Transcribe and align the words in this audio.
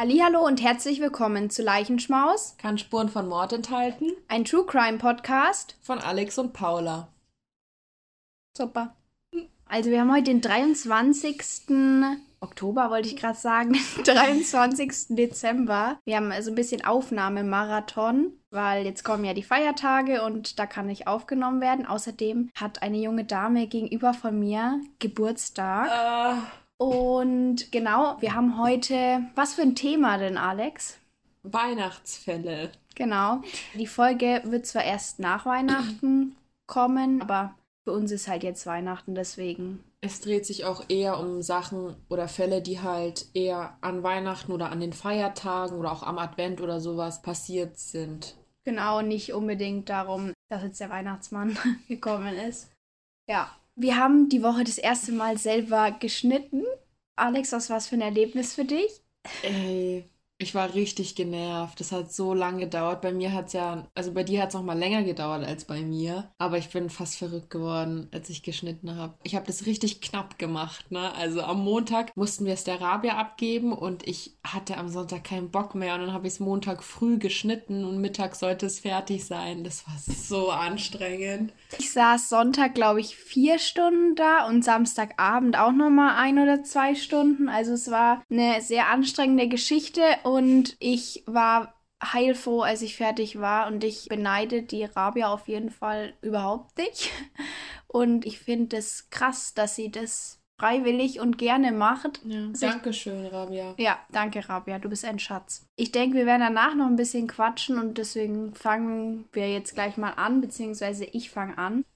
Hallo 0.00 0.46
und 0.46 0.62
herzlich 0.62 1.00
willkommen 1.00 1.50
zu 1.50 1.64
Leichenschmaus. 1.64 2.54
Kann 2.56 2.78
Spuren 2.78 3.08
von 3.08 3.28
Mord 3.28 3.52
enthalten. 3.52 4.12
Ein 4.28 4.44
True 4.44 4.64
Crime 4.64 4.98
Podcast 4.98 5.76
von 5.82 5.98
Alex 5.98 6.38
und 6.38 6.52
Paula. 6.52 7.08
Super. 8.56 8.94
Also 9.66 9.90
wir 9.90 10.00
haben 10.00 10.12
heute 10.12 10.30
den 10.30 10.40
23. 10.40 11.42
Oktober, 12.38 12.90
wollte 12.90 13.08
ich 13.08 13.16
gerade 13.16 13.36
sagen, 13.36 13.76
23. 14.04 15.16
Dezember. 15.16 15.98
Wir 16.04 16.14
haben 16.14 16.30
also 16.30 16.52
ein 16.52 16.54
bisschen 16.54 16.84
Aufnahmemarathon, 16.84 18.34
weil 18.50 18.84
jetzt 18.84 19.02
kommen 19.02 19.24
ja 19.24 19.34
die 19.34 19.42
Feiertage 19.42 20.22
und 20.22 20.60
da 20.60 20.66
kann 20.66 20.86
nicht 20.86 21.08
aufgenommen 21.08 21.60
werden. 21.60 21.86
Außerdem 21.86 22.50
hat 22.54 22.82
eine 22.82 22.98
junge 22.98 23.24
Dame 23.24 23.66
gegenüber 23.66 24.14
von 24.14 24.38
mir 24.38 24.80
Geburtstag. 25.00 25.90
Uh. 25.90 26.67
Und 26.78 27.72
genau, 27.72 28.16
wir 28.20 28.34
haben 28.34 28.58
heute, 28.58 29.22
was 29.34 29.54
für 29.54 29.62
ein 29.62 29.74
Thema 29.74 30.16
denn, 30.16 30.38
Alex? 30.38 30.98
Weihnachtsfälle. 31.42 32.70
Genau. 32.94 33.42
Die 33.74 33.86
Folge 33.86 34.42
wird 34.44 34.66
zwar 34.66 34.84
erst 34.84 35.18
nach 35.18 35.44
Weihnachten 35.44 36.36
kommen, 36.66 37.20
aber 37.20 37.54
für 37.84 37.92
uns 37.92 38.12
ist 38.12 38.28
halt 38.28 38.44
jetzt 38.44 38.66
Weihnachten, 38.66 39.14
deswegen. 39.14 39.82
Es 40.00 40.20
dreht 40.20 40.46
sich 40.46 40.64
auch 40.64 40.84
eher 40.88 41.18
um 41.18 41.42
Sachen 41.42 41.96
oder 42.08 42.28
Fälle, 42.28 42.62
die 42.62 42.80
halt 42.80 43.26
eher 43.34 43.76
an 43.80 44.04
Weihnachten 44.04 44.52
oder 44.52 44.70
an 44.70 44.78
den 44.78 44.92
Feiertagen 44.92 45.76
oder 45.76 45.90
auch 45.90 46.04
am 46.04 46.18
Advent 46.18 46.60
oder 46.60 46.80
sowas 46.80 47.22
passiert 47.22 47.76
sind. 47.76 48.36
Genau, 48.64 49.00
nicht 49.02 49.32
unbedingt 49.32 49.88
darum, 49.88 50.32
dass 50.48 50.62
jetzt 50.62 50.78
der 50.78 50.90
Weihnachtsmann 50.90 51.56
gekommen 51.88 52.36
ist. 52.36 52.70
Ja, 53.28 53.50
wir 53.78 53.96
haben 53.96 54.28
die 54.28 54.42
Woche 54.42 54.64
das 54.64 54.78
erste 54.78 55.12
Mal 55.12 55.38
selber 55.38 55.92
geschnitten. 55.92 56.64
Alex, 57.16 57.52
was 57.52 57.70
war 57.70 57.78
es 57.78 57.86
für 57.88 57.96
ein 57.96 58.00
Erlebnis 58.02 58.54
für 58.54 58.64
dich? 58.64 59.02
Ey, 59.42 60.08
ich 60.40 60.54
war 60.54 60.74
richtig 60.74 61.16
genervt. 61.16 61.80
Das 61.80 61.90
hat 61.90 62.12
so 62.12 62.32
lange 62.32 62.60
gedauert. 62.60 63.02
Bei 63.02 63.12
mir 63.12 63.32
hat 63.32 63.48
es 63.48 63.54
ja, 63.54 63.86
also 63.94 64.12
bei 64.12 64.22
dir 64.22 64.40
hat 64.40 64.48
es 64.48 64.54
noch 64.54 64.62
mal 64.62 64.78
länger 64.78 65.02
gedauert 65.02 65.44
als 65.44 65.64
bei 65.64 65.80
mir. 65.80 66.30
Aber 66.38 66.58
ich 66.58 66.70
bin 66.70 66.90
fast 66.90 67.16
verrückt 67.16 67.50
geworden, 67.50 68.08
als 68.12 68.30
ich 68.30 68.44
geschnitten 68.44 68.94
habe. 68.94 69.14
Ich 69.24 69.34
habe 69.34 69.46
das 69.46 69.66
richtig 69.66 70.00
knapp 70.00 70.38
gemacht, 70.38 70.92
ne? 70.92 71.12
Also 71.14 71.42
am 71.42 71.64
Montag 71.64 72.16
mussten 72.16 72.44
wir 72.44 72.54
es 72.54 72.62
der 72.62 72.80
Rabia 72.80 73.16
abgeben 73.16 73.72
und 73.72 74.06
ich 74.06 74.36
hatte 74.44 74.76
am 74.76 74.88
Sonntag 74.88 75.24
keinen 75.24 75.50
Bock 75.50 75.74
mehr. 75.74 75.94
Und 75.94 76.02
dann 76.02 76.12
habe 76.12 76.28
ich 76.28 76.34
es 76.34 76.40
Montag 76.40 76.84
früh 76.84 77.18
geschnitten 77.18 77.84
und 77.84 78.00
Mittag 78.00 78.36
sollte 78.36 78.66
es 78.66 78.78
fertig 78.78 79.24
sein. 79.24 79.64
Das 79.64 79.88
war 79.88 79.96
so 79.98 80.50
anstrengend. 80.50 81.52
Ich 81.78 81.92
saß 81.92 82.28
Sonntag, 82.28 82.74
glaube 82.76 83.00
ich, 83.00 83.16
vier 83.16 83.58
Stunden 83.58 84.14
da 84.14 84.46
und 84.46 84.64
Samstagabend 84.64 85.58
auch 85.58 85.72
noch 85.72 85.90
mal 85.90 86.16
ein 86.16 86.38
oder 86.38 86.62
zwei 86.62 86.94
Stunden. 86.94 87.48
Also 87.48 87.72
es 87.72 87.90
war 87.90 88.22
eine 88.30 88.60
sehr 88.60 88.88
anstrengende 88.88 89.48
Geschichte 89.48 90.02
und 90.28 90.76
ich 90.78 91.22
war 91.26 91.74
heilfroh, 92.02 92.62
als 92.62 92.82
ich 92.82 92.96
fertig 92.96 93.40
war 93.40 93.66
und 93.66 93.82
ich 93.82 94.08
beneide 94.08 94.62
die 94.62 94.84
Rabia 94.84 95.32
auf 95.32 95.48
jeden 95.48 95.70
Fall 95.70 96.14
überhaupt 96.20 96.76
nicht. 96.78 97.10
Und 97.90 98.26
ich 98.26 98.38
finde 98.38 98.76
es 98.76 99.08
krass, 99.08 99.54
dass 99.54 99.74
sie 99.74 99.90
das 99.90 100.42
freiwillig 100.60 101.20
und 101.20 101.38
gerne 101.38 101.72
macht. 101.72 102.20
Ja, 102.22 102.50
Dankeschön, 102.60 103.24
Rabia. 103.24 103.74
Ja, 103.78 103.98
danke, 104.10 104.46
Rabia. 104.46 104.78
Du 104.78 104.90
bist 104.90 105.06
ein 105.06 105.18
Schatz. 105.18 105.66
Ich 105.74 105.90
denke, 105.90 106.18
wir 106.18 106.26
werden 106.26 106.42
danach 106.42 106.74
noch 106.74 106.86
ein 106.86 106.96
bisschen 106.96 107.28
quatschen 107.28 107.78
und 107.78 107.96
deswegen 107.96 108.54
fangen 108.54 109.24
wir 109.32 109.50
jetzt 109.50 109.72
gleich 109.72 109.96
mal 109.96 110.10
an, 110.10 110.42
beziehungsweise 110.42 111.06
ich 111.06 111.30
fange 111.30 111.56
an. 111.56 111.86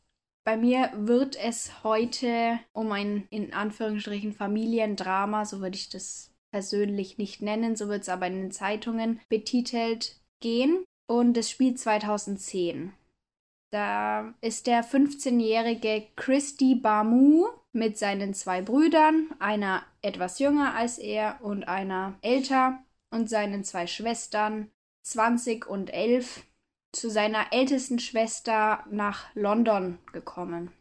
Bei 0.45 0.57
mir 0.57 0.91
wird 0.95 1.37
es 1.37 1.85
heute 1.85 2.59
um 2.73 2.91
ein 2.91 3.27
in 3.29 3.53
Anführungsstrichen 3.53 4.33
Familiendrama, 4.33 5.45
so 5.45 5.61
würde 5.61 5.77
ich 5.77 5.91
das 5.91 6.32
persönlich 6.53 7.19
nicht 7.19 7.43
nennen, 7.43 7.75
so 7.75 7.89
wird 7.89 8.03
es 8.03 8.09
aber 8.09 8.29
in 8.29 8.35
den 8.35 8.53
Zeitungen 8.53 9.21
betitelt 9.29 10.21
gehen. 10.41 10.85
Und 11.09 11.37
es 11.37 11.51
spielt 11.51 11.81
2010. 11.81 12.93
Da 13.73 14.35
ist 14.41 14.67
der 14.67 14.85
15-jährige 14.85 16.07
Christy 16.15 16.75
Bamu 16.75 17.47
mit 17.73 17.99
seinen 17.99 18.35
zwei 18.35 18.63
Brüdern, 18.63 19.29
einer 19.39 19.83
etwas 20.03 20.39
jünger 20.39 20.75
als 20.75 20.99
er 20.99 21.39
und 21.43 21.65
einer 21.65 22.15
älter, 22.21 22.79
und 23.11 23.29
seinen 23.29 23.63
zwei 23.63 23.87
Schwestern, 23.87 24.71
20 25.03 25.67
und 25.67 25.93
11, 25.93 26.45
zu 26.93 27.11
seiner 27.11 27.53
ältesten 27.53 27.99
Schwester 27.99 28.85
nach 28.91 29.27
London 29.35 29.99
gekommen. 30.13 30.73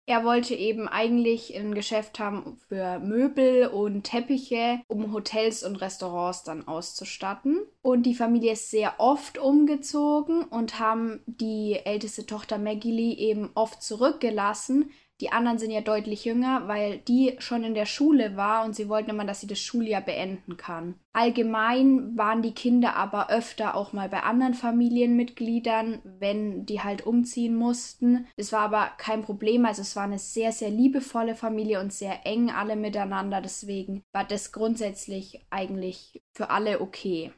Er 0.06 0.26
wollte 0.26 0.54
eben 0.54 0.90
eigentlich 0.90 1.58
ein 1.58 1.74
Geschäft 1.74 2.20
haben 2.20 2.58
für 2.68 3.00
Möbel 3.00 3.68
und 3.68 4.04
Teppiche, 4.04 4.82
um 4.90 5.14
Hotels 5.14 5.64
und 5.64 5.78
Restaurants 5.78 6.44
dann 6.44 6.68
auszustatten. 6.68 7.62
Und 7.82 8.04
die 8.04 8.14
Familie 8.14 8.52
ist 8.52 8.70
sehr 8.70 8.96
oft 8.98 9.38
umgezogen 9.38 10.44
und 10.44 10.78
haben 10.78 11.22
die 11.26 11.80
älteste 11.86 12.26
Tochter 12.26 12.58
Maggie 12.58 12.92
Lee 12.92 13.14
eben 13.14 13.52
oft 13.54 13.82
zurückgelassen, 13.82 14.92
die 15.22 15.32
anderen 15.32 15.60
sind 15.60 15.72
ja 15.72 15.82
deutlich 15.82 16.26
jünger, 16.26 16.68
weil 16.68 16.98
die 16.98 17.36
schon 17.40 17.64
in 17.64 17.76
der 17.76 17.86
Schule 17.86 18.36
war 18.36 18.66
und 18.66 18.76
sie 18.76 18.90
wollten 18.90 19.12
immer, 19.12 19.26
dass 19.26 19.42
sie 19.42 19.48
das 19.48 19.60
Schuljahr 19.60 20.02
beenden 20.02 20.58
kann. 20.58 20.96
Allgemein 21.14 22.18
waren 22.18 22.42
die 22.42 22.54
Kinder 22.54 22.96
aber 22.96 23.30
öfter 23.30 23.76
auch 23.76 23.94
mal 23.94 24.10
bei 24.10 24.24
anderen 24.24 24.56
Familienmitgliedern, 24.56 26.02
wenn 26.04 26.66
die 26.66 26.82
halt 26.82 27.06
umziehen 27.06 27.56
mussten. 27.56 28.28
Es 28.36 28.52
war 28.52 28.62
aber 28.62 28.90
kein 28.98 29.22
Problem, 29.22 29.66
also 29.66 29.84
es 29.84 29.96
war 29.96 30.04
eine 30.04 30.20
sehr, 30.20 30.52
sehr 30.52 30.72
liebevolle 30.72 31.36
Familie 31.36 31.80
und 31.80 31.94
sehr 31.94 32.26
eng 32.26 32.50
alle 32.50 32.76
miteinander. 32.76 33.40
Deswegen 33.40 34.04
war 34.12 34.24
das 34.24 34.52
grundsätzlich 34.52 35.46
eigentlich 35.52 36.24
für 36.34 36.50
alle 36.50 36.82
okay. 36.82 37.32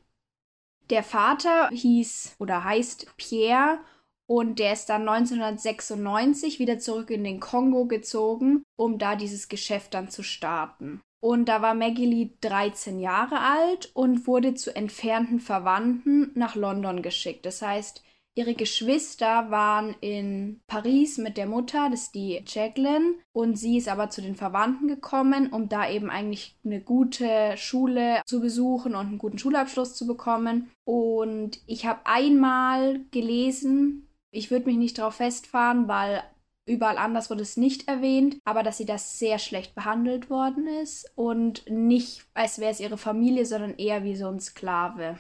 Der 0.89 1.04
Vater 1.04 1.69
hieß 1.69 2.36
oder 2.39 2.63
heißt 2.63 3.18
Pierre 3.18 3.80
und 4.27 4.60
der 4.60 4.74
ist 4.74 4.88
dann 4.88 5.07
1996 5.07 6.60
wieder 6.60 6.80
zurück 6.80 7.10
in 7.12 7.24
den 7.24 7.39
Kongo 7.39 7.86
gezogen, 7.86 8.63
um 8.75 8.98
da 8.98 9.16
dieses 9.16 9.48
Geschäft 9.50 9.94
dann 9.94 10.10
zu 10.10 10.24
starten. 10.24 11.01
Und 11.19 11.45
da 11.45 11.62
war 11.62 11.74
Maggie 11.74 12.06
Lee 12.06 12.30
13 12.42 13.00
Jahre 13.00 13.39
alt 13.39 13.89
und 13.94 14.27
wurde 14.27 14.54
zu 14.54 14.75
entfernten 14.75 15.39
Verwandten 15.39 16.31
nach 16.36 16.56
London 16.56 17.01
geschickt. 17.01 17.45
Das 17.45 17.62
heißt, 17.62 18.04
Ihre 18.38 18.54
Geschwister 18.54 19.50
waren 19.50 19.95
in 20.01 20.60
Paris 20.68 21.18
mit 21.18 21.38
der 21.38 21.45
Mutter, 21.45 21.88
das 21.89 22.04
ist 22.04 22.16
die 22.16 22.44
Jacqueline, 22.45 23.16
und 23.31 23.57
sie 23.57 23.78
ist 23.78 23.88
aber 23.88 24.10
zu 24.10 24.21
den 24.21 24.36
Verwandten 24.36 24.89
gekommen, 24.89 25.48
um 25.54 25.69
da 25.69 25.89
eben 25.89 26.10
eigentlich 26.10 26.57
eine 26.66 26.81
gute 26.81 27.56
Schule 27.56 28.21
zu 28.25 28.42
besuchen 28.42 28.94
und 28.94 29.07
einen 29.07 29.18
guten 29.19 29.38
Schulabschluss 29.38 29.95
zu 29.95 30.06
bekommen. 30.06 30.69
Und 30.83 31.62
ich 31.66 31.86
habe 31.86 32.01
einmal 32.04 33.00
gelesen, 33.12 34.05
Ich 34.36 34.52
würde 34.52 34.66
mich 34.66 34.76
nicht 34.76 34.98
darauf 34.98 35.16
festfahren, 35.16 35.88
weil 35.88 36.22
überall 36.66 36.98
anders 36.98 37.30
wurde 37.30 37.44
es 37.44 37.56
nicht 37.56 37.88
erwähnt, 37.88 38.38
aber 38.44 38.64
dass 38.64 38.78
sie 38.78 38.86
das 38.86 39.18
sehr 39.18 39.40
schlecht 39.40 39.76
behandelt 39.76 40.30
worden 40.30 40.68
ist 40.68 41.10
und 41.16 41.64
nicht, 41.70 42.26
als 42.34 42.60
wäre 42.60 42.72
es 42.72 42.82
ihre 42.82 42.98
Familie, 42.98 43.46
sondern 43.46 43.76
eher 43.76 44.04
wie 44.04 44.18
so 44.18 44.28
ein 44.28 44.42
Sklave. 44.42 45.20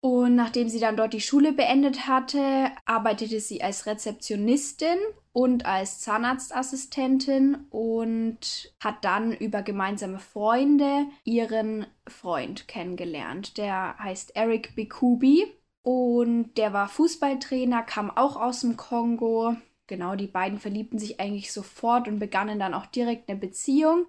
Und 0.00 0.36
nachdem 0.36 0.68
sie 0.68 0.78
dann 0.78 0.96
dort 0.96 1.12
die 1.12 1.20
Schule 1.20 1.52
beendet 1.52 2.06
hatte, 2.06 2.70
arbeitete 2.84 3.40
sie 3.40 3.62
als 3.64 3.86
Rezeptionistin 3.86 4.98
und 5.32 5.66
als 5.66 6.00
Zahnarztassistentin 6.00 7.66
und 7.70 8.74
hat 8.78 9.04
dann 9.04 9.32
über 9.32 9.62
gemeinsame 9.62 10.20
Freunde 10.20 11.06
ihren 11.24 11.86
Freund 12.06 12.68
kennengelernt. 12.68 13.58
Der 13.58 13.98
heißt 13.98 14.36
Eric 14.36 14.76
Bikubi 14.76 15.52
und 15.82 16.54
der 16.54 16.72
war 16.72 16.88
Fußballtrainer, 16.88 17.82
kam 17.82 18.10
auch 18.10 18.36
aus 18.36 18.60
dem 18.60 18.76
Kongo. 18.76 19.56
Genau, 19.86 20.14
die 20.14 20.28
beiden 20.28 20.58
verliebten 20.58 20.98
sich 20.98 21.20
eigentlich 21.20 21.52
sofort 21.52 22.08
und 22.08 22.18
begannen 22.18 22.58
dann 22.58 22.74
auch 22.74 22.86
direkt 22.86 23.28
eine 23.28 23.38
Beziehung. 23.38 24.06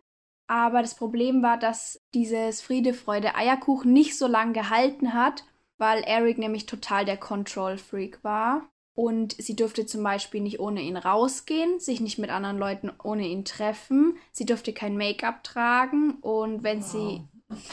Aber 0.48 0.81
das 0.81 0.96
Problem 0.96 1.42
war, 1.42 1.58
dass 1.58 2.00
dieses 2.14 2.62
Friede, 2.62 2.94
Freude, 2.94 3.36
Eierkuchen 3.36 3.92
nicht 3.92 4.18
so 4.18 4.28
lange 4.28 4.54
gehalten 4.54 5.14
hat 5.14 5.44
weil 5.84 6.04
Eric 6.04 6.38
nämlich 6.38 6.66
total 6.66 7.04
der 7.04 7.18
Control-Freak 7.18 8.24
war. 8.24 8.69
Und 8.96 9.34
sie 9.34 9.56
durfte 9.56 9.86
zum 9.86 10.04
Beispiel 10.04 10.40
nicht 10.40 10.60
ohne 10.60 10.81
ihn 10.81 10.98
rausgehen, 10.98 11.80
sich 11.80 12.00
nicht 12.00 12.19
mit 12.19 12.30
anderen 12.30 12.60
Leuten 12.60 12.92
ohne 13.04 13.28
ihn 13.28 13.44
treffen. 13.44 14.18
Sie 14.31 14.46
durfte 14.46 14.72
kein 14.72 14.96
Make-up 14.96 15.44
tragen. 15.44 16.19
Und 16.22 16.64
wenn 16.64 16.81
wow. 16.81 16.86
sie, 16.86 17.22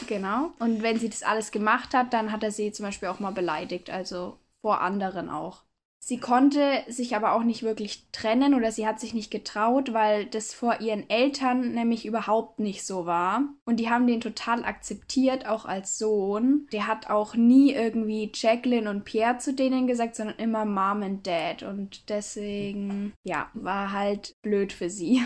genau, 0.07 0.51
und 0.59 0.81
wenn 0.81 0.99
sie 0.99 1.09
das 1.09 1.23
alles 1.23 1.51
gemacht 1.51 1.93
hat, 1.93 2.13
dann 2.13 2.31
hat 2.31 2.43
er 2.43 2.51
sie 2.51 2.71
zum 2.71 2.85
Beispiel 2.85 3.09
auch 3.09 3.19
mal 3.19 3.31
beleidigt, 3.31 3.89
also 3.89 4.37
vor 4.61 4.81
anderen 4.81 5.29
auch. 5.29 5.63
Sie 6.03 6.17
konnte 6.17 6.83
sich 6.87 7.15
aber 7.15 7.33
auch 7.33 7.43
nicht 7.43 7.61
wirklich 7.61 8.07
trennen 8.11 8.55
oder 8.55 8.71
sie 8.71 8.87
hat 8.87 8.99
sich 8.99 9.13
nicht 9.13 9.29
getraut, 9.29 9.93
weil 9.93 10.25
das 10.25 10.51
vor 10.51 10.81
ihren 10.81 11.07
Eltern 11.11 11.73
nämlich 11.73 12.07
überhaupt 12.07 12.59
nicht 12.59 12.83
so 12.83 13.05
war. 13.05 13.43
Und 13.65 13.79
die 13.79 13.91
haben 13.91 14.07
den 14.07 14.19
total 14.19 14.65
akzeptiert, 14.65 15.45
auch 15.45 15.65
als 15.65 15.99
Sohn. 15.99 16.67
Der 16.73 16.87
hat 16.87 17.11
auch 17.11 17.35
nie 17.35 17.71
irgendwie 17.71 18.31
Jacqueline 18.33 18.89
und 18.89 19.05
Pierre 19.05 19.37
zu 19.37 19.53
denen 19.53 19.85
gesagt, 19.85 20.15
sondern 20.15 20.37
immer 20.37 20.65
Mom 20.65 21.03
and 21.03 21.27
Dad. 21.27 21.61
Und 21.61 22.09
deswegen, 22.09 23.13
ja, 23.21 23.51
war 23.53 23.91
halt 23.91 24.35
blöd 24.41 24.73
für 24.73 24.89
sie. 24.89 25.21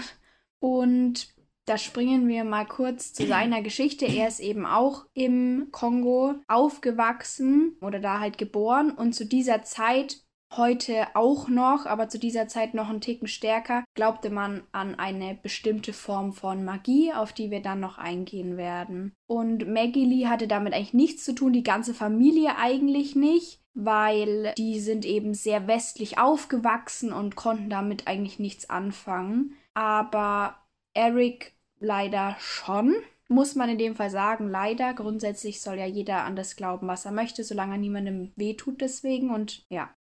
Und 0.59 1.34
da 1.65 1.77
springen 1.77 2.27
wir 2.27 2.43
mal 2.43 2.65
kurz 2.65 3.13
zu 3.13 3.25
seiner 3.25 3.61
Geschichte. 3.61 4.05
Er 4.05 4.27
ist 4.27 4.39
eben 4.39 4.65
auch 4.65 5.05
im 5.13 5.69
Kongo 5.71 6.35
aufgewachsen 6.47 7.75
oder 7.81 7.99
da 7.99 8.19
halt 8.19 8.37
geboren 8.37 8.91
und 8.91 9.13
zu 9.13 9.25
dieser 9.25 9.63
Zeit 9.63 10.25
heute 10.55 11.07
auch 11.15 11.49
noch, 11.49 11.85
aber 11.85 12.07
zu 12.07 12.19
dieser 12.19 12.47
Zeit 12.47 12.73
noch 12.73 12.89
einen 12.89 13.01
Ticken 13.01 13.27
stärker, 13.27 13.83
glaubte 13.95 14.29
man 14.29 14.63
an 14.71 14.95
eine 14.95 15.37
bestimmte 15.41 15.91
Form 15.91 16.33
von 16.33 16.63
Magie, 16.63 17.11
auf 17.13 17.33
die 17.33 17.51
wir 17.51 17.61
dann 17.61 17.79
noch 17.79 17.97
eingehen 17.97 18.55
werden. 18.55 19.13
Und 19.27 19.67
Maggie 19.67 20.05
Lee 20.05 20.27
hatte 20.27 20.47
damit 20.47 20.73
eigentlich 20.73 20.93
nichts 20.93 21.25
zu 21.25 21.33
tun, 21.33 21.51
die 21.51 21.63
ganze 21.63 21.93
Familie 21.93 22.57
eigentlich 22.57 23.15
nicht, 23.15 23.59
weil 23.73 24.53
die 24.57 24.79
sind 24.79 25.03
eben 25.03 25.33
sehr 25.33 25.67
westlich 25.67 26.17
aufgewachsen 26.19 27.11
und 27.11 27.35
konnten 27.35 27.69
damit 27.69 28.07
eigentlich 28.07 28.39
nichts 28.39 28.69
anfangen. 28.69 29.55
Aber 29.73 30.55
Eric 30.93 31.54
leider 31.85 32.35
schon 32.39 32.95
muss 33.27 33.55
man 33.55 33.69
in 33.69 33.77
dem 33.77 33.95
Fall 33.95 34.09
sagen, 34.09 34.49
leider. 34.49 34.93
Grundsätzlich 34.93 35.61
soll 35.61 35.77
ja 35.77 35.85
jeder 35.85 36.23
an 36.23 36.35
das 36.35 36.55
glauben, 36.55 36.87
was 36.87 37.05
er 37.05 37.11
möchte, 37.11 37.43
solange 37.43 37.73
er 37.73 37.79
niemandem 37.79 38.31
wehtut 38.35 38.81
deswegen. 38.81 39.29
Und 39.29 39.65
ja, 39.69 39.93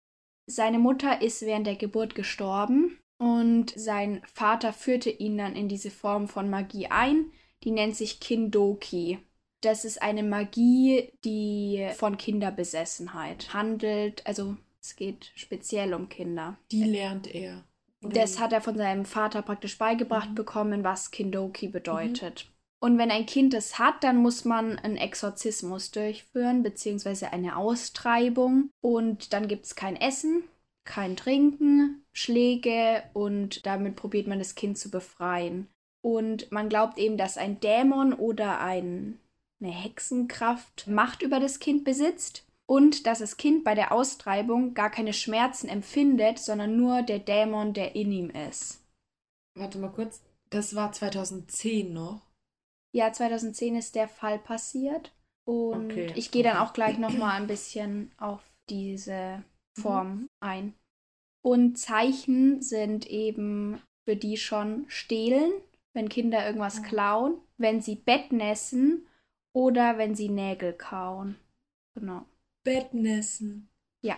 seine 0.46 0.78
Mutter 0.78 1.22
ist 1.22 1.42
während 1.42 1.66
der 1.66 1.76
Geburt 1.76 2.14
gestorben 2.14 2.98
und 3.18 3.72
sein 3.76 4.22
Vater 4.24 4.72
führte 4.72 5.10
ihn 5.10 5.38
dann 5.38 5.54
in 5.54 5.68
diese 5.68 5.90
Form 5.90 6.28
von 6.28 6.50
Magie 6.50 6.88
ein, 6.88 7.30
die 7.62 7.70
nennt 7.70 7.96
sich 7.96 8.18
Kindoki. 8.18 9.18
Das 9.60 9.84
ist 9.84 10.02
eine 10.02 10.24
Magie, 10.24 11.12
die 11.24 11.88
von 11.94 12.16
Kinderbesessenheit 12.16 13.54
handelt. 13.54 14.26
Also 14.26 14.56
es 14.80 14.96
geht 14.96 15.30
speziell 15.36 15.94
um 15.94 16.08
Kinder. 16.08 16.58
Die 16.72 16.82
lernt 16.82 17.32
er. 17.32 17.64
Das 18.02 18.40
hat 18.40 18.52
er 18.52 18.60
von 18.60 18.76
seinem 18.76 19.04
Vater 19.04 19.42
praktisch 19.42 19.78
beigebracht 19.78 20.30
mhm. 20.30 20.34
bekommen, 20.34 20.84
was 20.84 21.10
Kindoki 21.10 21.68
bedeutet. 21.68 22.46
Mhm. 22.46 22.52
Und 22.80 22.98
wenn 22.98 23.12
ein 23.12 23.26
Kind 23.26 23.54
es 23.54 23.78
hat, 23.78 24.02
dann 24.02 24.16
muss 24.16 24.44
man 24.44 24.76
einen 24.80 24.96
Exorzismus 24.96 25.92
durchführen, 25.92 26.64
beziehungsweise 26.64 27.32
eine 27.32 27.56
Austreibung. 27.56 28.70
Und 28.80 29.32
dann 29.32 29.46
gibt 29.46 29.66
es 29.66 29.76
kein 29.76 29.94
Essen, 29.94 30.42
kein 30.84 31.16
Trinken, 31.16 32.04
Schläge 32.12 33.04
und 33.12 33.66
damit 33.66 33.94
probiert 33.94 34.26
man 34.26 34.40
das 34.40 34.56
Kind 34.56 34.78
zu 34.78 34.90
befreien. 34.90 35.68
Und 36.04 36.50
man 36.50 36.68
glaubt 36.68 36.98
eben, 36.98 37.16
dass 37.16 37.38
ein 37.38 37.60
Dämon 37.60 38.12
oder 38.12 38.60
ein, 38.60 39.20
eine 39.62 39.70
Hexenkraft 39.70 40.88
Macht 40.88 41.22
über 41.22 41.38
das 41.38 41.60
Kind 41.60 41.84
besitzt 41.84 42.44
und 42.66 43.06
dass 43.06 43.18
das 43.18 43.36
Kind 43.36 43.64
bei 43.64 43.74
der 43.74 43.92
Austreibung 43.92 44.74
gar 44.74 44.90
keine 44.90 45.12
Schmerzen 45.12 45.68
empfindet, 45.68 46.38
sondern 46.38 46.76
nur 46.76 47.02
der 47.02 47.18
Dämon, 47.18 47.74
der 47.74 47.94
in 47.94 48.12
ihm 48.12 48.30
ist. 48.30 48.84
Warte 49.54 49.78
mal 49.78 49.92
kurz, 49.92 50.22
das 50.50 50.74
war 50.74 50.92
2010 50.92 51.92
noch. 51.92 52.20
Ja, 52.94 53.12
2010 53.12 53.76
ist 53.76 53.94
der 53.94 54.08
Fall 54.08 54.38
passiert. 54.38 55.12
Und 55.44 55.90
okay. 55.90 56.12
ich 56.14 56.30
gehe 56.30 56.42
dann 56.44 56.58
auch 56.58 56.72
gleich 56.72 56.98
nochmal 56.98 57.40
ein 57.40 57.46
bisschen 57.46 58.12
auf 58.16 58.40
diese 58.68 59.42
Form 59.78 60.12
mhm. 60.12 60.28
ein. 60.40 60.74
Und 61.44 61.76
Zeichen 61.78 62.62
sind 62.62 63.06
eben 63.06 63.82
für 64.04 64.14
die 64.14 64.36
schon 64.36 64.84
stehlen, 64.88 65.52
wenn 65.94 66.08
Kinder 66.08 66.46
irgendwas 66.46 66.80
mhm. 66.80 66.84
klauen, 66.84 67.34
wenn 67.56 67.80
sie 67.80 67.96
Bettnässen 67.96 69.06
oder 69.52 69.98
wenn 69.98 70.14
sie 70.14 70.28
Nägel 70.28 70.72
kauen. 70.72 71.36
Genau. 71.94 72.24
Bettnässen. 72.64 73.68
Ja. 74.00 74.16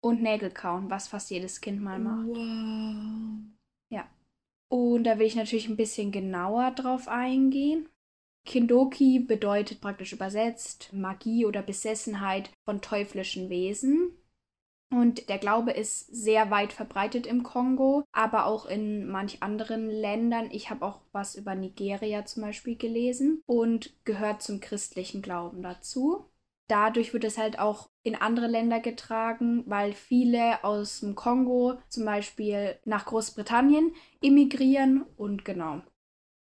Und 0.00 0.22
Nägel 0.22 0.50
kauen, 0.50 0.90
was 0.90 1.08
fast 1.08 1.30
jedes 1.30 1.60
Kind 1.60 1.82
mal 1.82 1.98
macht. 1.98 2.28
Wow. 2.28 3.56
Und 4.68 5.04
da 5.04 5.18
will 5.18 5.26
ich 5.26 5.36
natürlich 5.36 5.68
ein 5.68 5.76
bisschen 5.76 6.12
genauer 6.12 6.72
drauf 6.72 7.08
eingehen. 7.08 7.88
Kindoki 8.44 9.20
bedeutet 9.20 9.80
praktisch 9.80 10.12
übersetzt 10.12 10.92
Magie 10.92 11.46
oder 11.46 11.62
Besessenheit 11.62 12.50
von 12.64 12.80
teuflischen 12.80 13.48
Wesen. 13.48 14.12
Und 14.92 15.28
der 15.28 15.38
Glaube 15.38 15.72
ist 15.72 16.06
sehr 16.06 16.50
weit 16.50 16.72
verbreitet 16.72 17.26
im 17.26 17.42
Kongo, 17.42 18.04
aber 18.12 18.46
auch 18.46 18.66
in 18.66 19.08
manch 19.08 19.42
anderen 19.42 19.90
Ländern. 19.90 20.48
Ich 20.52 20.70
habe 20.70 20.86
auch 20.86 21.00
was 21.10 21.34
über 21.34 21.56
Nigeria 21.56 22.24
zum 22.24 22.44
Beispiel 22.44 22.76
gelesen 22.76 23.42
und 23.46 23.92
gehört 24.04 24.42
zum 24.42 24.60
christlichen 24.60 25.22
Glauben 25.22 25.62
dazu 25.62 26.30
dadurch 26.68 27.12
wird 27.12 27.24
es 27.24 27.38
halt 27.38 27.58
auch 27.58 27.88
in 28.02 28.14
andere 28.14 28.46
Länder 28.46 28.80
getragen, 28.80 29.64
weil 29.66 29.92
viele 29.92 30.62
aus 30.64 31.00
dem 31.00 31.14
Kongo 31.14 31.74
zum 31.88 32.04
Beispiel 32.04 32.76
nach 32.84 33.06
Großbritannien 33.06 33.92
emigrieren 34.22 35.04
und 35.16 35.44
genau. 35.44 35.82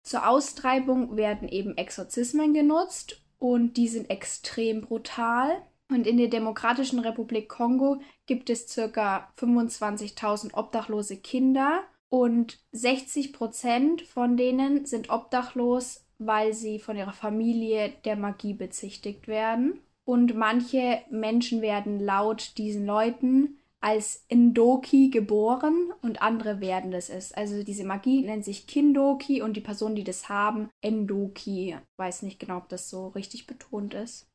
Zur 0.02 0.28
Austreibung 0.28 1.16
werden 1.16 1.48
eben 1.48 1.76
Exorzismen 1.76 2.54
genutzt 2.54 3.22
und 3.38 3.76
die 3.76 3.88
sind 3.88 4.10
extrem 4.10 4.80
brutal. 4.80 5.62
Und 5.90 6.06
in 6.06 6.18
der 6.18 6.28
Demokratischen 6.28 6.98
Republik 6.98 7.48
Kongo 7.48 8.00
gibt 8.26 8.50
es 8.50 8.74
ca. 8.74 9.32
25.000 9.38 10.54
obdachlose 10.54 11.16
Kinder 11.16 11.82
und 12.10 12.58
60 12.72 13.32
Prozent 13.32 14.02
von 14.02 14.36
denen 14.36 14.86
sind 14.86 15.10
obdachlos, 15.10 16.06
weil 16.18 16.52
sie 16.52 16.78
von 16.78 16.96
ihrer 16.96 17.12
Familie 17.12 17.92
der 18.04 18.16
Magie 18.16 18.54
bezichtigt 18.54 19.28
werden. 19.28 19.80
Und 20.08 20.34
manche 20.34 21.02
Menschen 21.10 21.60
werden 21.60 22.00
laut 22.00 22.56
diesen 22.56 22.86
Leuten 22.86 23.58
als 23.78 24.24
Indoki 24.28 25.10
geboren 25.10 25.92
und 26.00 26.22
andere 26.22 26.62
werden 26.62 26.90
das 26.90 27.10
ist. 27.10 27.36
Also 27.36 27.62
diese 27.62 27.84
Magie 27.84 28.22
nennt 28.22 28.42
sich 28.42 28.66
Kindoki 28.66 29.42
und 29.42 29.54
die 29.54 29.60
Personen, 29.60 29.96
die 29.96 30.04
das 30.04 30.30
haben, 30.30 30.70
Endoki. 30.80 31.76
Weiß 31.98 32.22
nicht 32.22 32.40
genau, 32.40 32.56
ob 32.56 32.70
das 32.70 32.88
so 32.88 33.08
richtig 33.08 33.46
betont 33.46 33.92
ist. 33.92 34.26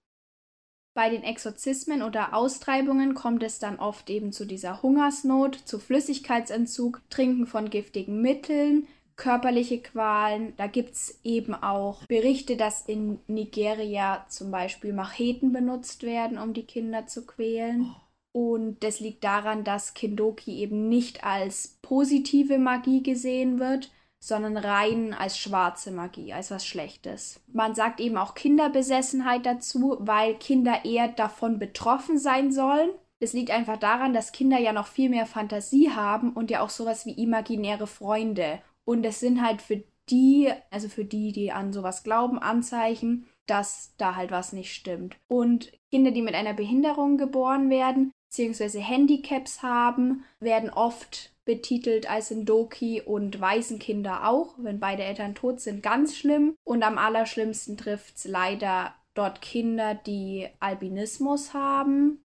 Bei 0.94 1.10
den 1.10 1.24
Exorzismen 1.24 2.04
oder 2.04 2.36
Austreibungen 2.36 3.16
kommt 3.16 3.42
es 3.42 3.58
dann 3.58 3.80
oft 3.80 4.12
eben 4.12 4.32
zu 4.32 4.46
dieser 4.46 4.84
Hungersnot, 4.84 5.56
zu 5.56 5.80
Flüssigkeitsentzug, 5.80 7.02
Trinken 7.10 7.48
von 7.48 7.72
giftigen 7.72 8.22
Mitteln, 8.22 8.88
körperliche 9.16 9.80
Qualen. 9.80 10.54
Da 10.58 10.68
gibt 10.68 10.94
es 10.94 11.20
eben 11.24 11.54
auch 11.54 12.06
Berichte, 12.06 12.58
dass 12.58 12.82
in 12.82 13.20
Nigeria 13.28 14.26
zum 14.30 14.52
Beispiel 14.52 14.94
Macheten 14.94 15.52
benutzt 15.52 16.04
werden, 16.04 16.38
um 16.38 16.54
die 16.54 16.66
Kinder 16.66 17.08
zu 17.08 17.26
quälen. 17.26 17.92
Oh. 17.92 18.04
Und 18.34 18.84
das 18.84 19.00
liegt 19.00 19.24
daran, 19.24 19.64
dass 19.64 19.94
Kindoki 19.94 20.58
eben 20.58 20.90
nicht 20.90 21.24
als 21.24 21.78
positive 21.84 22.58
Magie 22.58 23.04
gesehen 23.04 23.60
wird, 23.60 23.92
sondern 24.20 24.58
rein 24.58 25.14
als 25.14 25.38
schwarze 25.38 25.92
Magie, 25.92 26.34
als 26.34 26.50
was 26.50 26.66
Schlechtes. 26.66 27.42
Man 27.52 27.76
sagt 27.76 28.00
eben 28.00 28.18
auch 28.18 28.34
Kinderbesessenheit 28.34 29.46
dazu, 29.46 29.98
weil 30.00 30.36
Kinder 30.36 30.86
eher 30.86 31.10
davon 31.10 31.60
betroffen 31.60 32.18
sein 32.18 32.52
sollen 32.52 32.90
Das 33.20 33.34
liegt 33.34 33.52
einfach 33.52 33.78
daran, 33.78 34.14
dass 34.14 34.32
Kinder 34.32 34.60
ja 34.60 34.74
noch 34.74 34.88
viel 34.88 35.10
mehr 35.10 35.26
Fantasie 35.26 35.92
haben 35.92 36.34
und 36.34 36.50
ja 36.52 36.62
auch 36.62 36.70
sowas 36.70 37.06
wie 37.06 37.22
imaginäre 37.22 37.88
Freunde. 37.88 38.60
Und 38.86 39.06
es 39.06 39.20
sind 39.20 39.42
halt 39.42 39.62
für 39.62 39.84
die, 40.10 40.52
also 40.70 40.90
für 40.90 41.06
die, 41.06 41.32
die 41.32 41.52
an 41.52 41.74
sowas 41.74 42.04
glauben, 42.04 42.40
Anzeichen, 42.40 43.28
dass 43.46 43.94
da 43.98 44.16
halt 44.16 44.32
was 44.32 44.54
nicht 44.54 44.74
stimmt. 44.74 45.18
Und 45.28 45.72
Kinder, 45.92 46.12
die 46.12 46.22
mit 46.22 46.36
einer 46.36 46.54
Behinderung 46.54 47.18
geboren 47.18 47.70
werden, 47.70 48.12
beziehungsweise 48.30 48.80
Handicaps 48.80 49.62
haben, 49.62 50.24
werden 50.40 50.70
oft 50.70 51.34
betitelt 51.46 52.10
als 52.10 52.30
Sindoki 52.30 53.02
und 53.02 53.42
Waisenkinder 53.42 54.28
auch, 54.28 54.56
wenn 54.58 54.80
beide 54.80 55.04
Eltern 55.04 55.36
tot 55.36 55.60
sind, 55.60 55.84
ganz 55.84 56.16
schlimm. 56.16 56.56
Und 56.64 56.84
am 56.84 56.98
allerschlimmsten 56.98 57.78
trifft 57.78 58.18
es 58.18 58.26
leider 58.26 58.94
dort 59.14 59.42
Kinder, 59.42 59.94
die 59.94 60.48
Albinismus 60.60 61.54
haben. 61.54 62.23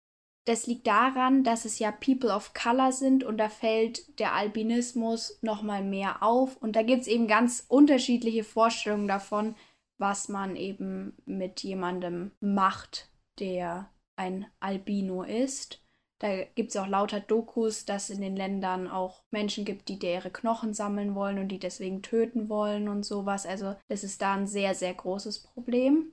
Das 0.46 0.68
liegt 0.68 0.88
daran, 0.88 1.44
dass 1.44 1.64
es 1.64 1.80
ja 1.80 1.92
People 1.92 2.34
of 2.34 2.54
Color 2.54 2.92
sind 2.92 3.24
und 3.24 3.38
da 3.38 3.48
fällt 3.48 4.20
der 4.20 4.34
Albinismus 4.34 5.40
nochmal 5.42 5.84
mehr 5.84 6.22
auf. 6.22 6.58
Und 6.58 6.76
da 6.76 6.84
gibt 6.84 7.04
es 7.04 7.08
eben 7.08 7.28
ganz 7.28 7.66
unterschiedliche 7.70 8.44
Vorstellungen 8.44 9.08
davon, 9.08 9.56
was 9.98 10.28
man 10.28 10.56
eben 10.56 11.16
mit 11.26 11.64
jemandem 11.64 12.32
macht, 12.42 13.10
der 13.40 13.90
ein 14.16 14.46
Albino 14.60 15.24
ist. 15.24 15.82
Da 16.20 16.46
gibt 16.56 16.70
es 16.70 16.78
auch 16.78 16.88
lauter 16.88 17.20
Dokus, 17.20 17.84
dass 17.84 18.10
in 18.10 18.22
den 18.22 18.38
Ländern 18.38 18.88
auch 18.88 19.24
Menschen 19.32 19.66
gibt, 19.66 19.90
die 19.90 20.00
ihre 20.02 20.32
Knochen 20.32 20.74
sammeln 20.74 21.16
wollen 21.16 21.38
und 21.38 21.50
die 21.50 21.60
deswegen 21.60 22.02
töten 22.02 22.48
wollen 22.48 22.88
und 22.88 23.04
sowas. 23.04 23.46
Also 23.46 23.76
das 23.90 24.06
ist 24.06 24.22
da 24.22 24.36
ein 24.36 24.48
sehr, 24.48 24.74
sehr 24.74 24.94
großes 24.94 25.44
Problem. 25.44 26.13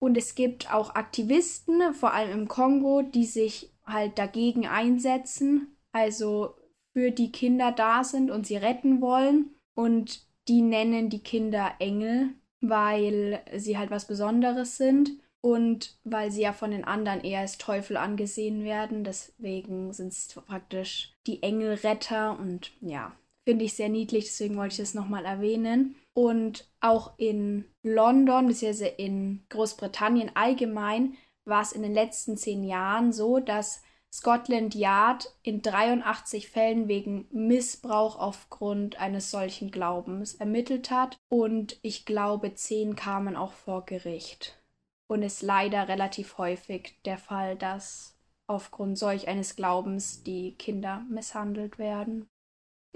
Und 0.00 0.16
es 0.16 0.34
gibt 0.34 0.72
auch 0.72 0.94
Aktivisten, 0.94 1.92
vor 1.92 2.12
allem 2.12 2.40
im 2.40 2.48
Kongo, 2.48 3.02
die 3.02 3.24
sich 3.24 3.72
halt 3.84 4.18
dagegen 4.18 4.66
einsetzen, 4.66 5.76
also 5.92 6.54
für 6.92 7.10
die 7.10 7.32
Kinder 7.32 7.72
da 7.72 8.04
sind 8.04 8.30
und 8.30 8.46
sie 8.46 8.56
retten 8.56 9.00
wollen. 9.00 9.54
Und 9.74 10.26
die 10.48 10.62
nennen 10.62 11.10
die 11.10 11.22
Kinder 11.22 11.72
Engel, 11.78 12.30
weil 12.60 13.40
sie 13.56 13.78
halt 13.78 13.90
was 13.90 14.06
Besonderes 14.06 14.76
sind 14.76 15.12
und 15.40 15.96
weil 16.04 16.30
sie 16.30 16.42
ja 16.42 16.52
von 16.52 16.70
den 16.70 16.84
anderen 16.84 17.22
eher 17.22 17.40
als 17.40 17.58
Teufel 17.58 17.96
angesehen 17.96 18.64
werden. 18.64 19.04
Deswegen 19.04 19.92
sind 19.92 20.12
es 20.12 20.28
praktisch 20.46 21.14
die 21.26 21.42
Engelretter 21.42 22.38
und 22.38 22.72
ja, 22.80 23.12
finde 23.44 23.64
ich 23.64 23.74
sehr 23.74 23.88
niedlich, 23.88 24.24
deswegen 24.26 24.56
wollte 24.56 24.72
ich 24.72 24.78
das 24.78 24.94
nochmal 24.94 25.24
erwähnen. 25.24 25.94
Und 26.18 26.68
auch 26.80 27.12
in 27.16 27.64
London, 27.84 28.48
beziehungsweise 28.48 28.88
in 28.88 29.46
Großbritannien 29.50 30.32
allgemein, 30.34 31.16
war 31.44 31.62
es 31.62 31.70
in 31.70 31.82
den 31.82 31.94
letzten 31.94 32.36
zehn 32.36 32.64
Jahren 32.64 33.12
so, 33.12 33.38
dass 33.38 33.84
Scotland 34.12 34.74
Yard 34.74 35.32
in 35.44 35.62
83 35.62 36.48
Fällen 36.48 36.88
wegen 36.88 37.28
Missbrauch 37.30 38.18
aufgrund 38.18 38.98
eines 38.98 39.30
solchen 39.30 39.70
Glaubens 39.70 40.34
ermittelt 40.34 40.90
hat 40.90 41.18
und 41.28 41.78
ich 41.82 42.04
glaube, 42.04 42.52
zehn 42.52 42.96
kamen 42.96 43.36
auch 43.36 43.52
vor 43.52 43.84
Gericht. 43.84 44.60
Und 45.06 45.22
ist 45.22 45.42
leider 45.42 45.86
relativ 45.86 46.36
häufig 46.36 46.98
der 47.04 47.18
Fall, 47.18 47.54
dass 47.54 48.18
aufgrund 48.48 48.98
solch 48.98 49.28
eines 49.28 49.54
Glaubens 49.54 50.24
die 50.24 50.56
Kinder 50.56 51.06
misshandelt 51.08 51.78
werden. 51.78 52.28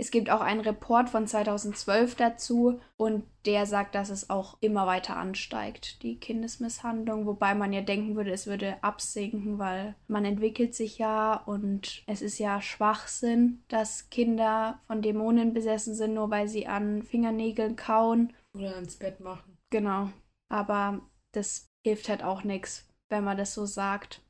Es 0.02 0.10
gibt 0.10 0.30
auch 0.30 0.40
einen 0.40 0.62
Report 0.62 1.08
von 1.08 1.28
2012 1.28 2.16
dazu 2.16 2.80
und 2.96 3.22
der 3.46 3.66
sagt, 3.66 3.94
dass 3.94 4.10
es 4.10 4.30
auch 4.30 4.56
immer 4.60 4.84
weiter 4.84 5.16
ansteigt, 5.16 6.02
die 6.02 6.18
Kindesmisshandlung, 6.18 7.24
wobei 7.24 7.54
man 7.54 7.72
ja 7.72 7.82
denken 7.82 8.16
würde, 8.16 8.32
es 8.32 8.48
würde 8.48 8.82
absinken, 8.82 9.60
weil 9.60 9.94
man 10.08 10.24
entwickelt 10.24 10.74
sich 10.74 10.98
ja 10.98 11.34
und 11.34 12.02
es 12.08 12.20
ist 12.20 12.40
ja 12.40 12.60
Schwachsinn, 12.60 13.62
dass 13.68 14.10
Kinder 14.10 14.80
von 14.88 15.02
Dämonen 15.02 15.54
besessen 15.54 15.94
sind, 15.94 16.14
nur 16.14 16.30
weil 16.30 16.48
sie 16.48 16.66
an 16.66 17.04
Fingernägeln 17.04 17.76
kauen. 17.76 18.32
Oder 18.56 18.76
ins 18.78 18.96
Bett 18.96 19.20
machen. 19.20 19.56
Genau. 19.70 20.10
Aber 20.48 21.00
das 21.30 21.68
hilft 21.86 22.08
halt 22.08 22.24
auch 22.24 22.42
nichts, 22.42 22.88
wenn 23.08 23.22
man 23.22 23.36
das 23.36 23.54
so 23.54 23.66
sagt. 23.66 24.20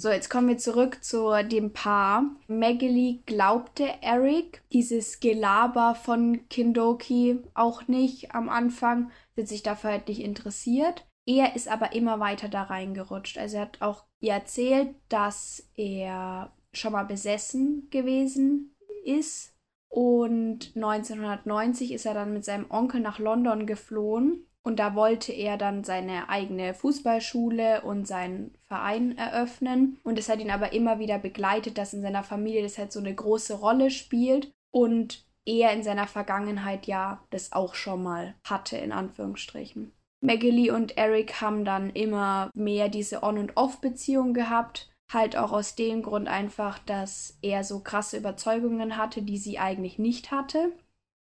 So, 0.00 0.08
jetzt 0.08 0.30
kommen 0.30 0.48
wir 0.48 0.56
zurück 0.56 1.04
zu 1.04 1.30
dem 1.46 1.74
Paar. 1.74 2.24
Maggie 2.48 3.22
glaubte 3.26 3.86
Eric 4.00 4.62
dieses 4.72 5.20
Gelaber 5.20 5.94
von 5.94 6.48
Kindoki 6.48 7.40
auch 7.52 7.86
nicht 7.86 8.34
am 8.34 8.48
Anfang, 8.48 9.10
hat 9.36 9.46
sich 9.46 9.62
dafür 9.62 9.90
halt 9.90 10.08
nicht 10.08 10.22
interessiert. 10.22 11.06
Er 11.26 11.54
ist 11.54 11.68
aber 11.68 11.92
immer 11.92 12.18
weiter 12.18 12.48
da 12.48 12.62
reingerutscht. 12.62 13.36
Also 13.36 13.56
er 13.56 13.62
hat 13.64 13.82
auch 13.82 14.06
ihr 14.20 14.32
erzählt, 14.32 14.94
dass 15.10 15.68
er 15.74 16.50
schon 16.72 16.92
mal 16.92 17.04
besessen 17.04 17.88
gewesen 17.90 18.74
ist. 19.04 19.54
Und 19.90 20.72
1990 20.76 21.92
ist 21.92 22.06
er 22.06 22.14
dann 22.14 22.32
mit 22.32 22.46
seinem 22.46 22.70
Onkel 22.70 23.02
nach 23.02 23.18
London 23.18 23.66
geflohen 23.66 24.46
und 24.62 24.78
da 24.78 24.94
wollte 24.94 25.32
er 25.32 25.56
dann 25.56 25.84
seine 25.84 26.28
eigene 26.28 26.74
Fußballschule 26.74 27.80
und 27.82 28.06
seinen 28.06 28.54
Verein 28.68 29.16
eröffnen. 29.16 29.98
Und 30.04 30.18
es 30.18 30.28
hat 30.28 30.40
ihn 30.40 30.50
aber 30.50 30.72
immer 30.72 30.98
wieder 30.98 31.18
begleitet, 31.18 31.78
dass 31.78 31.94
in 31.94 32.02
seiner 32.02 32.22
Familie 32.22 32.62
das 32.62 32.76
halt 32.76 32.92
so 32.92 33.00
eine 33.00 33.14
große 33.14 33.54
Rolle 33.54 33.90
spielt. 33.90 34.52
Und 34.70 35.24
er 35.46 35.72
in 35.72 35.82
seiner 35.82 36.06
Vergangenheit 36.06 36.86
ja 36.86 37.24
das 37.30 37.52
auch 37.52 37.74
schon 37.74 38.02
mal 38.02 38.34
hatte, 38.44 38.76
in 38.76 38.92
Anführungsstrichen. 38.92 39.92
Maggie 40.22 40.70
und 40.70 40.98
Eric 40.98 41.40
haben 41.40 41.64
dann 41.64 41.88
immer 41.90 42.50
mehr 42.54 42.90
diese 42.90 43.22
On- 43.22 43.38
und 43.38 43.56
Off-Beziehung 43.56 44.34
gehabt. 44.34 44.90
Halt 45.10 45.36
auch 45.36 45.52
aus 45.52 45.74
dem 45.74 46.02
Grund 46.02 46.28
einfach, 46.28 46.78
dass 46.80 47.38
er 47.40 47.64
so 47.64 47.80
krasse 47.80 48.18
Überzeugungen 48.18 48.98
hatte, 48.98 49.22
die 49.22 49.38
sie 49.38 49.58
eigentlich 49.58 49.98
nicht 49.98 50.30
hatte. 50.30 50.72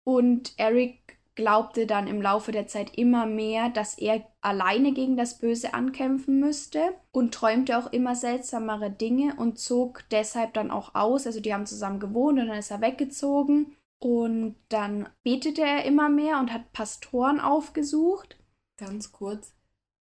Und 0.05 0.53
Eric 0.57 1.04
glaubte 1.35 1.85
dann 1.85 2.07
im 2.07 2.21
Laufe 2.21 2.51
der 2.51 2.67
Zeit 2.67 2.97
immer 2.97 3.25
mehr, 3.25 3.69
dass 3.69 3.97
er 3.97 4.25
alleine 4.41 4.93
gegen 4.93 5.17
das 5.17 5.37
Böse 5.39 5.73
ankämpfen 5.73 6.39
müsste 6.39 6.95
und 7.11 7.33
träumte 7.33 7.77
auch 7.77 7.91
immer 7.91 8.15
seltsamere 8.15 8.89
Dinge 8.89 9.35
und 9.35 9.59
zog 9.59 10.03
deshalb 10.11 10.53
dann 10.53 10.71
auch 10.71 10.95
aus. 10.95 11.27
Also 11.27 11.41
die 11.41 11.53
haben 11.53 11.65
zusammen 11.65 11.99
gewohnt 11.99 12.39
und 12.39 12.47
dann 12.47 12.57
ist 12.57 12.71
er 12.71 12.81
weggezogen 12.81 13.75
und 13.99 14.55
dann 14.69 15.09
betete 15.23 15.61
er 15.61 15.83
immer 15.83 16.09
mehr 16.09 16.39
und 16.39 16.53
hat 16.53 16.71
Pastoren 16.71 17.39
aufgesucht. 17.39 18.37
Ganz 18.77 19.11
kurz, 19.11 19.53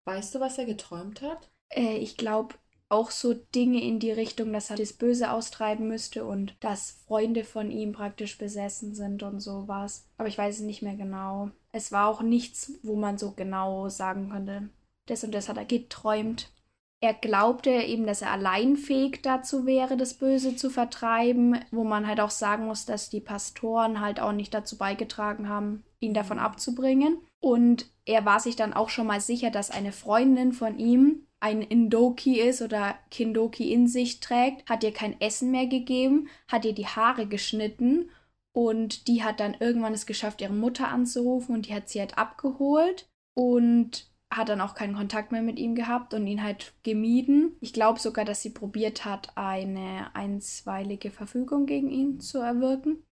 weißt 0.05 0.35
du, 0.37 0.41
was 0.41 0.59
er 0.59 0.67
geträumt 0.67 1.21
hat? 1.21 1.51
Äh, 1.71 1.97
ich 1.99 2.17
glaube, 2.17 2.55
auch 2.95 3.11
so 3.11 3.35
Dinge 3.35 3.83
in 3.83 3.99
die 3.99 4.13
Richtung, 4.13 4.53
dass 4.53 4.71
er 4.71 4.77
das 4.77 4.93
Böse 4.93 5.33
austreiben 5.33 5.89
müsste 5.89 6.25
und 6.25 6.55
dass 6.61 7.03
Freunde 7.07 7.43
von 7.43 7.71
ihm 7.73 7.93
praktisch 7.93 8.39
besessen 8.39 8.95
sind 8.95 9.25
und 9.25 9.41
sowas. 9.41 10.07
Aber 10.17 10.29
ich 10.29 10.39
weiß 10.39 10.59
es 10.59 10.63
nicht 10.63 10.83
mehr 10.83 10.95
genau. 10.95 11.51
Es 11.73 11.91
war 11.91 12.09
auch 12.09 12.23
nichts, 12.23 12.73
wo 12.83 12.95
man 12.95 13.19
so 13.19 13.33
genau 13.33 13.89
sagen 13.89 14.31
könnte, 14.31 14.69
das 15.07 15.25
und 15.25 15.35
das 15.35 15.49
hat 15.49 15.57
er 15.57 15.65
geträumt. 15.65 16.53
Er 17.01 17.13
glaubte 17.13 17.71
eben, 17.71 18.07
dass 18.07 18.23
er 18.23 18.31
allein 18.31 18.77
fähig 18.77 19.23
dazu 19.23 19.67
wäre, 19.67 19.97
das 19.97 20.15
Böse 20.15 20.57
zu 20.57 20.71
vertreiben, 20.71 21.59
wo 21.73 21.85
man 21.85 22.07
halt 22.07 22.21
auch 22.21 22.31
sagen 22.31 22.65
muss, 22.65 22.87
dass 22.87 23.11
die 23.11 23.21
Pastoren 23.21 24.01
halt 24.01 24.21
auch 24.21 24.33
nicht 24.33 24.55
dazu 24.55 24.79
beigetragen 24.79 25.49
haben, 25.49 25.85
ihn 26.01 26.15
davon 26.15 26.39
abzubringen. 26.39 27.19
Und 27.41 27.91
er 28.07 28.25
war 28.25 28.41
sich 28.41 28.57
dann 28.57 28.73
auch 28.73 28.89
schon 28.89 29.07
mal 29.07 29.21
sicher, 29.21 29.51
dass 29.51 29.71
eine 29.71 29.93
Freundin 29.93 30.53
von 30.53 30.79
ihm 30.79 31.27
ein 31.45 31.61
Indoki 31.61 32.41
ist 32.41 32.63
oder 32.63 32.95
Kindoki 33.11 33.71
in 33.71 33.87
sich 33.87 34.21
trägt, 34.21 34.67
hat 34.67 34.83
ihr 34.83 34.93
kein 34.93 35.21
Essen 35.21 35.51
mehr 35.51 35.67
gegeben, 35.67 36.29
hat 36.49 36.65
ihr 36.65 36.73
die 36.73 36.87
Haare 36.87 37.27
geschnitten 37.27 38.09
und 38.53 39.09
die 39.09 39.23
hat 39.23 39.41
dann 39.41 39.55
irgendwann 39.61 39.93
es 39.93 40.07
geschafft, 40.07 40.41
ihre 40.41 40.55
Mutter 40.55 40.89
anzurufen 40.89 41.55
und 41.55 41.69
die 41.69 41.75
hat 41.75 41.91
sie 41.91 42.01
halt 42.01 42.17
abgeholt 42.17 43.11
und 43.35 44.11
hat 44.33 44.49
dann 44.49 44.63
auch 44.63 44.75
keinen 44.75 44.97
Kontakt 44.97 45.33
mehr 45.33 45.43
mit 45.43 45.59
ihm 45.59 45.75
gehabt 45.75 46.15
und 46.15 46.27
ihn 46.27 46.43
halt 46.43 46.73
gemieden. 46.83 47.59
Ich 47.61 47.75
glaube 47.75 48.01
sogar, 48.01 48.25
dass 48.25 48.41
sie 48.41 48.51
probiert 48.51 49.05
hat, 49.05 49.37
eine 49.37 50.17
einstweilige 50.17 51.11
Verfügung 51.11 51.67
gegen 51.67 51.91
ihn 51.91 52.21
zu 52.21 52.39
erwirken. 52.39 53.05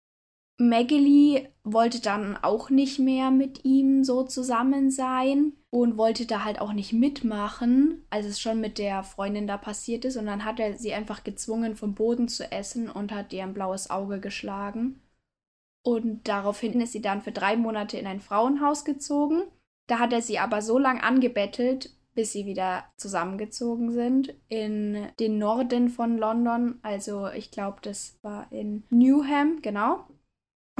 Maggie 0.61 1.49
wollte 1.65 2.03
dann 2.03 2.37
auch 2.37 2.69
nicht 2.69 2.99
mehr 2.99 3.31
mit 3.31 3.65
ihm 3.65 4.05
so 4.05 4.25
zusammen 4.25 4.91
sein 4.91 5.55
und 5.71 5.97
wollte 5.97 6.27
da 6.27 6.45
halt 6.45 6.61
auch 6.61 6.75
nicht 6.75 6.93
mitmachen, 6.93 8.05
als 8.11 8.27
es 8.27 8.41
schon 8.41 8.61
mit 8.61 8.77
der 8.77 9.03
Freundin 9.03 9.47
da 9.47 9.57
passiert 9.57 10.05
ist. 10.05 10.19
Und 10.19 10.27
dann 10.27 10.45
hat 10.45 10.61
er 10.61 10.77
sie 10.77 10.93
einfach 10.93 11.25
gezwungen, 11.25 11.77
vom 11.77 11.95
Boden 11.95 12.29
zu 12.29 12.53
essen 12.53 12.91
und 12.91 13.11
hat 13.11 13.33
ihr 13.33 13.43
ein 13.43 13.55
blaues 13.55 13.89
Auge 13.89 14.21
geschlagen. 14.21 15.01
Und 15.83 16.29
daraufhin 16.29 16.79
ist 16.83 16.93
sie 16.93 17.01
dann 17.01 17.23
für 17.23 17.33
drei 17.33 17.57
Monate 17.57 17.97
in 17.97 18.07
ein 18.07 18.21
Frauenhaus 18.21 18.85
gezogen. 18.85 19.45
Da 19.87 19.99
hat 19.99 20.13
er 20.13 20.21
sie 20.21 20.39
aber 20.39 20.61
so 20.61 20.79
lange 20.79 21.03
angebettelt, 21.03 21.95
bis 22.15 22.33
sie 22.33 22.45
wieder 22.45 22.85
zusammengezogen 22.99 23.93
sind 23.93 24.35
in 24.49 25.09
den 25.19 25.39
Norden 25.39 25.89
von 25.89 26.19
London. 26.19 26.81
Also 26.83 27.29
ich 27.29 27.51
glaube, 27.51 27.79
das 27.81 28.19
war 28.21 28.53
in 28.53 28.83
Newham, 28.91 29.63
genau. 29.63 30.05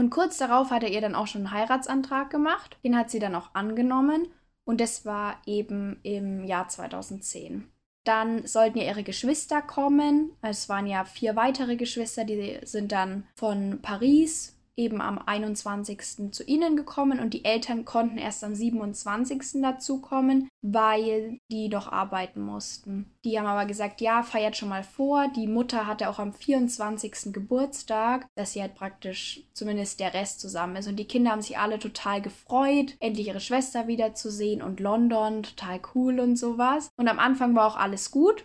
Und 0.01 0.09
kurz 0.09 0.39
darauf 0.39 0.71
hat 0.71 0.83
er 0.83 0.89
ihr 0.89 1.03
dann 1.03 1.15
auch 1.15 1.27
schon 1.27 1.43
einen 1.43 1.51
Heiratsantrag 1.51 2.31
gemacht. 2.31 2.79
Den 2.83 2.97
hat 2.97 3.11
sie 3.11 3.19
dann 3.19 3.35
auch 3.35 3.51
angenommen. 3.53 4.29
Und 4.65 4.81
das 4.81 5.05
war 5.05 5.43
eben 5.45 6.01
im 6.05 6.43
Jahr 6.43 6.69
2010. 6.69 7.71
Dann 8.05 8.47
sollten 8.47 8.79
ja 8.79 8.85
ihre 8.85 9.03
Geschwister 9.03 9.61
kommen. 9.61 10.31
Es 10.41 10.71
waren 10.71 10.87
ja 10.87 11.05
vier 11.05 11.37
weitere 11.37 11.77
Geschwister, 11.77 12.25
die 12.25 12.61
sind 12.63 12.93
dann 12.93 13.27
von 13.35 13.83
Paris 13.83 14.59
eben 14.77 15.01
am 15.01 15.19
21. 15.19 16.33
zu 16.33 16.45
ihnen 16.45 16.77
gekommen 16.77 17.21
und 17.21 17.35
die 17.35 17.45
Eltern 17.45 17.85
konnten 17.85 18.19
erst 18.19 18.45
am 18.45 18.55
27. 18.55 19.61
dazukommen, 19.63 20.49
weil 20.63 21.39
die 21.51 21.69
noch 21.69 21.91
arbeiten 21.91 22.41
mussten. 22.41 23.13
Die 23.25 23.39
haben 23.39 23.47
aber 23.47 23.67
gesagt, 23.67 24.01
ja, 24.01 24.23
feiert 24.23 24.57
schon 24.57 24.69
mal 24.69 24.83
vor. 24.83 25.29
Die 25.37 25.47
Mutter 25.47 25.87
hatte 25.87 26.09
auch 26.09 26.19
am 26.19 26.33
24. 26.33 27.33
Geburtstag, 27.33 28.27
dass 28.35 28.53
sie 28.53 28.63
halt 28.63 28.75
praktisch 28.75 29.43
zumindest 29.53 30.01
der 30.01 30.15
Rest 30.15 30.41
zusammen 30.41 30.77
ist. 30.77 30.89
Und 30.89 30.97
die 30.97 31.07
Kinder 31.07 31.33
haben 31.33 31.43
sich 31.43 31.59
alle 31.59 31.79
total 31.79 32.23
gefreut, 32.23 32.97
endlich 33.01 33.29
ihre 33.29 33.41
Schwester 33.41 33.87
wiederzusehen 33.87 34.63
und 34.63 34.81
London, 34.81 35.43
total 35.43 35.81
cool 35.95 36.21
und 36.21 36.37
sowas. 36.37 36.89
Und 36.97 37.09
am 37.09 37.19
Anfang 37.19 37.55
war 37.55 37.67
auch 37.67 37.77
alles 37.77 38.11
gut 38.11 38.45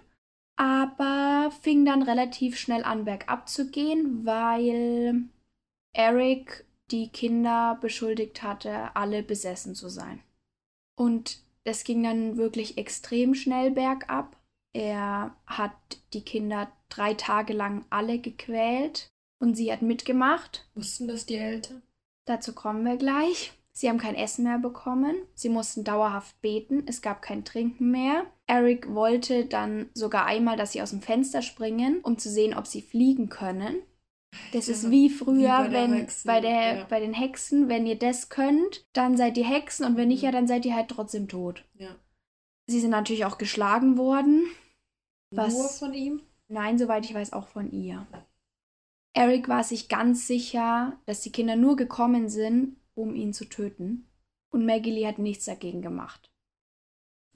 aber 0.57 1.51
fing 1.61 1.85
dann 1.85 2.01
relativ 2.01 2.57
schnell 2.57 2.83
an 2.83 3.05
bergab 3.05 3.49
zu 3.49 3.69
gehen, 3.69 4.25
weil 4.25 5.23
Eric 5.95 6.65
die 6.91 7.09
Kinder 7.09 7.77
beschuldigt 7.81 8.43
hatte, 8.43 8.95
alle 8.95 9.23
besessen 9.23 9.73
zu 9.75 9.89
sein. 9.89 10.21
Und 10.95 11.39
es 11.63 11.83
ging 11.83 12.03
dann 12.03 12.37
wirklich 12.37 12.77
extrem 12.77 13.33
schnell 13.33 13.71
bergab. 13.71 14.37
Er 14.73 15.35
hat 15.47 15.73
die 16.13 16.23
Kinder 16.23 16.71
drei 16.89 17.13
Tage 17.13 17.53
lang 17.53 17.85
alle 17.89 18.19
gequält 18.19 19.09
und 19.39 19.55
sie 19.55 19.71
hat 19.71 19.81
mitgemacht. 19.81 20.67
Wussten 20.75 21.07
das 21.07 21.25
die 21.25 21.37
Eltern? 21.37 21.81
Dazu 22.25 22.53
kommen 22.53 22.83
wir 22.83 22.97
gleich. 22.97 23.53
Sie 23.71 23.89
haben 23.89 23.97
kein 23.97 24.15
Essen 24.15 24.43
mehr 24.43 24.59
bekommen. 24.59 25.15
Sie 25.33 25.49
mussten 25.49 25.83
dauerhaft 25.83 26.39
beten. 26.41 26.83
Es 26.87 27.01
gab 27.01 27.21
kein 27.21 27.43
Trinken 27.43 27.91
mehr. 27.91 28.25
Eric 28.47 28.93
wollte 28.93 29.45
dann 29.45 29.89
sogar 29.93 30.25
einmal, 30.25 30.55
dass 30.55 30.71
sie 30.71 30.81
aus 30.81 30.91
dem 30.91 31.01
Fenster 31.01 31.41
springen, 31.41 31.99
um 32.01 32.17
zu 32.17 32.29
sehen, 32.29 32.53
ob 32.53 32.67
sie 32.67 32.81
fliegen 32.81 33.27
können. 33.29 33.81
Das 34.51 34.67
ist 34.67 34.89
wie 34.89 35.09
früher, 35.09 35.65
wie 35.65 35.67
bei 35.67 35.71
wenn 35.71 35.93
Hexen, 35.93 36.27
bei, 36.27 36.41
der, 36.41 36.75
ja. 36.77 36.83
bei 36.85 36.99
den 36.99 37.13
Hexen, 37.13 37.69
wenn 37.69 37.85
ihr 37.85 37.97
das 37.97 38.29
könnt, 38.29 38.85
dann 38.93 39.17
seid 39.17 39.37
ihr 39.37 39.47
Hexen 39.47 39.85
und 39.85 39.97
wenn 39.97 40.07
nicht, 40.07 40.23
ja, 40.23 40.31
dann 40.31 40.47
seid 40.47 40.65
ihr 40.65 40.75
halt 40.75 40.89
trotzdem 40.89 41.27
tot. 41.27 41.65
Ja. 41.73 41.95
Sie 42.67 42.79
sind 42.79 42.91
natürlich 42.91 43.25
auch 43.25 43.37
geschlagen 43.37 43.97
worden. 43.97 44.45
Was, 45.31 45.53
Nur 45.53 45.69
von 45.69 45.93
ihm? 45.93 46.21
Nein, 46.47 46.77
soweit 46.77 47.05
ich 47.05 47.13
weiß, 47.13 47.33
auch 47.33 47.47
von 47.47 47.71
ihr. 47.71 48.07
Eric 49.13 49.47
war 49.47 49.63
sich 49.63 49.87
ganz 49.87 50.27
sicher, 50.27 50.99
dass 51.05 51.21
die 51.21 51.31
Kinder 51.31 51.55
nur 51.55 51.75
gekommen 51.75 52.29
sind, 52.29 52.77
um 52.95 53.15
ihn 53.15 53.33
zu 53.33 53.45
töten. 53.45 54.07
Und 54.51 54.65
Maggie 54.65 54.91
Lee 54.91 55.07
hat 55.07 55.19
nichts 55.19 55.45
dagegen 55.45 55.81
gemacht. 55.81 56.31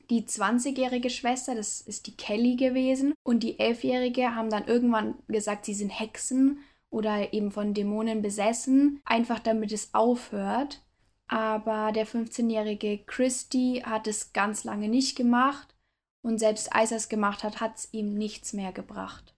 Die 0.10 0.24
20-jährige 0.24 1.10
Schwester, 1.10 1.54
das 1.54 1.82
ist 1.82 2.08
die 2.08 2.18
Kelly 2.18 2.56
gewesen, 2.56 3.14
und 3.24 3.44
die 3.44 3.60
11-jährige 3.60 4.36
haben 4.36 4.50
dann 4.50 4.66
irgendwann 4.66 5.16
gesagt, 5.28 5.66
sie 5.66 5.76
sind 5.76 5.90
Hexen 5.90 6.60
oder 6.90 7.34
eben 7.34 7.52
von 7.52 7.74
Dämonen 7.74 8.22
besessen, 8.22 9.02
einfach 9.06 9.40
damit 9.40 9.72
es 9.72 9.94
aufhört. 9.94 10.82
Aber 11.28 11.92
der 11.92 12.08
15-jährige 12.08 13.00
Christy 13.06 13.84
hat 13.86 14.08
es 14.08 14.34
ganz 14.34 14.64
lange 14.64 14.90
nicht 14.90 15.16
gemacht 15.16 15.76
und 16.22 16.40
selbst 16.40 16.74
als 16.74 16.92
er 16.92 16.98
es 16.98 17.10
gemacht 17.10 17.44
hat, 17.44 17.62
hat 17.62 17.78
es 17.78 17.94
ihm 17.94 18.16
nichts 18.16 18.54
mehr 18.54 18.72
gebracht. 18.72 19.36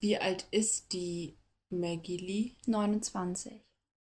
Wie 0.00 0.18
alt 0.18 0.46
ist 0.50 0.92
die 0.92 1.36
Maggie 1.70 2.16
Lee? 2.16 2.52
29. 2.66 3.62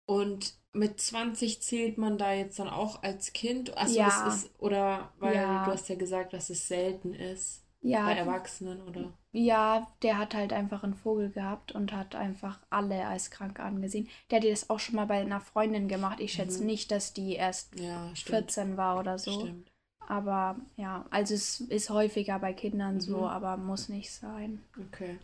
Und 0.07 0.59
mit 0.73 1.01
20 1.01 1.63
zählt 1.63 1.99
man 1.99 2.19
da 2.19 2.33
jetzt 2.33 2.59
dann 2.59 2.69
auch 2.69 3.03
als 3.03 3.33
Kind? 3.33 3.77
Also 3.77 3.99
ja. 3.99 4.07
das 4.07 4.37
ist, 4.37 4.51
oder 4.59 5.13
weil 5.19 5.37
ja. 5.37 5.65
du 5.65 5.73
hast 5.73 5.89
ja 5.89 5.95
gesagt, 5.95 6.33
dass 6.33 6.51
es 6.51 6.69
selten 6.69 7.15
ist. 7.15 7.65
Ja. 7.81 8.07
Bei 8.07 8.15
Erwachsenen, 8.15 8.83
oder? 8.83 9.13
Ja, 9.37 9.89
der 10.03 10.17
hat 10.19 10.33
halt 10.33 10.53
einfach 10.53 10.85
einen 10.85 10.95
Vogel 10.95 11.29
gehabt 11.29 11.73
und 11.73 11.93
hat 11.93 12.15
einfach 12.15 12.61
alle 12.71 13.05
als 13.09 13.33
krank 13.33 13.59
angesehen. 13.59 14.09
Der 14.31 14.39
hat 14.39 14.47
das 14.47 14.71
auch 14.71 14.79
schon 14.79 14.95
mal 14.95 15.07
bei 15.07 15.21
einer 15.21 15.41
Freundin 15.41 15.89
gemacht. 15.89 16.21
Ich 16.21 16.35
schätze 16.35 16.61
mhm. 16.61 16.67
nicht, 16.67 16.93
dass 16.93 17.15
die 17.15 17.35
erst 17.35 17.79
ja, 17.81 18.13
14 18.15 18.77
war 18.77 18.97
oder 19.01 19.19
so. 19.19 19.41
Stimmt. 19.41 19.73
Aber 19.99 20.55
ja, 20.77 21.05
also 21.11 21.35
es 21.35 21.61
ist 21.63 21.91
häufiger 21.91 22.39
bei 22.39 22.53
Kindern 22.53 22.95
mhm. 22.95 23.01
so, 23.01 23.27
aber 23.27 23.57
muss 23.57 23.89
nicht 23.89 24.13
sein. 24.13 24.63
Okay. 24.79 25.19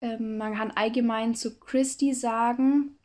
Ähm, 0.00 0.38
man 0.38 0.54
kann 0.54 0.70
allgemein 0.70 1.34
zu 1.34 1.60
Christy 1.60 2.14
sagen, 2.14 2.96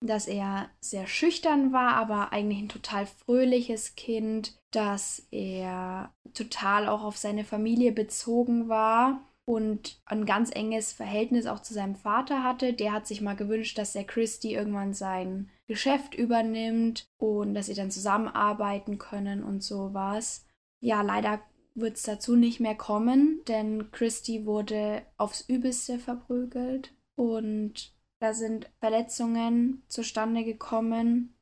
dass 0.00 0.26
er 0.26 0.70
sehr 0.80 1.06
schüchtern 1.06 1.72
war, 1.72 1.92
aber 1.94 2.32
eigentlich 2.32 2.58
ein 2.58 2.68
total 2.68 3.06
fröhliches 3.06 3.94
Kind, 3.94 4.58
dass 4.72 5.28
er 5.30 6.12
total 6.32 6.88
auch 6.88 7.04
auf 7.04 7.16
seine 7.16 7.44
Familie 7.44 7.92
bezogen 7.92 8.68
war 8.68 9.20
und 9.46 10.00
ein 10.06 10.24
ganz 10.24 10.50
enges 10.50 10.92
Verhältnis 10.92 11.46
auch 11.46 11.60
zu 11.60 11.74
seinem 11.74 11.96
Vater 11.96 12.42
hatte. 12.42 12.72
Der 12.72 12.92
hat 12.92 13.06
sich 13.06 13.20
mal 13.20 13.36
gewünscht, 13.36 13.78
dass 13.78 13.92
der 13.92 14.04
Christy 14.04 14.54
irgendwann 14.54 14.94
sein 14.94 15.50
Geschäft 15.66 16.14
übernimmt 16.14 17.06
und 17.18 17.54
dass 17.54 17.66
sie 17.66 17.74
dann 17.74 17.90
zusammenarbeiten 17.90 18.98
können 18.98 19.42
und 19.42 19.62
sowas. 19.62 20.46
Ja, 20.80 21.02
leider 21.02 21.40
wird 21.74 21.96
es 21.96 22.02
dazu 22.02 22.36
nicht 22.36 22.60
mehr 22.60 22.74
kommen, 22.74 23.40
denn 23.48 23.90
Christy 23.90 24.46
wurde 24.46 25.02
aufs 25.16 25.42
Übelste 25.48 25.98
verprügelt 25.98 26.94
und 27.16 27.92
da 28.20 28.32
sind 28.32 28.70
Verletzungen 28.80 29.82
zustande 29.88 30.44
gekommen. 30.44 31.34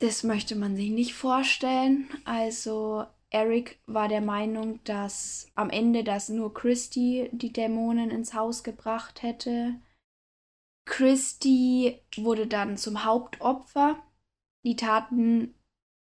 Das 0.00 0.24
möchte 0.24 0.56
man 0.56 0.76
sich 0.76 0.90
nicht 0.90 1.14
vorstellen. 1.14 2.08
Also 2.24 3.06
Eric 3.30 3.80
war 3.86 4.08
der 4.08 4.20
Meinung, 4.20 4.82
dass 4.84 5.48
am 5.54 5.70
Ende 5.70 6.04
das 6.04 6.28
nur 6.28 6.54
Christy 6.54 7.28
die 7.32 7.52
Dämonen 7.52 8.10
ins 8.10 8.34
Haus 8.34 8.62
gebracht 8.62 9.22
hätte. 9.22 9.74
Christy 10.84 12.00
wurde 12.16 12.46
dann 12.46 12.76
zum 12.76 13.04
Hauptopfer. 13.04 13.96
Die 14.64 14.76
Taten, 14.76 15.54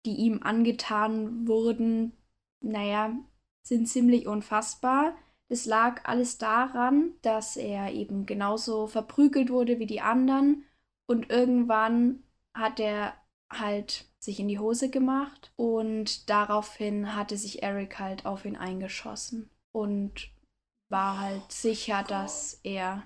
die 0.07 0.17
ihm 0.17 0.43
angetan 0.43 1.47
wurden, 1.47 2.13
naja, 2.61 3.15
sind 3.63 3.87
ziemlich 3.87 4.27
unfassbar. 4.27 5.15
Es 5.49 5.67
lag 5.67 6.05
alles 6.05 6.39
daran, 6.39 7.13
dass 7.23 7.57
er 7.57 7.93
eben 7.93 8.25
genauso 8.25 8.87
verprügelt 8.87 9.51
wurde 9.51 9.79
wie 9.79 9.87
die 9.87 10.01
anderen 10.01 10.65
und 11.07 11.31
irgendwann 11.31 12.23
hat 12.55 12.81
er 12.81 13.15
halt 13.51 14.10
sich 14.21 14.39
in 14.39 14.49
die 14.49 14.59
Hose 14.59 14.91
gemacht 14.91 15.53
und 15.57 16.29
daraufhin 16.29 17.17
hatte 17.17 17.37
sich 17.37 17.63
Eric 17.63 17.99
halt 17.99 18.27
auf 18.27 18.45
ihn 18.45 18.57
eingeschossen 18.57 19.51
und 19.73 20.31
war 20.91 21.19
halt 21.19 21.51
sicher, 21.51 22.03
dass 22.03 22.61
er 22.63 23.03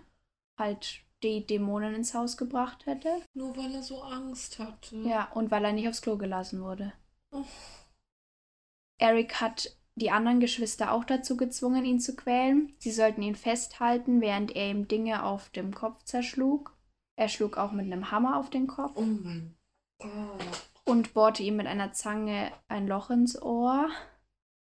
halt 0.58 1.00
die 1.22 1.46
Dämonen 1.46 1.94
ins 1.94 2.14
Haus 2.14 2.36
gebracht 2.36 2.86
hätte. 2.86 3.22
Nur 3.32 3.56
weil 3.56 3.74
er 3.74 3.82
so 3.82 4.02
Angst 4.02 4.58
hatte. 4.58 4.96
Ja, 4.98 5.30
und 5.32 5.50
weil 5.50 5.64
er 5.64 5.72
nicht 5.72 5.88
aufs 5.88 6.02
Klo 6.02 6.16
gelassen 6.16 6.62
wurde. 6.62 6.92
Oh. 7.30 7.44
Eric 8.98 9.40
hat 9.40 9.76
die 9.96 10.10
anderen 10.10 10.40
Geschwister 10.40 10.92
auch 10.92 11.04
dazu 11.04 11.36
gezwungen, 11.36 11.84
ihn 11.84 12.00
zu 12.00 12.16
quälen. 12.16 12.74
Sie 12.78 12.90
sollten 12.90 13.22
ihn 13.22 13.36
festhalten, 13.36 14.20
während 14.20 14.54
er 14.54 14.70
ihm 14.70 14.88
Dinge 14.88 15.24
auf 15.24 15.50
dem 15.50 15.72
Kopf 15.72 16.02
zerschlug. 16.04 16.76
Er 17.16 17.28
schlug 17.28 17.56
auch 17.56 17.72
mit 17.72 17.86
einem 17.86 18.10
Hammer 18.10 18.38
auf 18.38 18.50
den 18.50 18.66
Kopf. 18.66 18.92
Oh 18.96 19.02
mein 19.02 19.56
Gott. 20.00 20.73
Und 20.86 21.14
bohrte 21.14 21.42
ihm 21.42 21.56
mit 21.56 21.66
einer 21.66 21.92
Zange 21.92 22.52
ein 22.68 22.86
Loch 22.86 23.10
ins 23.10 23.40
Ohr. 23.40 23.88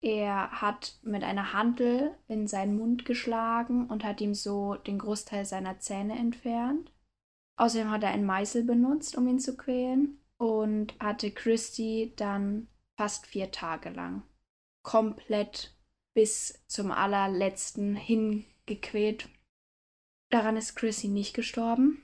Er 0.00 0.60
hat 0.60 0.98
mit 1.02 1.24
einer 1.24 1.52
Hantel 1.52 2.16
in 2.28 2.46
seinen 2.46 2.76
Mund 2.76 3.04
geschlagen 3.04 3.88
und 3.88 4.04
hat 4.04 4.20
ihm 4.20 4.34
so 4.34 4.74
den 4.74 4.98
Großteil 4.98 5.44
seiner 5.44 5.78
Zähne 5.80 6.16
entfernt. 6.18 6.92
Außerdem 7.56 7.90
hat 7.90 8.02
er 8.02 8.10
einen 8.10 8.26
Meißel 8.26 8.64
benutzt, 8.64 9.16
um 9.16 9.26
ihn 9.28 9.38
zu 9.38 9.56
quälen 9.56 10.20
und 10.36 10.94
hatte 11.00 11.30
Christy 11.30 12.12
dann 12.16 12.68
fast 12.96 13.26
vier 13.26 13.50
Tage 13.50 13.90
lang 13.90 14.22
komplett 14.84 15.74
bis 16.14 16.62
zum 16.68 16.92
allerletzten 16.92 17.96
hingequält. 17.96 19.28
Daran 20.30 20.56
ist 20.56 20.76
Chrissy 20.76 21.08
nicht 21.08 21.34
gestorben, 21.34 22.03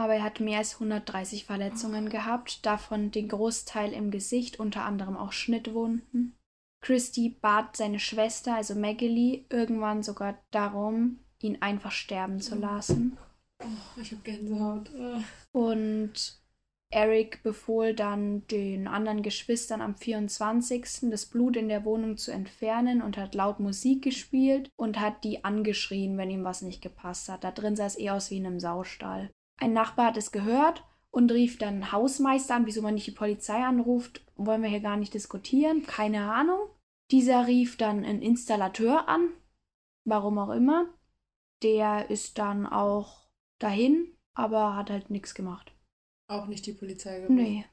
aber 0.00 0.14
er 0.14 0.22
hat 0.22 0.40
mehr 0.40 0.56
als 0.56 0.80
130 0.80 1.44
Verletzungen 1.44 2.08
gehabt, 2.08 2.64
davon 2.64 3.10
den 3.10 3.28
Großteil 3.28 3.92
im 3.92 4.10
Gesicht, 4.10 4.58
unter 4.58 4.86
anderem 4.86 5.14
auch 5.14 5.32
Schnittwunden. 5.32 6.34
Christy 6.80 7.36
bat 7.38 7.76
seine 7.76 7.98
Schwester, 7.98 8.54
also 8.54 8.74
Maggie, 8.74 9.44
irgendwann 9.50 10.02
sogar 10.02 10.38
darum, 10.52 11.18
ihn 11.42 11.60
einfach 11.60 11.92
sterben 11.92 12.40
zu 12.40 12.54
lassen. 12.54 13.18
Oh, 13.62 14.00
ich 14.00 14.12
hab 14.12 14.24
Gänsehaut. 14.24 14.90
Und 15.52 16.40
Eric 16.88 17.42
befohl 17.42 17.92
dann 17.92 18.46
den 18.46 18.88
anderen 18.88 19.22
Geschwistern 19.22 19.82
am 19.82 19.96
24. 19.96 21.10
das 21.10 21.26
Blut 21.26 21.58
in 21.58 21.68
der 21.68 21.84
Wohnung 21.84 22.16
zu 22.16 22.32
entfernen 22.32 23.02
und 23.02 23.18
hat 23.18 23.34
laut 23.34 23.60
Musik 23.60 24.02
gespielt 24.02 24.70
und 24.76 24.98
hat 24.98 25.24
die 25.24 25.44
angeschrien, 25.44 26.16
wenn 26.16 26.30
ihm 26.30 26.42
was 26.42 26.62
nicht 26.62 26.80
gepasst 26.80 27.28
hat. 27.28 27.44
Da 27.44 27.50
drin 27.50 27.76
sah 27.76 27.84
es 27.84 27.96
eher 27.96 28.14
aus 28.14 28.30
wie 28.30 28.38
in 28.38 28.46
einem 28.46 28.60
Saustall. 28.60 29.30
Ein 29.60 29.72
Nachbar 29.74 30.06
hat 30.06 30.16
es 30.16 30.32
gehört 30.32 30.84
und 31.10 31.30
rief 31.30 31.58
dann 31.58 31.92
Hausmeister 31.92 32.54
an, 32.54 32.66
wieso 32.66 32.82
man 32.82 32.94
nicht 32.94 33.06
die 33.06 33.12
Polizei 33.12 33.62
anruft, 33.62 34.24
wollen 34.36 34.62
wir 34.62 34.70
hier 34.70 34.80
gar 34.80 34.96
nicht 34.96 35.14
diskutieren, 35.14 35.84
keine 35.86 36.32
Ahnung. 36.32 36.58
Dieser 37.10 37.46
rief 37.46 37.76
dann 37.76 38.04
einen 38.04 38.22
Installateur 38.22 39.08
an, 39.08 39.28
warum 40.04 40.38
auch 40.38 40.50
immer. 40.50 40.86
Der 41.62 42.10
ist 42.10 42.38
dann 42.38 42.66
auch 42.66 43.28
dahin, 43.58 44.16
aber 44.34 44.76
hat 44.76 44.90
halt 44.90 45.10
nichts 45.10 45.34
gemacht. 45.34 45.72
Auch 46.28 46.46
nicht 46.46 46.64
die 46.66 46.72
Polizei 46.72 47.16
gerufen? 47.20 47.34
Nee. 47.36 47.64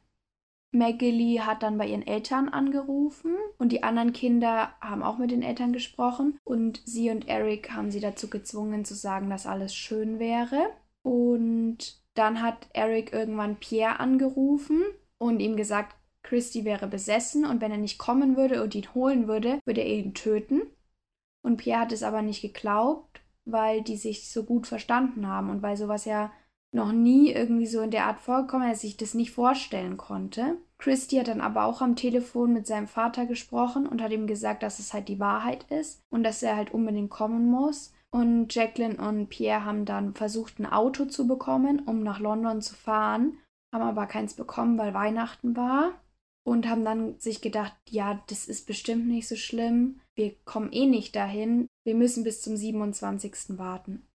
Maggie 0.72 1.40
hat 1.42 1.64
dann 1.64 1.78
bei 1.78 1.88
ihren 1.88 2.06
Eltern 2.06 2.50
angerufen 2.50 3.36
und 3.58 3.72
die 3.72 3.84
anderen 3.84 4.12
Kinder 4.12 4.74
haben 4.82 5.02
auch 5.02 5.18
mit 5.18 5.32
den 5.32 5.42
Eltern 5.42 5.72
gesprochen 5.72 6.38
und 6.44 6.82
sie 6.86 7.10
und 7.10 7.30
Eric 7.30 7.72
haben 7.72 7.90
sie 7.90 8.02
dazu 8.02 8.30
gezwungen 8.30 8.84
zu 8.84 8.94
sagen, 8.94 9.30
dass 9.30 9.46
alles 9.46 9.74
schön 9.74 10.20
wäre. 10.20 10.70
Und 11.08 12.02
dann 12.16 12.42
hat 12.42 12.68
Eric 12.74 13.14
irgendwann 13.14 13.56
Pierre 13.56 14.02
angerufen 14.02 14.84
und 15.18 15.40
ihm 15.40 15.56
gesagt, 15.56 15.96
Christy 16.22 16.66
wäre 16.66 16.86
besessen 16.88 17.46
und 17.46 17.62
wenn 17.62 17.72
er 17.72 17.78
nicht 17.78 17.98
kommen 17.98 18.36
würde 18.36 18.62
und 18.62 18.76
ihn 18.76 18.94
holen 18.94 19.30
würde, 19.30 19.60
würde 19.66 19.80
er 19.80 19.96
ihn 19.96 20.14
töten. 20.14 20.64
Und 21.44 21.56
Pierre 21.56 21.80
hat 21.80 21.94
es 21.94 22.04
aber 22.04 22.22
nicht 22.22 22.42
geglaubt, 22.42 23.22
weil 23.46 23.84
die 23.84 23.96
sich 23.96 24.30
so 24.30 24.44
gut 24.44 24.68
verstanden 24.68 25.28
haben 25.28 25.50
und 25.50 25.62
weil 25.62 25.78
sowas 25.78 26.04
ja 26.04 26.30
noch 26.74 26.92
nie 26.92 27.32
irgendwie 27.32 27.68
so 27.68 27.80
in 27.80 27.92
der 27.92 28.08
Art 28.08 28.20
vorgekommen, 28.20 28.68
dass 28.70 28.82
sich 28.82 28.98
das 28.98 29.14
nicht 29.14 29.32
vorstellen 29.32 29.96
konnte. 29.96 30.58
Christy 30.78 31.16
hat 31.16 31.30
dann 31.30 31.40
aber 31.40 31.64
auch 31.64 31.82
am 31.82 31.96
Telefon 31.96 32.52
mit 32.52 32.68
seinem 32.68 32.88
Vater 32.88 33.26
gesprochen 33.28 33.88
und 33.88 34.02
hat 34.02 34.12
ihm 34.12 34.28
gesagt, 34.28 34.62
dass 34.62 34.80
es 34.80 34.94
halt 34.94 35.08
die 35.08 35.22
Wahrheit 35.22 35.64
ist 35.72 36.02
und 36.10 36.24
dass 36.24 36.44
er 36.44 36.58
halt 36.58 36.74
unbedingt 36.74 37.10
kommen 37.10 37.50
muss. 37.50 37.94
Und 38.14 38.54
Jacqueline 38.56 38.98
und 38.98 39.28
Pierre 39.28 39.66
haben 39.66 39.86
dann 39.86 40.14
versucht, 40.14 40.60
ein 40.60 40.66
Auto 40.66 41.06
zu 41.06 41.28
bekommen, 41.28 41.80
um 41.86 42.04
nach 42.04 42.20
London 42.20 42.62
zu 42.62 42.74
fahren, 42.74 43.38
haben 43.74 43.84
aber 43.84 44.08
keins 44.08 44.34
bekommen, 44.34 44.78
weil 44.78 44.94
Weihnachten 44.94 45.56
war 45.56 45.94
und 46.46 46.70
haben 46.70 46.86
dann 46.86 47.20
sich 47.20 47.42
gedacht, 47.42 47.76
ja, 47.90 48.24
das 48.28 48.48
ist 48.48 48.66
bestimmt 48.66 49.08
nicht 49.08 49.28
so 49.28 49.36
schlimm. 49.36 50.00
Wir 50.16 50.34
kommen 50.46 50.72
eh 50.72 50.86
nicht 50.86 51.16
dahin. 51.16 51.68
Wir 51.86 51.94
müssen 51.94 52.24
bis 52.24 52.42
zum 52.42 52.56
27. 52.56 53.58
warten. 53.58 54.08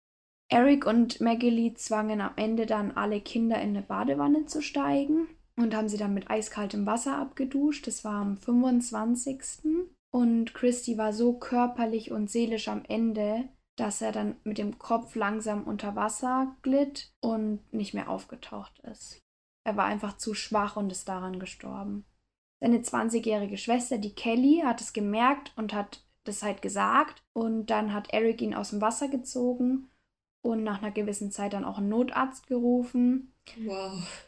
Eric 0.50 0.86
und 0.86 1.20
Maggie 1.20 1.74
zwangen 1.74 2.20
am 2.20 2.32
Ende 2.36 2.66
dann 2.66 2.92
alle 2.92 3.20
Kinder 3.20 3.56
in 3.56 3.70
eine 3.70 3.82
Badewanne 3.82 4.46
zu 4.46 4.62
steigen 4.62 5.28
und 5.56 5.74
haben 5.74 5.88
sie 5.88 5.96
dann 5.96 6.14
mit 6.14 6.30
eiskaltem 6.30 6.86
Wasser 6.86 7.16
abgeduscht. 7.16 7.86
Das 7.86 8.04
war 8.04 8.20
am 8.20 8.36
25. 8.36 9.64
Und 10.10 10.54
Christy 10.54 10.98
war 10.98 11.12
so 11.12 11.34
körperlich 11.34 12.10
und 12.10 12.30
seelisch 12.30 12.68
am 12.68 12.82
Ende, 12.86 13.48
dass 13.76 14.02
er 14.02 14.12
dann 14.12 14.36
mit 14.44 14.58
dem 14.58 14.78
Kopf 14.78 15.14
langsam 15.14 15.64
unter 15.64 15.96
Wasser 15.96 16.56
glitt 16.62 17.12
und 17.20 17.60
nicht 17.72 17.94
mehr 17.94 18.08
aufgetaucht 18.08 18.78
ist. 18.80 19.18
Er 19.64 19.76
war 19.76 19.84
einfach 19.84 20.16
zu 20.16 20.34
schwach 20.34 20.76
und 20.76 20.90
ist 20.90 21.08
daran 21.08 21.38
gestorben. 21.38 22.04
Seine 22.60 22.78
20-jährige 22.78 23.58
Schwester, 23.58 23.98
die 23.98 24.14
Kelly, 24.14 24.62
hat 24.64 24.80
es 24.80 24.92
gemerkt 24.92 25.52
und 25.56 25.72
hat 25.72 26.04
das 26.24 26.42
halt 26.42 26.62
gesagt. 26.62 27.22
Und 27.32 27.66
dann 27.66 27.92
hat 27.92 28.12
Eric 28.12 28.40
ihn 28.42 28.54
aus 28.54 28.70
dem 28.70 28.80
Wasser 28.80 29.08
gezogen 29.08 29.90
und 30.44 30.62
nach 30.62 30.82
einer 30.82 30.92
gewissen 30.92 31.30
Zeit 31.30 31.52
dann 31.52 31.64
auch 31.64 31.78
einen 31.78 31.88
Notarzt 31.88 32.46
gerufen. 32.46 33.32
Wow. 33.64 34.26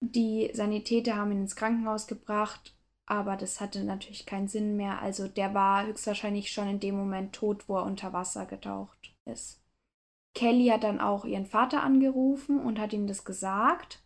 Die 0.00 0.50
Sanitäter 0.52 1.16
haben 1.16 1.32
ihn 1.32 1.42
ins 1.42 1.56
Krankenhaus 1.56 2.06
gebracht, 2.06 2.75
aber 3.06 3.36
das 3.36 3.60
hatte 3.60 3.84
natürlich 3.84 4.26
keinen 4.26 4.48
Sinn 4.48 4.76
mehr. 4.76 5.00
Also 5.00 5.28
der 5.28 5.54
war 5.54 5.86
höchstwahrscheinlich 5.86 6.50
schon 6.52 6.68
in 6.68 6.80
dem 6.80 6.96
Moment 6.96 7.32
tot, 7.32 7.68
wo 7.68 7.76
er 7.76 7.84
unter 7.84 8.12
Wasser 8.12 8.46
getaucht 8.46 9.14
ist. 9.24 9.62
Kelly 10.34 10.66
hat 10.66 10.84
dann 10.84 11.00
auch 11.00 11.24
ihren 11.24 11.46
Vater 11.46 11.82
angerufen 11.82 12.60
und 12.60 12.78
hat 12.78 12.92
ihm 12.92 13.06
das 13.06 13.24
gesagt. 13.24 14.02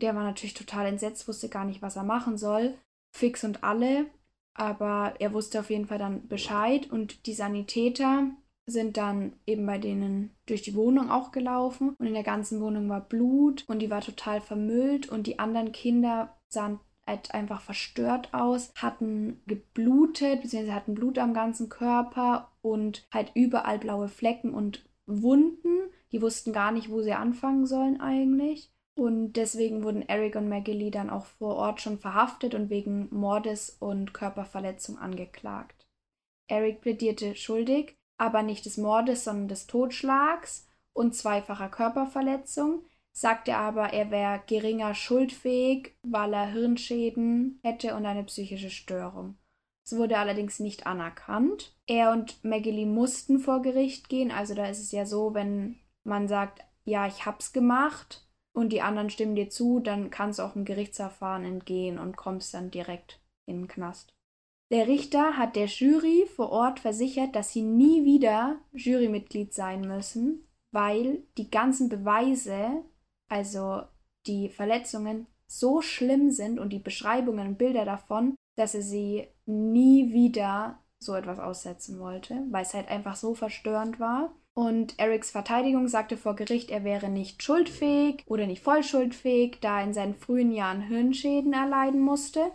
Der 0.00 0.14
war 0.16 0.24
natürlich 0.24 0.54
total 0.54 0.86
entsetzt, 0.86 1.28
wusste 1.28 1.48
gar 1.48 1.64
nicht, 1.64 1.82
was 1.82 1.96
er 1.96 2.04
machen 2.04 2.38
soll 2.38 2.78
fix 3.14 3.44
und 3.44 3.62
alle, 3.62 4.06
aber 4.54 5.14
er 5.20 5.32
wusste 5.32 5.60
auf 5.60 5.70
jeden 5.70 5.86
Fall 5.86 5.98
dann 5.98 6.26
Bescheid 6.26 6.90
und 6.90 7.26
die 7.26 7.32
Sanitäter 7.32 8.30
sind 8.66 8.96
dann 8.96 9.34
eben 9.46 9.64
bei 9.66 9.78
denen 9.78 10.34
durch 10.46 10.62
die 10.62 10.74
Wohnung 10.74 11.10
auch 11.10 11.30
gelaufen 11.30 11.94
und 11.98 12.06
in 12.06 12.14
der 12.14 12.22
ganzen 12.22 12.60
Wohnung 12.60 12.88
war 12.88 13.02
Blut 13.02 13.64
und 13.68 13.80
die 13.80 13.90
war 13.90 14.00
total 14.00 14.40
vermüllt 14.40 15.08
und 15.08 15.26
die 15.26 15.38
anderen 15.38 15.70
Kinder 15.72 16.36
sahen 16.48 16.80
halt 17.06 17.34
einfach 17.34 17.60
verstört 17.60 18.32
aus, 18.32 18.72
hatten 18.76 19.40
geblutet, 19.46 20.42
beziehungsweise 20.42 20.74
hatten 20.74 20.94
Blut 20.94 21.18
am 21.18 21.34
ganzen 21.34 21.68
Körper 21.68 22.50
und 22.62 23.06
halt 23.12 23.32
überall 23.34 23.78
blaue 23.78 24.08
Flecken 24.08 24.54
und 24.54 24.84
Wunden. 25.06 25.90
Die 26.12 26.22
wussten 26.22 26.52
gar 26.52 26.72
nicht, 26.72 26.90
wo 26.90 27.02
sie 27.02 27.12
anfangen 27.12 27.66
sollen 27.66 28.00
eigentlich. 28.00 28.70
Und 28.96 29.32
deswegen 29.32 29.82
wurden 29.82 30.02
Eric 30.02 30.36
und 30.36 30.48
Maggie 30.48 30.72
Lee 30.72 30.90
dann 30.90 31.10
auch 31.10 31.26
vor 31.26 31.56
Ort 31.56 31.80
schon 31.80 31.98
verhaftet 31.98 32.54
und 32.54 32.70
wegen 32.70 33.08
Mordes 33.10 33.76
und 33.80 34.14
Körperverletzung 34.14 34.98
angeklagt. 34.98 35.86
Eric 36.48 36.80
plädierte 36.80 37.34
schuldig, 37.34 37.96
aber 38.18 38.42
nicht 38.42 38.64
des 38.66 38.76
Mordes, 38.76 39.24
sondern 39.24 39.48
des 39.48 39.66
Totschlags 39.66 40.68
und 40.92 41.14
zweifacher 41.14 41.68
Körperverletzung, 41.68 42.84
sagte 43.16 43.56
aber, 43.56 43.92
er 43.92 44.10
wäre 44.10 44.42
geringer 44.46 44.94
schuldfähig, 44.94 45.94
weil 46.02 46.34
er 46.34 46.52
Hirnschäden 46.52 47.60
hätte 47.62 47.94
und 47.94 48.04
eine 48.04 48.24
psychische 48.24 48.70
Störung. 48.70 49.36
Es 49.86 49.96
wurde 49.96 50.18
allerdings 50.18 50.60
nicht 50.60 50.86
anerkannt. 50.86 51.76
Er 51.86 52.12
und 52.12 52.38
Lee 52.42 52.86
mussten 52.86 53.38
vor 53.38 53.62
Gericht 53.62 54.08
gehen, 54.08 54.30
also 54.30 54.54
da 54.54 54.66
ist 54.66 54.80
es 54.80 54.92
ja 54.92 55.06
so, 55.06 55.34
wenn 55.34 55.76
man 56.02 56.28
sagt, 56.28 56.60
ja, 56.84 57.06
ich 57.06 57.24
hab's 57.24 57.52
gemacht, 57.52 58.24
und 58.54 58.72
die 58.72 58.82
anderen 58.82 59.10
stimmen 59.10 59.34
dir 59.34 59.50
zu, 59.50 59.80
dann 59.80 60.10
kannst 60.10 60.38
du 60.38 60.44
auch 60.44 60.54
im 60.54 60.64
Gerichtsverfahren 60.64 61.44
entgehen 61.44 61.98
und 61.98 62.16
kommst 62.16 62.54
dann 62.54 62.70
direkt 62.70 63.20
in 63.46 63.62
den 63.62 63.68
Knast. 63.68 64.14
Der 64.70 64.86
Richter 64.86 65.36
hat 65.36 65.56
der 65.56 65.66
Jury 65.66 66.26
vor 66.34 66.50
Ort 66.50 66.80
versichert, 66.80 67.36
dass 67.36 67.52
sie 67.52 67.62
nie 67.62 68.04
wieder 68.04 68.60
Jurymitglied 68.72 69.52
sein 69.52 69.82
müssen, 69.82 70.46
weil 70.70 71.24
die 71.36 71.50
ganzen 71.50 71.88
Beweise, 71.88 72.84
also 73.28 73.82
die 74.26 74.48
Verletzungen, 74.48 75.26
so 75.46 75.82
schlimm 75.82 76.30
sind 76.30 76.58
und 76.58 76.72
die 76.72 76.78
Beschreibungen 76.78 77.48
und 77.48 77.58
Bilder 77.58 77.84
davon, 77.84 78.34
dass 78.56 78.74
er 78.74 78.82
sie 78.82 79.26
nie 79.46 80.12
wieder 80.12 80.78
so 80.98 81.14
etwas 81.14 81.38
aussetzen 81.38 81.98
wollte, 81.98 82.42
weil 82.50 82.62
es 82.62 82.74
halt 82.74 82.88
einfach 82.88 83.16
so 83.16 83.34
verstörend 83.34 84.00
war. 84.00 84.32
Und 84.54 84.98
Erics 84.98 85.30
Verteidigung 85.30 85.88
sagte 85.88 86.16
vor 86.16 86.36
Gericht, 86.36 86.70
er 86.70 86.84
wäre 86.84 87.08
nicht 87.08 87.42
schuldfähig 87.42 88.22
oder 88.26 88.46
nicht 88.46 88.62
voll 88.62 88.82
schuldfähig, 88.82 89.58
da 89.60 89.80
er 89.80 89.84
in 89.84 89.94
seinen 89.94 90.14
frühen 90.14 90.52
Jahren 90.52 90.80
Hirnschäden 90.80 91.52
erleiden 91.52 92.00
musste 92.00 92.52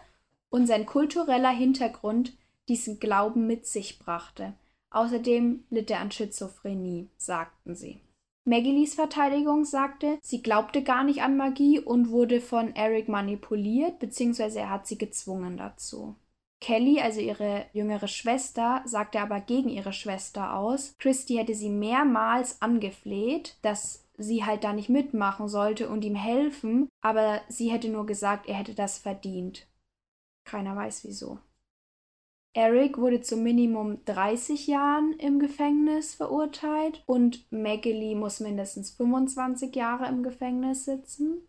und 0.50 0.66
sein 0.66 0.86
kultureller 0.86 1.52
Hintergrund 1.52 2.38
diesen 2.70 3.00
Glauben 3.00 3.48
mit 3.48 3.68
sich 3.68 4.00
brachte. 4.00 4.54
Außerdem 4.92 5.66
litt 5.70 5.92
er 5.92 6.00
an 6.00 6.12
Schizophrenie, 6.12 7.10
sagten 7.18 7.76
sie. 7.76 8.00
Maggies 8.46 8.96
Verteidigung 8.96 9.66
sagte, 9.66 10.18
sie 10.22 10.42
glaubte 10.42 10.84
gar 10.84 11.04
nicht 11.04 11.22
an 11.22 11.38
Magie 11.38 11.80
und 11.80 12.10
wurde 12.10 12.42
von 12.42 12.76
Eric 12.76 13.08
manipuliert, 13.08 14.00
beziehungsweise 14.00 14.60
er 14.60 14.70
hat 14.70 14.88
sie 14.88 14.98
gezwungen 14.98 15.58
dazu. 15.58 16.16
Kelly, 16.62 17.00
also 17.00 17.22
ihre 17.22 17.66
jüngere 17.74 18.08
Schwester, 18.08 18.82
sagte 18.86 19.22
aber 19.22 19.40
gegen 19.40 19.70
ihre 19.70 19.94
Schwester 19.94 20.56
aus. 20.56 20.96
Christy 20.98 21.36
hätte 21.36 21.54
sie 21.54 21.70
mehrmals 21.70 22.62
angefleht, 22.62 23.58
dass 23.62 24.06
sie 24.18 24.44
halt 24.44 24.64
da 24.64 24.74
nicht 24.74 24.90
mitmachen 24.90 25.48
sollte 25.48 25.88
und 25.90 26.04
ihm 26.04 26.16
helfen, 26.16 26.90
aber 27.02 27.42
sie 27.48 27.72
hätte 27.72 27.90
nur 27.90 28.06
gesagt, 28.06 28.48
er 28.48 28.56
hätte 28.56 28.76
das 28.76 28.98
verdient. 28.98 29.68
Keiner 30.44 30.76
weiß 30.76 31.06
wieso. 31.06 31.40
Eric 32.54 32.98
wurde 32.98 33.22
zu 33.22 33.38
Minimum 33.38 34.04
30 34.06 34.68
Jahren 34.68 35.14
im 35.14 35.40
Gefängnis 35.40 36.16
verurteilt 36.16 37.04
und 37.06 37.46
Maggie 37.52 38.16
muss 38.16 38.40
mindestens 38.40 38.92
25 38.92 39.76
Jahre 39.76 40.08
im 40.08 40.24
Gefängnis 40.24 40.86
sitzen. 40.86 41.48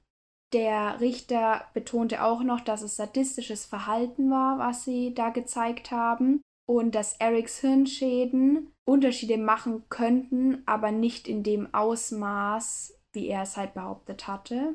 Der 0.52 1.00
Richter 1.00 1.64
betonte 1.74 2.22
auch 2.24 2.42
noch, 2.42 2.60
dass 2.60 2.82
es 2.82 2.96
sadistisches 2.96 3.64
Verhalten 3.64 4.30
war, 4.30 4.58
was 4.58 4.84
sie 4.84 5.14
da 5.14 5.30
gezeigt 5.30 5.90
haben 5.90 6.42
und 6.66 6.94
dass 6.94 7.14
Erics 7.14 7.58
Hirnschäden 7.58 8.72
Unterschiede 8.84 9.38
machen 9.38 9.84
könnten, 9.88 10.62
aber 10.66 10.90
nicht 10.90 11.28
in 11.28 11.42
dem 11.42 11.72
Ausmaß, 11.72 12.94
wie 13.12 13.28
er 13.28 13.42
es 13.42 13.56
halt 13.56 13.74
behauptet 13.74 14.26
hatte. 14.26 14.74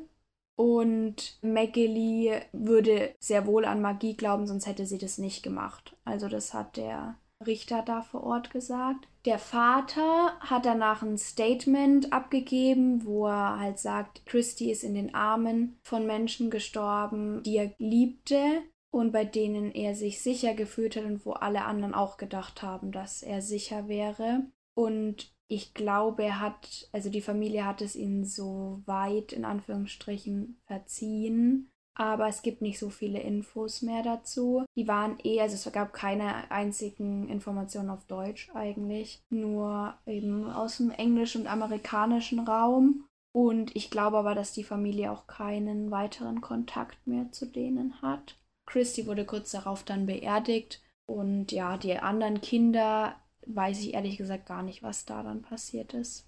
Und 0.56 1.38
Maggie 1.42 2.32
würde 2.52 3.14
sehr 3.18 3.46
wohl 3.46 3.66
an 3.66 3.82
Magie 3.82 4.16
glauben, 4.16 4.46
sonst 4.46 4.66
hätte 4.66 4.86
sie 4.86 4.98
das 4.98 5.18
nicht 5.18 5.42
gemacht. 5.42 5.96
Also 6.04 6.28
das 6.28 6.54
hat 6.54 6.78
der 6.78 7.18
Richter 7.44 7.82
da 7.82 8.00
vor 8.00 8.24
Ort 8.24 8.50
gesagt. 8.50 9.06
Der 9.26 9.38
Vater 9.38 10.38
hat 10.40 10.64
danach 10.64 11.02
ein 11.02 11.18
Statement 11.18 12.12
abgegeben, 12.12 13.04
wo 13.04 13.26
er 13.26 13.60
halt 13.60 13.78
sagt, 13.78 14.24
Christy 14.24 14.70
ist 14.70 14.84
in 14.84 14.94
den 14.94 15.14
Armen 15.14 15.78
von 15.82 16.06
Menschen 16.06 16.48
gestorben, 16.48 17.42
die 17.42 17.56
er 17.56 17.74
liebte 17.78 18.62
und 18.90 19.12
bei 19.12 19.24
denen 19.24 19.72
er 19.72 19.94
sich 19.94 20.22
sicher 20.22 20.54
gefühlt 20.54 20.96
hat 20.96 21.04
und 21.04 21.26
wo 21.26 21.32
alle 21.32 21.64
anderen 21.64 21.92
auch 21.92 22.16
gedacht 22.16 22.62
haben, 22.62 22.92
dass 22.92 23.22
er 23.22 23.42
sicher 23.42 23.88
wäre. 23.88 24.46
Und 24.74 25.35
ich 25.48 25.74
glaube, 25.74 26.24
er 26.24 26.40
hat, 26.40 26.88
also 26.92 27.10
die 27.10 27.20
Familie 27.20 27.64
hat 27.64 27.80
es 27.80 27.94
ihnen 27.94 28.24
so 28.24 28.82
weit 28.86 29.32
in 29.32 29.44
Anführungsstrichen 29.44 30.60
verziehen, 30.66 31.70
aber 31.94 32.28
es 32.28 32.42
gibt 32.42 32.60
nicht 32.60 32.78
so 32.78 32.90
viele 32.90 33.20
Infos 33.20 33.80
mehr 33.80 34.02
dazu. 34.02 34.64
Die 34.76 34.86
waren 34.86 35.18
eh, 35.24 35.40
also 35.40 35.54
es 35.54 35.72
gab 35.72 35.92
keine 35.92 36.50
einzigen 36.50 37.28
Informationen 37.28 37.90
auf 37.90 38.04
Deutsch 38.04 38.50
eigentlich, 38.54 39.22
nur 39.30 39.94
eben 40.04 40.50
aus 40.50 40.76
dem 40.76 40.90
englischen 40.90 41.42
und 41.42 41.46
amerikanischen 41.46 42.40
Raum. 42.40 43.06
Und 43.32 43.74
ich 43.76 43.90
glaube 43.90 44.18
aber, 44.18 44.34
dass 44.34 44.52
die 44.52 44.64
Familie 44.64 45.10
auch 45.10 45.26
keinen 45.26 45.90
weiteren 45.90 46.40
Kontakt 46.40 47.06
mehr 47.06 47.30
zu 47.32 47.46
denen 47.46 48.00
hat. 48.02 48.36
Christy 48.66 49.06
wurde 49.06 49.24
kurz 49.24 49.52
darauf 49.52 49.82
dann 49.82 50.06
beerdigt 50.06 50.82
und 51.06 51.52
ja, 51.52 51.76
die 51.78 51.96
anderen 51.98 52.40
Kinder 52.40 53.14
weiß 53.46 53.80
ich 53.80 53.94
ehrlich 53.94 54.16
gesagt 54.16 54.46
gar 54.46 54.62
nicht, 54.62 54.82
was 54.82 55.04
da 55.04 55.22
dann 55.22 55.42
passiert 55.42 55.94
ist. 55.94 56.26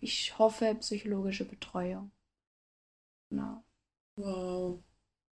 Ich 0.00 0.38
hoffe 0.38 0.74
psychologische 0.76 1.44
Betreuung. 1.44 2.10
Genau. 3.30 3.64
Wow, 4.16 4.82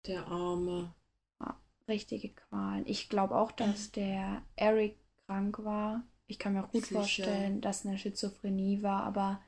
der 0.06 0.28
Arme. 0.28 0.94
Ja, 1.40 1.60
richtige 1.88 2.30
Qualen. 2.30 2.86
Ich 2.86 3.10
glaube 3.10 3.36
auch, 3.36 3.52
dass 3.52 3.92
der 3.92 4.44
Eric 4.56 4.98
krank 5.26 5.64
war. 5.64 6.04
Ich 6.28 6.40
kann 6.40 6.54
mir 6.54 6.64
auch 6.64 6.72
gut 6.72 6.86
Sicher. 6.86 7.00
vorstellen, 7.00 7.62
dass 7.62 7.86
eine 7.86 7.98
Schizophrenie 7.98 8.84
war, 8.84 9.04
aber 9.04 9.42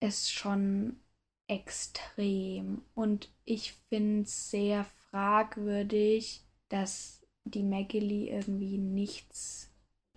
es 0.00 0.22
ist 0.22 0.32
schon 0.32 1.00
extrem. 1.48 2.82
Und 2.94 3.28
ich 3.44 3.72
finde 3.88 4.22
es 4.22 4.50
sehr 4.50 4.84
fragwürdig, 5.10 6.44
dass 6.68 7.26
die 7.44 7.64
Maggie 7.64 8.30
irgendwie 8.30 8.78
nichts 8.78 9.69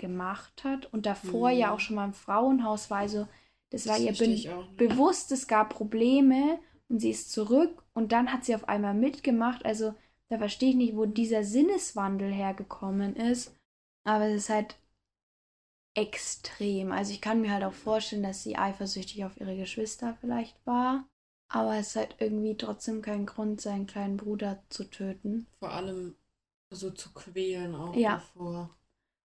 gemacht 0.04 0.66
hat 0.66 0.92
und 0.92 1.06
davor 1.06 1.50
mhm. 1.50 1.58
ja 1.58 1.72
auch 1.74 1.80
schon 1.80 1.96
mal 1.96 2.04
im 2.04 2.14
Frauenhaus 2.14 2.90
war. 2.90 2.98
Also 3.00 3.26
das, 3.70 3.86
das 3.86 3.88
war 3.88 3.98
ihr 3.98 4.12
be 4.12 4.68
bewusst, 4.76 5.32
es 5.32 5.48
gab 5.48 5.70
Probleme 5.70 6.60
und 6.90 7.00
sie 7.00 7.10
ist 7.10 7.32
zurück 7.32 7.84
und 7.94 8.12
dann 8.12 8.34
hat 8.34 8.44
sie 8.44 8.54
auf 8.54 8.68
einmal 8.68 8.94
mitgemacht. 8.94 9.64
Also 9.64 9.96
da 10.28 10.38
verstehe 10.38 10.72
ich 10.72 10.76
nicht, 10.76 10.98
wo 10.98 11.06
dieser 11.06 11.46
Sinneswandel 11.46 12.34
hergekommen 12.34 13.16
ist. 13.16 13.56
Aber 14.04 14.26
es 14.26 14.44
ist 14.44 14.50
halt 14.50 14.76
extrem. 15.96 16.92
Also 16.92 17.14
ich 17.14 17.22
kann 17.22 17.40
mir 17.40 17.54
halt 17.54 17.64
auch 17.64 17.74
vorstellen, 17.74 18.24
dass 18.24 18.44
sie 18.44 18.58
eifersüchtig 18.58 19.24
auf 19.24 19.40
ihre 19.40 19.56
Geschwister 19.56 20.18
vielleicht 20.20 20.58
war. 20.66 21.08
Aber 21.48 21.78
es 21.78 21.90
ist 21.90 21.96
halt 21.96 22.16
irgendwie 22.20 22.58
trotzdem 22.58 23.02
kein 23.02 23.26
Grund, 23.26 23.62
seinen 23.62 23.88
kleinen 23.88 24.18
Bruder 24.18 24.62
zu 24.68 24.84
töten. 24.84 25.48
Vor 25.60 25.72
allem 25.72 26.16
so 26.72 26.92
zu 26.92 27.14
quälen 27.14 27.76
auch 27.76 27.96
ja. 27.96 28.16
davor. 28.16 28.70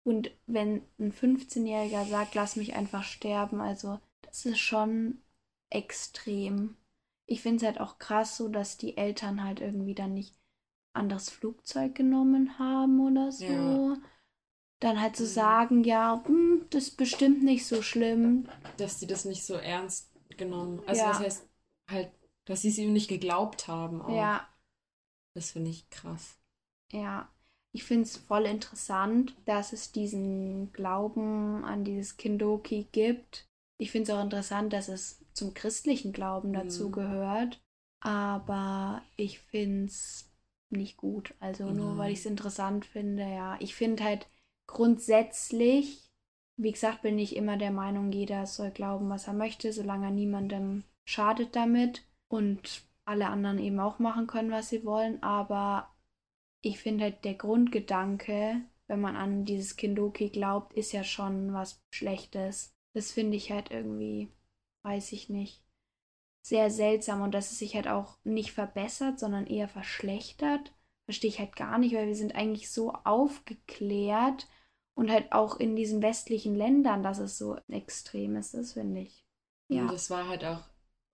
Und 0.05 0.29
wenn 0.45 0.83
ein 0.99 1.11
15-Jähriger 1.11 2.05
sagt, 2.05 2.35
lass 2.35 2.55
mich 2.55 2.75
einfach 2.75 3.03
sterben, 3.03 3.59
also 3.59 3.99
das 4.21 4.45
ist 4.45 4.59
schon 4.59 5.17
extrem. 5.71 6.77
Ich 7.25 7.41
finde 7.41 7.57
es 7.57 7.63
halt 7.63 7.79
auch 7.79 7.97
krass 7.97 8.37
so, 8.37 8.47
dass 8.47 8.77
die 8.77 8.97
Eltern 8.97 9.43
halt 9.43 9.61
irgendwie 9.61 9.95
dann 9.95 10.13
nicht 10.13 10.37
anderes 10.93 11.31
Flugzeug 11.31 11.95
genommen 11.95 12.59
haben 12.59 12.99
oder 12.99 13.31
so. 13.31 13.45
Ja. 13.45 13.97
Dann 14.79 15.01
halt 15.01 15.15
zu 15.15 15.25
so 15.25 15.31
mhm. 15.31 15.33
sagen, 15.33 15.83
ja, 15.83 16.21
hm, 16.23 16.67
das 16.69 16.83
ist 16.89 16.97
bestimmt 16.97 17.43
nicht 17.43 17.65
so 17.65 17.81
schlimm. 17.81 18.47
Dass 18.77 18.99
die 18.99 19.07
das 19.07 19.25
nicht 19.25 19.43
so 19.43 19.55
ernst 19.55 20.11
genommen. 20.37 20.83
Also 20.85 21.01
ja. 21.01 21.07
das 21.09 21.19
heißt 21.19 21.49
halt, 21.89 22.11
dass 22.45 22.61
sie 22.61 22.69
es 22.69 22.77
ihm 22.77 22.93
nicht 22.93 23.07
geglaubt 23.07 23.67
haben. 23.67 24.03
Auch. 24.03 24.15
Ja. 24.15 24.47
Das 25.33 25.51
finde 25.51 25.71
ich 25.71 25.89
krass. 25.89 26.37
Ja. 26.91 27.27
Ich 27.75 27.83
finde 27.83 28.03
es 28.03 28.15
voll 28.15 28.45
interessant, 28.45 29.35
dass 29.43 29.73
es 29.73 29.91
diesen 29.91 30.71
Glauben 30.71 31.65
an 31.65 31.83
dieses 31.83 32.15
Kindoki 32.15 32.87
gibt. 32.93 33.49
Ich 33.77 33.91
finde 33.91 34.09
es 34.09 34.17
auch 34.17 34.23
interessant, 34.23 34.71
dass 34.71 34.87
es 34.87 35.19
zum 35.33 35.53
christlichen 35.53 36.13
Glauben 36.13 36.53
dazu 36.53 36.87
mhm. 36.87 36.91
gehört. 36.93 37.61
Aber 37.99 39.01
ich 39.17 39.39
finde 39.39 39.87
es 39.87 40.31
nicht 40.69 40.95
gut. 40.95 41.33
Also 41.41 41.65
mhm. 41.65 41.75
nur 41.75 41.97
weil 41.97 42.13
ich 42.13 42.19
es 42.19 42.25
interessant 42.25 42.85
finde, 42.85 43.23
ja. 43.23 43.57
Ich 43.59 43.75
finde 43.75 44.05
halt 44.05 44.29
grundsätzlich, 44.67 46.09
wie 46.55 46.71
gesagt, 46.71 47.01
bin 47.01 47.19
ich 47.19 47.35
immer 47.35 47.57
der 47.57 47.71
Meinung, 47.71 48.13
jeder 48.13 48.45
soll 48.45 48.71
glauben, 48.71 49.09
was 49.09 49.27
er 49.27 49.33
möchte, 49.33 49.73
solange 49.73 50.05
er 50.05 50.11
niemandem 50.11 50.85
schadet 51.03 51.57
damit 51.57 52.05
und 52.29 52.83
alle 53.03 53.27
anderen 53.27 53.59
eben 53.59 53.81
auch 53.81 53.99
machen 53.99 54.27
können, 54.27 54.51
was 54.51 54.69
sie 54.69 54.85
wollen. 54.85 55.21
Aber 55.21 55.89
ich 56.65 56.79
finde 56.79 57.03
halt 57.05 57.23
der 57.25 57.35
Grundgedanke, 57.35 58.59
wenn 58.87 58.99
man 58.99 59.15
an 59.15 59.45
dieses 59.45 59.75
Kindoki 59.75 60.29
glaubt, 60.29 60.73
ist 60.73 60.93
ja 60.93 61.03
schon 61.03 61.53
was 61.53 61.83
Schlechtes. 61.91 62.73
Das 62.93 63.11
finde 63.11 63.37
ich 63.37 63.51
halt 63.51 63.69
irgendwie, 63.69 64.29
weiß 64.83 65.11
ich 65.11 65.29
nicht, 65.29 65.63
sehr 66.41 66.71
seltsam 66.71 67.21
und 67.21 67.33
dass 67.33 67.51
es 67.51 67.59
sich 67.59 67.75
halt 67.75 67.87
auch 67.87 68.17
nicht 68.23 68.51
verbessert, 68.51 69.19
sondern 69.19 69.45
eher 69.45 69.67
verschlechtert, 69.67 70.73
verstehe 71.05 71.29
ich 71.29 71.39
halt 71.39 71.55
gar 71.55 71.77
nicht, 71.77 71.93
weil 71.93 72.07
wir 72.07 72.15
sind 72.15 72.33
eigentlich 72.33 72.71
so 72.71 72.93
aufgeklärt 72.93 74.47
und 74.95 75.11
halt 75.11 75.33
auch 75.33 75.57
in 75.59 75.75
diesen 75.75 76.01
westlichen 76.01 76.55
Ländern, 76.55 77.03
dass 77.03 77.19
es 77.19 77.37
so 77.37 77.57
extrem 77.67 78.37
ist, 78.37 78.55
das 78.55 78.73
finde 78.73 79.01
ich. 79.01 79.23
Ja. 79.67 79.81
Und 79.81 79.91
das 79.91 80.09
war 80.09 80.27
halt 80.27 80.43
auch 80.43 80.63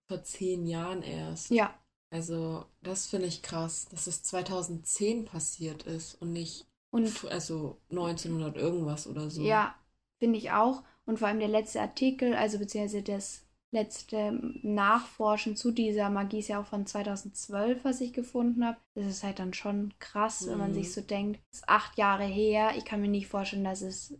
vor 0.08 0.22
zehn 0.22 0.66
Jahren 0.66 1.02
erst. 1.02 1.50
Ja. 1.50 1.74
Also, 2.12 2.66
das 2.82 3.06
finde 3.06 3.26
ich 3.26 3.40
krass, 3.40 3.88
dass 3.90 4.06
es 4.06 4.22
2010 4.22 5.24
passiert 5.24 5.84
ist 5.84 6.20
und 6.20 6.34
nicht 6.34 6.66
und, 6.90 7.24
also 7.30 7.78
1900 7.90 8.54
irgendwas 8.54 9.06
oder 9.06 9.30
so. 9.30 9.42
Ja, 9.42 9.74
finde 10.18 10.38
ich 10.38 10.50
auch. 10.50 10.82
Und 11.06 11.18
vor 11.18 11.28
allem 11.28 11.38
der 11.38 11.48
letzte 11.48 11.80
Artikel, 11.80 12.34
also 12.34 12.58
beziehungsweise 12.58 13.02
das 13.02 13.46
letzte 13.70 14.38
Nachforschen 14.62 15.56
zu 15.56 15.70
dieser 15.70 16.10
Magie 16.10 16.40
ist 16.40 16.48
ja 16.48 16.60
auch 16.60 16.66
von 16.66 16.84
2012, 16.84 17.82
was 17.82 18.02
ich 18.02 18.12
gefunden 18.12 18.62
habe. 18.66 18.76
Das 18.94 19.06
ist 19.06 19.22
halt 19.22 19.38
dann 19.38 19.54
schon 19.54 19.94
krass, 19.98 20.42
mhm. 20.42 20.50
wenn 20.50 20.58
man 20.58 20.74
sich 20.74 20.88
mhm. 20.88 20.92
so 20.92 21.00
denkt, 21.00 21.40
das 21.50 21.60
ist 21.60 21.68
acht 21.70 21.96
Jahre 21.96 22.24
her. 22.24 22.72
Ich 22.76 22.84
kann 22.84 23.00
mir 23.00 23.08
nicht 23.08 23.28
vorstellen, 23.28 23.64
dass 23.64 23.80
es, 23.80 24.14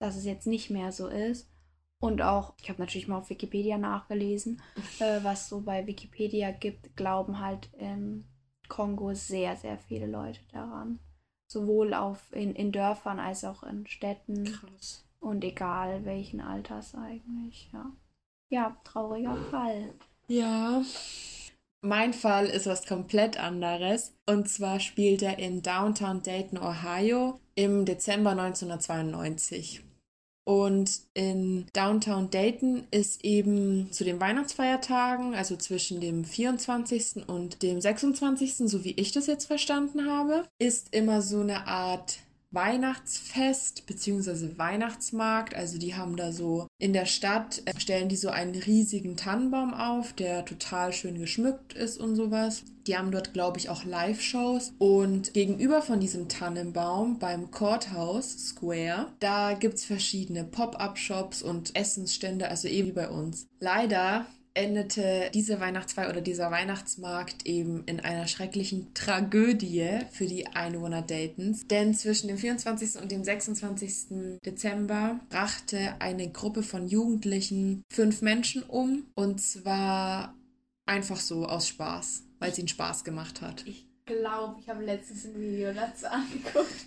dass 0.00 0.16
es 0.16 0.24
jetzt 0.24 0.48
nicht 0.48 0.68
mehr 0.68 0.90
so 0.90 1.06
ist. 1.06 1.48
Und 2.00 2.22
auch, 2.22 2.54
ich 2.62 2.68
habe 2.68 2.80
natürlich 2.80 3.08
mal 3.08 3.18
auf 3.18 3.30
Wikipedia 3.30 3.76
nachgelesen, 3.76 4.62
äh, 5.00 5.22
was 5.22 5.48
so 5.48 5.60
bei 5.60 5.86
Wikipedia 5.86 6.50
gibt, 6.52 6.96
glauben 6.96 7.40
halt 7.40 7.72
in 7.74 8.24
Kongo 8.68 9.14
sehr, 9.14 9.56
sehr 9.56 9.78
viele 9.78 10.06
Leute 10.06 10.40
daran. 10.52 11.00
Sowohl 11.50 11.94
auf, 11.94 12.32
in, 12.32 12.54
in 12.54 12.72
Dörfern 12.72 13.18
als 13.18 13.44
auch 13.44 13.62
in 13.62 13.86
Städten. 13.86 14.44
Krass. 14.44 15.04
Und 15.20 15.42
egal 15.42 16.04
welchen 16.04 16.40
Alters 16.40 16.94
eigentlich, 16.94 17.70
ja. 17.72 17.90
Ja, 18.50 18.76
trauriger 18.84 19.36
Fall. 19.50 19.94
Ja. 20.28 20.82
Mein 21.80 22.12
Fall 22.12 22.46
ist 22.46 22.66
was 22.66 22.86
komplett 22.86 23.38
anderes. 23.38 24.14
Und 24.26 24.48
zwar 24.48 24.80
spielt 24.80 25.22
er 25.22 25.38
in 25.38 25.62
Downtown 25.62 26.22
Dayton, 26.22 26.58
Ohio 26.58 27.40
im 27.54 27.84
Dezember 27.84 28.30
1992. 28.30 29.87
Und 30.48 31.02
in 31.12 31.66
Downtown 31.74 32.30
Dayton 32.30 32.84
ist 32.90 33.22
eben 33.22 33.92
zu 33.92 34.02
den 34.02 34.18
Weihnachtsfeiertagen, 34.18 35.34
also 35.34 35.56
zwischen 35.56 36.00
dem 36.00 36.24
24. 36.24 37.28
und 37.28 37.62
dem 37.62 37.82
26., 37.82 38.56
so 38.56 38.82
wie 38.82 38.92
ich 38.92 39.12
das 39.12 39.26
jetzt 39.26 39.44
verstanden 39.44 40.06
habe, 40.10 40.44
ist 40.58 40.94
immer 40.94 41.20
so 41.20 41.40
eine 41.40 41.66
Art 41.66 42.20
Weihnachtsfest 42.50 43.86
bzw. 43.86 44.56
Weihnachtsmarkt. 44.56 45.54
Also 45.54 45.78
die 45.78 45.94
haben 45.94 46.16
da 46.16 46.32
so 46.32 46.66
in 46.78 46.92
der 46.92 47.06
Stadt, 47.06 47.62
äh, 47.66 47.78
stellen 47.78 48.08
die 48.08 48.16
so 48.16 48.28
einen 48.30 48.54
riesigen 48.54 49.16
Tannenbaum 49.16 49.74
auf, 49.74 50.12
der 50.12 50.44
total 50.44 50.92
schön 50.92 51.18
geschmückt 51.18 51.74
ist 51.74 51.98
und 51.98 52.16
sowas. 52.16 52.64
Die 52.86 52.96
haben 52.96 53.10
dort, 53.10 53.34
glaube 53.34 53.58
ich, 53.58 53.68
auch 53.68 53.84
Live-Shows. 53.84 54.72
Und 54.78 55.34
gegenüber 55.34 55.82
von 55.82 56.00
diesem 56.00 56.28
Tannenbaum 56.28 57.18
beim 57.18 57.50
Courthouse 57.50 58.48
Square, 58.48 59.12
da 59.20 59.52
gibt 59.52 59.74
es 59.74 59.84
verschiedene 59.84 60.44
Pop-up-Shops 60.44 61.42
und 61.42 61.76
Essensstände, 61.76 62.48
also 62.48 62.66
eben 62.66 62.88
wie 62.88 62.92
bei 62.92 63.10
uns. 63.10 63.46
Leider 63.60 64.24
endete 64.54 65.30
diese 65.34 65.60
Weihnachtsfeier 65.60 66.10
oder 66.10 66.20
dieser 66.20 66.50
Weihnachtsmarkt 66.50 67.46
eben 67.46 67.84
in 67.84 68.00
einer 68.00 68.26
schrecklichen 68.26 68.92
Tragödie 68.94 70.00
für 70.10 70.26
die 70.26 70.46
Einwohner 70.48 71.02
Daytons. 71.02 71.66
Denn 71.66 71.94
zwischen 71.94 72.28
dem 72.28 72.38
24. 72.38 73.00
und 73.00 73.12
dem 73.12 73.24
26. 73.24 74.38
Dezember 74.44 75.20
brachte 75.28 75.94
eine 76.00 76.30
Gruppe 76.30 76.62
von 76.62 76.88
Jugendlichen 76.88 77.82
fünf 77.90 78.22
Menschen 78.22 78.62
um. 78.62 79.06
Und 79.14 79.40
zwar 79.40 80.34
einfach 80.86 81.20
so 81.20 81.46
aus 81.46 81.68
Spaß, 81.68 82.24
weil 82.38 82.50
es 82.50 82.58
ihnen 82.58 82.68
Spaß 82.68 83.04
gemacht 83.04 83.40
hat. 83.40 83.64
Ich 83.66 83.86
glaube, 84.06 84.56
ich 84.60 84.68
habe 84.68 84.84
letztens 84.84 85.26
ein 85.26 85.38
Video 85.38 85.72
dazu 85.72 86.06
angeguckt. 86.06 86.86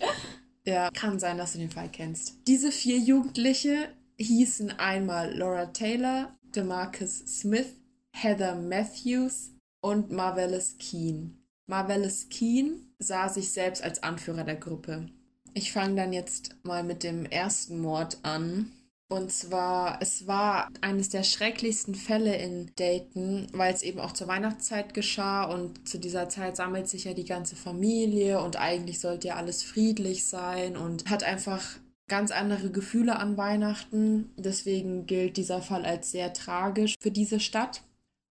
Ja, 0.64 0.90
kann 0.90 1.18
sein, 1.18 1.38
dass 1.38 1.52
du 1.52 1.58
den 1.58 1.70
Fall 1.70 1.88
kennst. 1.90 2.36
Diese 2.46 2.70
vier 2.70 2.98
Jugendliche 2.98 3.88
hießen 4.16 4.78
einmal 4.78 5.36
Laura 5.36 5.66
Taylor, 5.66 6.36
DeMarcus 6.52 7.24
Smith, 7.26 7.74
Heather 8.12 8.54
Matthews 8.54 9.50
und 9.80 10.10
Marvelous 10.10 10.76
Keen. 10.78 11.38
Marvelous 11.66 12.28
Keen 12.28 12.94
sah 12.98 13.28
sich 13.28 13.52
selbst 13.52 13.82
als 13.82 14.02
Anführer 14.02 14.44
der 14.44 14.56
Gruppe. 14.56 15.06
Ich 15.54 15.72
fange 15.72 15.96
dann 15.96 16.12
jetzt 16.12 16.54
mal 16.62 16.82
mit 16.82 17.02
dem 17.02 17.26
ersten 17.26 17.80
Mord 17.80 18.18
an. 18.22 18.70
Und 19.08 19.30
zwar, 19.30 20.00
es 20.00 20.26
war 20.26 20.70
eines 20.80 21.10
der 21.10 21.22
schrecklichsten 21.22 21.94
Fälle 21.94 22.34
in 22.36 22.70
Dayton, 22.76 23.46
weil 23.52 23.74
es 23.74 23.82
eben 23.82 24.00
auch 24.00 24.12
zur 24.12 24.26
Weihnachtszeit 24.26 24.94
geschah 24.94 25.44
und 25.44 25.86
zu 25.86 25.98
dieser 25.98 26.30
Zeit 26.30 26.56
sammelt 26.56 26.88
sich 26.88 27.04
ja 27.04 27.12
die 27.12 27.26
ganze 27.26 27.54
Familie 27.54 28.40
und 28.40 28.56
eigentlich 28.56 29.00
sollte 29.00 29.28
ja 29.28 29.36
alles 29.36 29.62
friedlich 29.62 30.26
sein 30.26 30.78
und 30.78 31.10
hat 31.10 31.24
einfach 31.24 31.62
ganz 32.08 32.30
andere 32.30 32.70
Gefühle 32.70 33.16
an 33.16 33.36
Weihnachten. 33.36 34.30
Deswegen 34.36 35.06
gilt 35.06 35.36
dieser 35.36 35.62
Fall 35.62 35.84
als 35.84 36.10
sehr 36.10 36.32
tragisch 36.32 36.94
für 37.00 37.10
diese 37.10 37.40
Stadt. 37.40 37.82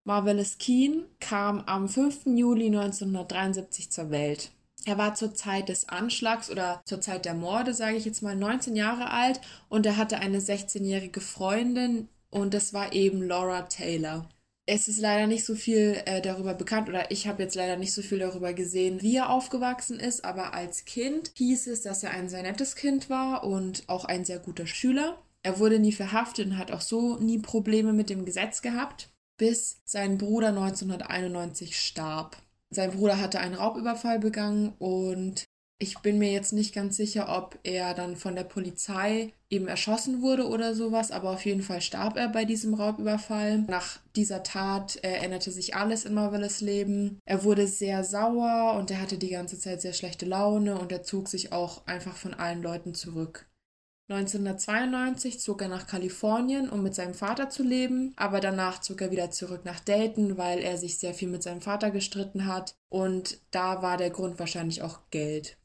Marvelous 0.03 0.57
Keen 0.57 1.05
kam 1.19 1.61
am 1.61 1.87
5. 1.87 2.25
Juli 2.25 2.67
1973 2.67 3.91
zur 3.91 4.09
Welt. 4.09 4.51
Er 4.85 4.97
war 4.97 5.13
zur 5.13 5.35
Zeit 5.35 5.69
des 5.69 5.89
Anschlags 5.89 6.49
oder 6.49 6.81
zur 6.85 7.01
Zeit 7.01 7.25
der 7.25 7.35
Morde, 7.35 7.73
sage 7.73 7.97
ich 7.97 8.05
jetzt 8.05 8.23
mal, 8.23 8.35
19 8.35 8.75
Jahre 8.75 9.11
alt 9.11 9.39
und 9.69 9.85
er 9.85 9.97
hatte 9.97 10.17
eine 10.17 10.39
16-jährige 10.39 11.21
Freundin 11.21 12.09
und 12.31 12.55
das 12.55 12.73
war 12.73 12.93
eben 12.93 13.21
Laura 13.21 13.63
Taylor. 13.63 14.27
Es 14.67 14.87
ist 14.87 14.99
leider 14.99 15.27
nicht 15.27 15.43
so 15.43 15.55
viel 15.55 16.01
äh, 16.05 16.21
darüber 16.21 16.53
bekannt 16.53 16.87
oder 16.87 17.09
ich 17.09 17.27
habe 17.27 17.41
jetzt 17.43 17.55
leider 17.55 17.77
nicht 17.77 17.93
so 17.93 18.01
viel 18.01 18.19
darüber 18.19 18.53
gesehen, 18.53 19.01
wie 19.01 19.17
er 19.17 19.29
aufgewachsen 19.29 19.99
ist, 19.99 20.23
aber 20.23 20.53
als 20.53 20.85
Kind 20.85 21.31
hieß 21.35 21.67
es, 21.67 21.81
dass 21.81 22.03
er 22.03 22.11
ein 22.11 22.29
sehr 22.29 22.43
nettes 22.43 22.75
Kind 22.75 23.09
war 23.09 23.43
und 23.43 23.83
auch 23.87 24.05
ein 24.05 24.23
sehr 24.23 24.39
guter 24.39 24.67
Schüler. 24.67 25.17
Er 25.43 25.57
wurde 25.59 25.79
nie 25.79 25.91
verhaftet 25.91 26.45
und 26.45 26.57
hat 26.57 26.71
auch 26.71 26.81
so 26.81 27.17
nie 27.17 27.39
Probleme 27.39 27.91
mit 27.91 28.09
dem 28.09 28.23
Gesetz 28.23 28.61
gehabt, 28.61 29.09
bis 29.37 29.81
sein 29.83 30.19
Bruder 30.19 30.49
1991 30.49 31.75
starb. 31.77 32.37
Sein 32.69 32.91
Bruder 32.91 33.19
hatte 33.19 33.39
einen 33.39 33.55
Raubüberfall 33.55 34.19
begangen 34.19 34.73
und 34.77 35.43
ich 35.81 35.97
bin 35.99 36.19
mir 36.19 36.31
jetzt 36.31 36.53
nicht 36.53 36.75
ganz 36.75 36.95
sicher, 36.95 37.35
ob 37.35 37.57
er 37.63 37.95
dann 37.95 38.15
von 38.15 38.35
der 38.35 38.43
Polizei 38.43 39.33
eben 39.49 39.67
erschossen 39.67 40.21
wurde 40.21 40.47
oder 40.47 40.75
sowas, 40.75 41.09
aber 41.09 41.31
auf 41.31 41.43
jeden 41.43 41.63
Fall 41.63 41.81
starb 41.81 42.17
er 42.17 42.29
bei 42.29 42.45
diesem 42.45 42.75
Raubüberfall. 42.75 43.63
Nach 43.67 43.99
dieser 44.15 44.43
Tat 44.43 44.99
änderte 45.01 45.51
sich 45.51 45.75
alles 45.75 46.05
in 46.05 46.13
Marvelous 46.13 46.61
Leben. 46.61 47.19
Er 47.25 47.43
wurde 47.43 47.65
sehr 47.65 48.03
sauer 48.03 48.75
und 48.77 48.91
er 48.91 49.01
hatte 49.01 49.17
die 49.17 49.31
ganze 49.31 49.57
Zeit 49.57 49.81
sehr 49.81 49.93
schlechte 49.93 50.27
Laune 50.27 50.77
und 50.77 50.91
er 50.91 51.01
zog 51.01 51.27
sich 51.27 51.51
auch 51.51 51.87
einfach 51.87 52.15
von 52.15 52.35
allen 52.35 52.61
Leuten 52.61 52.93
zurück. 52.93 53.47
1992 54.09 55.39
zog 55.39 55.63
er 55.63 55.69
nach 55.69 55.87
Kalifornien, 55.87 56.69
um 56.69 56.83
mit 56.83 56.93
seinem 56.93 57.13
Vater 57.13 57.49
zu 57.49 57.63
leben, 57.63 58.13
aber 58.17 58.39
danach 58.39 58.81
zog 58.81 59.01
er 59.01 59.09
wieder 59.09 59.31
zurück 59.31 59.61
nach 59.63 59.79
Dayton, 59.79 60.37
weil 60.37 60.59
er 60.59 60.77
sich 60.77 60.99
sehr 60.99 61.13
viel 61.13 61.29
mit 61.29 61.41
seinem 61.41 61.61
Vater 61.61 61.89
gestritten 61.89 62.45
hat 62.45 62.75
und 62.89 63.39
da 63.49 63.81
war 63.81 63.97
der 63.97 64.09
Grund 64.11 64.37
wahrscheinlich 64.37 64.83
auch 64.83 64.99
Geld. 65.09 65.57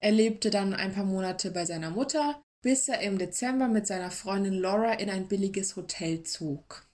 Er 0.00 0.12
lebte 0.12 0.50
dann 0.50 0.74
ein 0.74 0.92
paar 0.92 1.04
Monate 1.04 1.50
bei 1.50 1.64
seiner 1.64 1.90
Mutter, 1.90 2.42
bis 2.62 2.88
er 2.88 3.00
im 3.00 3.18
Dezember 3.18 3.68
mit 3.68 3.86
seiner 3.86 4.10
Freundin 4.10 4.54
Laura 4.54 4.94
in 4.94 5.10
ein 5.10 5.28
billiges 5.28 5.76
Hotel 5.76 6.22
zog. 6.22 6.86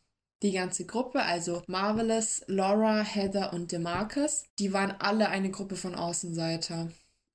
Die 0.43 0.53
ganze 0.53 0.87
Gruppe, 0.87 1.23
also 1.23 1.63
Marvelous, 1.69 2.43
Laura, 2.49 3.03
Heather 3.03 3.53
und 3.53 3.71
DeMarcus, 3.71 4.45
die 4.59 4.73
waren 4.73 4.91
alle 4.99 5.29
eine 5.29 5.51
Gruppe 5.51 5.77
von 5.77 5.95
Außenseiter. 5.95 6.91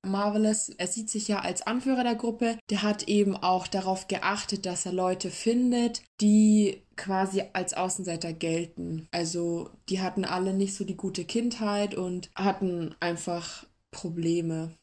Marvelous, 0.06 0.68
er 0.68 0.86
sieht 0.86 1.10
sich 1.10 1.26
ja 1.26 1.40
als 1.40 1.62
Anführer 1.62 2.04
der 2.04 2.14
Gruppe, 2.14 2.58
der 2.70 2.82
hat 2.82 3.08
eben 3.08 3.36
auch 3.36 3.66
darauf 3.66 4.08
geachtet, 4.08 4.66
dass 4.66 4.86
er 4.86 4.92
Leute 4.92 5.30
findet, 5.30 6.02
die 6.20 6.82
quasi 6.96 7.42
als 7.52 7.74
Außenseiter 7.74 8.32
gelten. 8.32 9.08
Also 9.10 9.70
die 9.88 10.00
hatten 10.00 10.24
alle 10.24 10.54
nicht 10.54 10.74
so 10.74 10.84
die 10.84 10.96
gute 10.96 11.24
Kindheit 11.24 11.94
und 11.94 12.30
hatten 12.36 12.94
einfach 13.00 13.66
Probleme. 13.90 14.77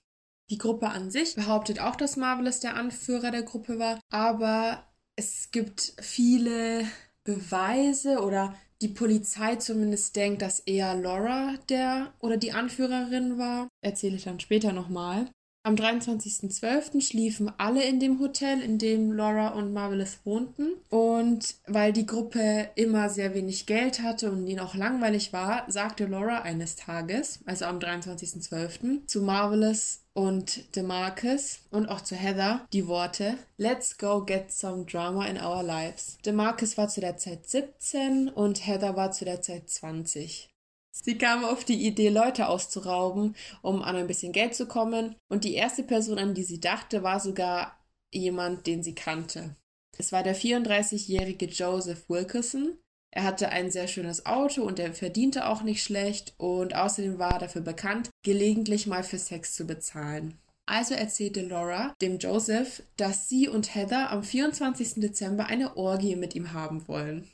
Die 0.50 0.58
Gruppe 0.58 0.90
an 0.90 1.10
sich 1.10 1.36
behauptet 1.36 1.80
auch, 1.80 1.96
dass 1.96 2.18
Marvelous 2.18 2.60
der 2.60 2.76
Anführer 2.76 3.32
der 3.32 3.44
Gruppe 3.44 3.80
war, 3.80 4.00
aber 4.10 4.84
es 5.16 5.50
gibt 5.52 5.94
viele 6.00 6.86
Beweise 7.24 8.20
oder 8.22 8.56
die 8.82 8.90
Polizei 8.90 9.56
zumindest 9.56 10.16
denkt, 10.16 10.42
dass 10.42 10.60
eher 10.60 10.96
Laura 10.96 11.56
der 11.70 12.14
oder 12.20 12.38
die 12.38 12.52
Anführerin 12.52 13.38
war. 13.38 13.68
Erzähle 13.82 14.18
ich 14.18 14.26
dann 14.26 14.40
später 14.40 14.74
nochmal. 14.74 15.28
Am 15.64 15.74
23.12. 15.74 17.02
schliefen 17.02 17.52
alle 17.58 17.84
in 17.84 18.00
dem 18.00 18.20
Hotel, 18.20 18.62
in 18.62 18.78
dem 18.78 19.12
Laura 19.12 19.48
und 19.48 19.74
Marvelous 19.74 20.20
wohnten. 20.24 20.74
Und 20.90 21.56
weil 21.66 21.92
die 21.92 22.06
Gruppe 22.06 22.70
immer 22.76 23.10
sehr 23.10 23.34
wenig 23.34 23.66
Geld 23.66 24.04
hatte 24.04 24.32
und 24.32 24.46
ihnen 24.46 24.60
auch 24.60 24.76
langweilig 24.76 25.34
war, 25.34 25.66
sagte 25.72 26.06
Laura 26.06 26.44
eines 26.44 26.76
Tages, 26.76 27.40
also 27.48 27.66
am 27.66 27.80
23.12., 27.80 29.08
zu 29.08 29.24
Marvelous 29.24 30.05
und 30.15 30.75
DeMarcus 30.75 31.60
und 31.71 31.88
auch 31.88 32.01
zu 32.01 32.15
Heather 32.15 32.65
die 32.73 32.88
Worte 32.88 33.38
Let's 33.58 33.97
go 33.97 34.23
get 34.23 34.51
some 34.51 34.86
drama 34.86 35.28
in 35.28 35.38
our 35.38 35.62
lives. 35.62 36.17
DeMarcus 36.25 36.78
war 36.78 36.88
zu 36.88 37.01
der 37.01 37.17
Zeit 37.17 37.47
17 37.47 38.30
und 38.30 38.65
Heather 38.65 38.95
war 38.95 39.12
zu 39.12 39.25
der 39.25 39.41
Zeit 39.41 39.69
20. 39.69 40.49
Sie 40.91 41.17
kam 41.17 41.43
auf 41.43 41.65
die 41.65 41.86
Idee, 41.86 42.08
Leute 42.08 42.47
auszurauben, 42.47 43.36
um 43.62 43.82
an 43.82 43.97
ein 43.97 44.08
bisschen 44.08 44.32
Geld 44.32 44.56
zu 44.56 44.65
kommen. 44.65 45.15
Und 45.28 45.43
die 45.43 45.54
erste 45.54 45.84
Person, 45.84 46.17
an 46.17 46.34
die 46.34 46.43
sie 46.43 46.62
dachte, 46.62 47.04
war 47.04 47.19
sogar 47.19 47.78
jemand, 48.13 48.65
den 48.65 48.82
sie 48.82 48.95
kannte. 48.95 49.58
Es 49.97 50.13
war 50.13 50.23
der 50.23 50.36
34-jährige 50.36 51.47
Joseph 51.47 52.10
Wilkerson. 52.10 52.78
Er 53.15 53.23
hatte 53.23 53.49
ein 53.49 53.71
sehr 53.71 53.88
schönes 53.88 54.25
Auto 54.25 54.62
und 54.63 54.78
er 54.78 54.93
verdiente 54.93 55.47
auch 55.47 55.63
nicht 55.63 55.84
schlecht 55.84 56.34
und 56.38 56.75
außerdem 56.75 57.17
war 57.17 57.34
er 57.34 57.39
dafür 57.39 57.62
bekannt, 57.62 58.10
gelegentlich 58.23 58.88
mal 58.88 59.04
für 59.04 59.17
Sex 59.17 59.56
zu 59.56 59.65
bezahlen. 59.65 60.38
Also 60.67 60.95
erzählte 60.95 61.41
Laura 61.41 61.95
dem 62.01 62.17
Joseph, 62.17 62.84
dass 62.97 63.30
sie 63.30 63.47
und 63.47 63.73
Heather 63.73 64.10
am 64.12 64.23
24. 64.23 64.95
Dezember 64.95 65.45
eine 65.45 65.78
Orgie 65.78 66.15
mit 66.15 66.36
ihm 66.36 66.54
haben 66.54 66.88
wollen. 66.88 67.30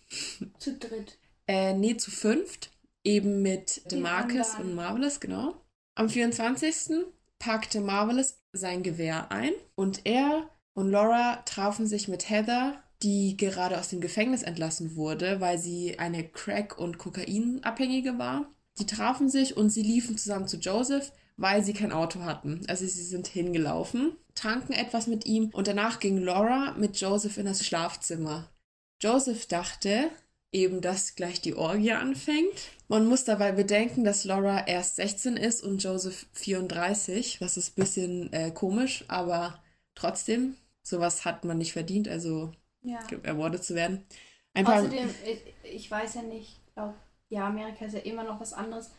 Zu 0.60 0.78
dritt. 0.78 1.18
Äh, 1.48 1.74
nee, 1.74 1.98
zu 1.98 2.12
fünft 2.12 2.72
eben 3.04 3.42
mit 3.42 3.92
DeMarcus 3.92 4.56
und 4.60 4.76
Marvelous, 4.76 5.20
genau. 5.20 5.56
Am 5.96 6.10
24. 6.10 7.06
packte 7.40 7.82
Marvelous 7.82 8.38
sein 8.54 8.84
Gewehr 8.84 9.32
ein 9.32 9.54
und 9.76 10.02
er 10.06 10.50
und 10.74 10.90
Laura 10.92 11.38
trafen 11.46 11.88
sich 11.88 12.08
mit 12.08 12.30
Heather, 12.30 12.82
die 13.04 13.36
gerade 13.38 13.80
aus 13.80 13.90
dem 13.90 14.02
Gefängnis 14.02 14.44
entlassen 14.44 14.96
wurde, 14.96 15.40
weil 15.40 15.58
sie 15.58 15.98
eine 16.00 16.28
Crack- 16.28 16.78
und 16.78 16.98
Kokainabhängige 16.98 18.18
war. 18.18 18.50
Die 18.80 18.86
trafen 18.86 19.30
sich 19.30 19.58
und 19.58 19.70
sie 19.70 19.84
liefen 19.84 20.18
zusammen 20.18 20.48
zu 20.48 20.58
Joseph, 20.58 21.12
weil 21.38 21.64
sie 21.64 21.74
kein 21.74 21.92
Auto 21.92 22.22
hatten. 22.22 22.62
Also 22.68 22.86
sie 22.86 23.04
sind 23.04 23.28
hingelaufen, 23.28 24.16
tranken 24.36 24.74
etwas 24.74 25.08
mit 25.08 25.26
ihm 25.26 25.50
und 25.54 25.68
danach 25.68 26.00
ging 26.00 26.18
Laura 26.20 26.74
mit 26.78 27.00
Joseph 27.00 27.38
in 27.38 27.46
das 27.46 27.66
Schlafzimmer. 27.66 28.50
Joseph 29.02 29.48
dachte, 29.48 30.10
eben, 30.52 30.82
dass 30.82 31.16
gleich 31.16 31.42
die 31.42 31.56
Orgie 31.56 31.94
anfängt. 31.94 32.70
Man 32.88 33.08
muss 33.08 33.24
dabei 33.24 33.52
bedenken, 33.52 34.04
dass 34.04 34.26
Laura 34.26 34.68
erst 34.68 34.98
16 34.98 35.38
ist 35.38 35.64
und 35.64 35.82
Joseph 35.84 36.28
34. 36.34 37.38
Das 37.40 37.58
ist 37.58 37.78
ein 37.78 37.82
bisschen 37.82 38.34
äh, 38.34 38.52
komisch, 38.52 39.06
aber 39.08 39.60
trotzdem, 39.96 40.56
sowas 40.84 41.26
hat 41.26 41.46
man 41.46 41.58
nicht 41.58 41.74
verdient, 41.74 42.08
also 42.08 42.52
ja. 42.82 43.00
ermordet 43.24 43.64
zu 43.64 43.76
werden. 43.76 44.06
Ein 44.54 44.68
Außerdem, 44.68 45.10
ich, 45.26 45.54
ich 45.64 45.92
weiß 45.92 46.16
ja 46.16 46.22
nicht, 46.24 46.60
ich 46.68 46.74
glaube, 46.74 46.96
ja, 47.30 47.48
Amerika 47.48 47.86
ist 47.86 47.94
ja 47.94 48.02
immer 48.02 48.24
noch 48.24 48.40
was 48.40 48.54
anderes, 48.54 48.92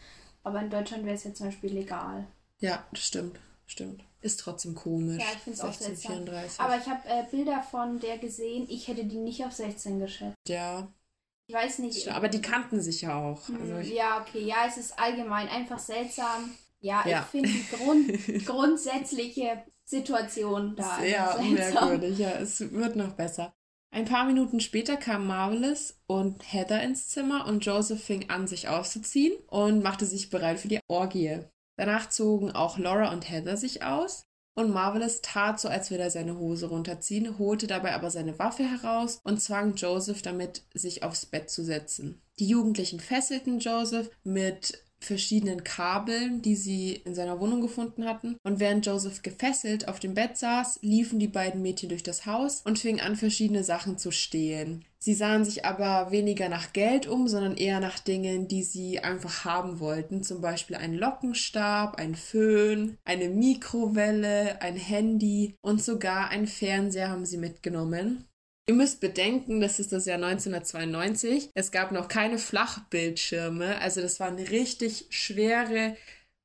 aber 0.43 0.61
in 0.61 0.71
Deutschland 0.71 1.05
wäre 1.05 1.15
es 1.15 1.25
ja 1.25 1.35
zum 1.35 1.47
Beispiel 1.47 1.73
legal. 1.73 2.27
Ja, 2.59 2.87
das 2.91 3.07
stimmt, 3.07 3.39
stimmt. 3.67 4.05
Ist 4.23 4.41
trotzdem 4.41 4.75
komisch. 4.75 5.21
Ja, 5.21 5.29
ich 5.33 5.41
finde 5.41 5.59
es 5.59 5.65
auch 5.65 5.75
34. 5.75 6.61
Aber 6.61 6.77
ich 6.79 6.87
habe 6.87 7.09
äh, 7.09 7.25
Bilder 7.31 7.63
von 7.63 7.99
der 7.99 8.19
gesehen, 8.19 8.67
ich 8.71 8.89
hätte 8.89 9.05
die 9.05 9.19
nicht 9.19 9.45
auf 9.45 9.53
16 9.53 9.99
geschätzt. 9.99 10.37
Ja, 10.47 10.89
ich 11.49 11.55
weiß 11.55 11.81
nicht. 11.81 12.09
Aber 12.09 12.29
die 12.29 12.41
kannten 12.41 12.81
sich 12.81 13.03
ja 13.03 13.21
auch. 13.21 13.49
Hm, 13.49 13.61
also 13.61 13.93
ja, 13.93 14.21
okay. 14.21 14.45
Ja, 14.45 14.65
es 14.67 14.79
ist 14.79 14.99
allgemein 14.99 15.49
einfach 15.49 15.79
seltsam. 15.79 16.55
Ja, 16.81 17.07
ja. 17.07 17.21
ich 17.21 17.27
finde 17.27 17.49
die 17.49 17.77
Grund, 17.77 18.47
grundsätzliche 18.47 19.65
Situation 19.85 20.75
da. 20.77 20.99
Sehr 20.99 21.43
merkwürdig, 21.43 22.19
ja. 22.19 22.31
Es 22.31 22.61
wird 22.73 22.97
noch 22.97 23.13
besser. 23.13 23.53
Ein 23.95 24.07
paar 24.07 24.25
Minuten 24.25 24.61
später 24.61 24.97
kam 24.97 25.27
Marvelous 25.27 26.01
und 26.07 26.51
Heather 26.51 26.83
ins 26.83 27.09
Zimmer 27.09 27.47
und 27.47 27.65
Joseph 27.67 28.03
fing 28.03 28.31
an, 28.31 28.47
sich 28.47 28.69
auszuziehen 28.69 29.37
und 29.49 29.83
machte 29.83 30.07
sich 30.07 30.31
bereit 30.31 30.59
für 30.59 30.69
die 30.69 30.81
Orgie. 30.89 31.41
Danach 31.77 32.09
zogen 32.09 32.53
auch 32.53 32.79
Laura 32.79 33.13
und 33.13 33.29
Heather 33.29 33.59
sich 33.59 33.83
aus 33.83 34.25
und 34.55 34.73
Marvelous 34.73 35.21
tat 35.21 35.61
so, 35.61 35.69
als 35.69 35.91
würde 35.91 36.05
er 36.05 36.11
seine 36.11 36.39
Hose 36.39 36.71
runterziehen, 36.71 37.39
holte 37.39 37.67
dabei 37.67 37.93
aber 37.93 38.11
seine 38.11 38.39
Waffe 38.39 38.65
heraus 38.65 39.21
und 39.25 39.43
zwang 39.43 39.75
Joseph 39.75 40.23
damit, 40.23 40.63
sich 40.73 41.03
aufs 41.03 41.27
Bett 41.27 41.51
zu 41.51 41.63
setzen. 41.63 42.23
Die 42.39 42.49
Jugendlichen 42.49 42.99
fesselten 42.99 43.59
Joseph 43.59 44.11
mit 44.25 44.83
verschiedenen 45.05 45.65
Kabeln, 45.65 46.43
die 46.43 46.57
sie 46.57 46.93
in 47.05 47.15
seiner 47.15 47.41
Wohnung 47.41 47.61
gefunden 47.61 48.05
hatten. 48.05 48.37
Und 48.43 48.61
während 48.61 48.87
Joseph 48.87 49.23
gefesselt 49.23 49.89
auf 49.89 50.01
dem 50.01 50.15
Bett 50.15 50.37
saß, 50.37 50.81
liefen 50.83 51.19
die 51.19 51.29
beiden 51.29 51.63
Mädchen 51.63 51.89
durch 51.89 52.03
das 52.03 52.27
Haus 52.27 52.63
und 52.65 52.79
fingen 52.79 53.01
an, 53.01 53.17
verschiedene 53.17 53.65
Sachen 53.65 53.99
zu 53.99 54.11
stehlen. 54.11 54.85
Sie 55.05 55.15
sahen 55.15 55.45
sich 55.45 55.65
aber 55.65 56.13
weniger 56.13 56.49
nach 56.49 56.73
Geld 56.73 57.09
um, 57.09 57.27
sondern 57.27 57.57
eher 57.57 57.81
nach 57.81 57.99
Dingen, 57.99 58.47
die 58.47 58.63
sie 58.63 59.01
einfach 59.01 59.45
haben 59.45 59.81
wollten. 59.81 60.23
Zum 60.23 60.41
Beispiel 60.41 60.77
einen 60.77 60.95
Lockenstab, 60.95 61.97
ein 61.97 62.15
Föhn, 62.15 62.97
eine 63.05 63.29
Mikrowelle, 63.29 64.63
ein 64.63 64.77
Handy 64.77 65.57
und 65.61 65.83
sogar 65.83 66.29
ein 66.29 66.47
Fernseher 66.47 67.09
haben 67.09 67.27
sie 67.27 67.39
mitgenommen. 67.39 68.29
Ihr 68.69 68.75
müsst 68.75 69.01
bedenken, 69.01 69.61
das 69.61 69.81
ist 69.81 69.93
das 69.93 70.07
Jahr 70.07 70.23
1992. 70.23 71.51
Es 71.55 71.73
gab 71.73 71.91
noch 71.91 72.07
keine 72.07 72.39
Flachbildschirme. 72.39 73.79
Also 73.81 74.01
das 74.01 74.21
waren 74.21 74.37
richtig 74.37 75.07
schwere, 75.11 75.97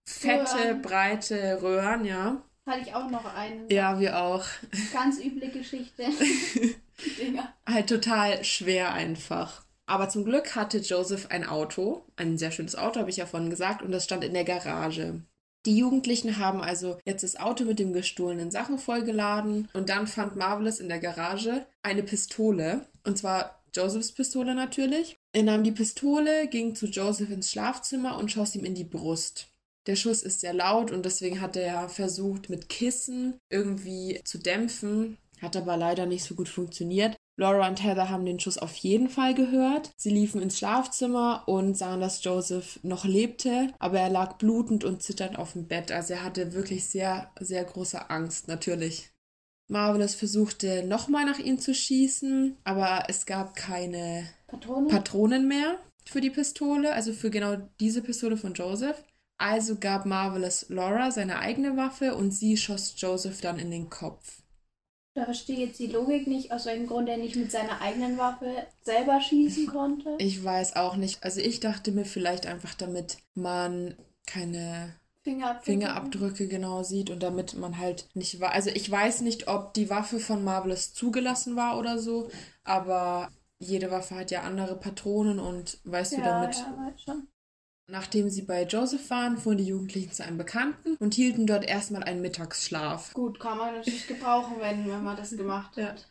fette, 0.03 0.55
Röhren. 0.55 0.81
breite 0.81 1.61
Röhren, 1.61 2.05
ja. 2.05 2.41
Hatte 2.65 2.81
ich 2.81 2.93
auch 2.93 3.09
noch 3.09 3.25
einen. 3.35 3.69
Ja, 3.69 3.99
wir 3.99 4.19
auch. 4.19 4.43
Ganz 4.93 5.19
üble 5.19 5.49
Geschichte. 5.49 6.03
Dinger. 7.19 7.53
Halt 7.69 7.87
total 7.87 8.43
schwer 8.43 8.93
einfach. 8.93 9.63
Aber 9.85 10.09
zum 10.09 10.25
Glück 10.25 10.55
hatte 10.55 10.79
Joseph 10.79 11.27
ein 11.29 11.45
Auto, 11.45 12.03
ein 12.17 12.37
sehr 12.37 12.51
schönes 12.51 12.75
Auto, 12.75 12.99
habe 12.99 13.09
ich 13.09 13.17
ja 13.17 13.25
vorhin 13.25 13.49
gesagt, 13.49 13.81
und 13.81 13.91
das 13.91 14.03
stand 14.03 14.23
in 14.23 14.33
der 14.33 14.43
Garage. 14.43 15.21
Die 15.67 15.77
Jugendlichen 15.77 16.37
haben 16.37 16.61
also 16.61 16.97
jetzt 17.05 17.23
das 17.23 17.35
Auto 17.35 17.65
mit 17.65 17.77
dem 17.77 17.91
gestohlenen 17.91 18.51
Sachen 18.51 18.79
vollgeladen 18.79 19.67
und 19.73 19.89
dann 19.89 20.07
fand 20.07 20.37
Marvelous 20.37 20.79
in 20.79 20.87
der 20.87 20.99
Garage 20.99 21.65
eine 21.83 22.03
Pistole, 22.03 22.85
und 23.03 23.17
zwar 23.17 23.61
Josephs 23.75 24.13
Pistole 24.13 24.55
natürlich. 24.55 25.17
Er 25.33 25.43
nahm 25.43 25.65
die 25.65 25.73
Pistole, 25.73 26.47
ging 26.47 26.73
zu 26.73 26.85
Joseph 26.85 27.29
ins 27.29 27.51
Schlafzimmer 27.51 28.17
und 28.17 28.31
schoss 28.31 28.55
ihm 28.55 28.63
in 28.63 28.75
die 28.75 28.85
Brust. 28.85 29.49
Der 29.87 29.97
Schuss 29.97 30.23
ist 30.23 30.39
sehr 30.39 30.53
laut 30.53 30.89
und 30.89 31.03
deswegen 31.03 31.41
hat 31.41 31.57
er 31.57 31.89
versucht, 31.89 32.49
mit 32.49 32.69
Kissen 32.69 33.37
irgendwie 33.49 34.21
zu 34.23 34.37
dämpfen. 34.37 35.17
Hat 35.41 35.57
aber 35.57 35.75
leider 35.75 36.05
nicht 36.05 36.23
so 36.23 36.35
gut 36.35 36.47
funktioniert. 36.47 37.17
Laura 37.39 37.67
und 37.67 37.83
Heather 37.83 38.09
haben 38.09 38.25
den 38.25 38.39
Schuss 38.39 38.57
auf 38.57 38.75
jeden 38.77 39.09
Fall 39.09 39.35
gehört. 39.35 39.91
Sie 39.95 40.09
liefen 40.09 40.41
ins 40.41 40.57
Schlafzimmer 40.57 41.43
und 41.45 41.77
sahen, 41.77 42.01
dass 42.01 42.23
Joseph 42.23 42.79
noch 42.81 43.05
lebte, 43.05 43.71
aber 43.77 43.99
er 43.99 44.09
lag 44.09 44.37
blutend 44.37 44.83
und 44.83 45.03
zitternd 45.03 45.37
auf 45.37 45.53
dem 45.53 45.67
Bett. 45.67 45.91
Also 45.91 46.15
er 46.15 46.23
hatte 46.23 46.53
wirklich 46.53 46.89
sehr, 46.89 47.31
sehr 47.39 47.63
große 47.63 48.09
Angst, 48.09 48.47
natürlich. 48.47 49.11
Marvelous 49.69 50.15
versuchte 50.15 50.83
nochmal 50.83 51.25
nach 51.25 51.39
ihm 51.39 51.59
zu 51.59 51.75
schießen, 51.75 52.57
aber 52.63 53.03
es 53.07 53.25
gab 53.25 53.55
keine 53.55 54.27
Patrone? 54.47 54.87
Patronen 54.87 55.47
mehr 55.47 55.77
für 56.05 56.21
die 56.21 56.29
Pistole, 56.29 56.93
also 56.93 57.13
für 57.13 57.29
genau 57.29 57.57
diese 57.79 58.01
Pistole 58.01 58.37
von 58.37 58.53
Joseph. 58.53 59.03
Also 59.37 59.75
gab 59.75 60.07
Marvelous 60.07 60.65
Laura 60.69 61.11
seine 61.11 61.37
eigene 61.37 61.77
Waffe 61.77 62.15
und 62.15 62.31
sie 62.31 62.57
schoss 62.57 62.95
Joseph 62.97 63.41
dann 63.41 63.59
in 63.59 63.69
den 63.69 63.89
Kopf. 63.89 64.41
Da 65.17 65.25
verstehe 65.25 65.55
ich 65.55 65.61
jetzt 65.69 65.79
die 65.79 65.87
Logik 65.87 66.27
nicht, 66.27 66.51
aus 66.51 66.67
welchem 66.67 66.85
Grund 66.85 67.09
er 67.09 67.17
nicht 67.17 67.35
mit 67.35 67.51
seiner 67.51 67.81
eigenen 67.81 68.19
Waffe 68.19 68.67
selber 68.83 69.19
schießen 69.19 69.65
konnte. 69.67 70.15
Ich 70.19 70.43
weiß 70.43 70.75
auch 70.75 70.95
nicht. 70.95 71.23
Also 71.23 71.41
ich 71.41 71.59
dachte 71.59 71.91
mir 71.91 72.05
vielleicht 72.05 72.45
einfach, 72.45 72.75
damit 72.75 73.17
man 73.33 73.95
keine 74.27 74.93
Fingerabdrücke. 75.23 75.65
Fingerabdrücke 75.65 76.47
genau 76.47 76.83
sieht 76.83 77.09
und 77.09 77.23
damit 77.23 77.55
man 77.55 77.79
halt 77.79 78.07
nicht 78.13 78.39
war. 78.39 78.51
Also 78.51 78.69
ich 78.69 78.89
weiß 78.89 79.21
nicht, 79.21 79.47
ob 79.47 79.73
die 79.73 79.89
Waffe 79.89 80.19
von 80.19 80.43
Marvelous 80.43 80.93
zugelassen 80.93 81.55
war 81.55 81.79
oder 81.79 81.97
so, 81.97 82.29
aber 82.63 83.31
jede 83.57 83.89
Waffe 83.89 84.15
hat 84.15 84.29
ja 84.29 84.41
andere 84.43 84.75
Patronen 84.79 85.39
und 85.39 85.79
weißt 85.83 86.13
du 86.13 86.21
Ja, 86.21 86.41
damit. 86.41 86.55
ja, 86.55 86.77
weiß 86.77 87.01
schon. 87.01 87.27
Nachdem 87.89 88.29
sie 88.29 88.41
bei 88.41 88.63
Joseph 88.63 89.09
waren, 89.09 89.37
fuhren 89.37 89.57
die 89.57 89.63
Jugendlichen 89.65 90.11
zu 90.11 90.23
einem 90.23 90.37
Bekannten 90.37 90.97
und 90.97 91.13
hielten 91.13 91.47
dort 91.47 91.63
erstmal 91.63 92.03
einen 92.03 92.21
Mittagsschlaf. 92.21 93.13
Gut, 93.13 93.39
kann 93.39 93.57
man 93.57 93.75
natürlich 93.75 94.07
gebrauchen, 94.07 94.55
wenn, 94.59 94.85
wenn 94.87 95.03
man 95.03 95.15
das 95.15 95.31
gemacht 95.31 95.77
Ja. 95.77 95.87
hat. 95.87 96.07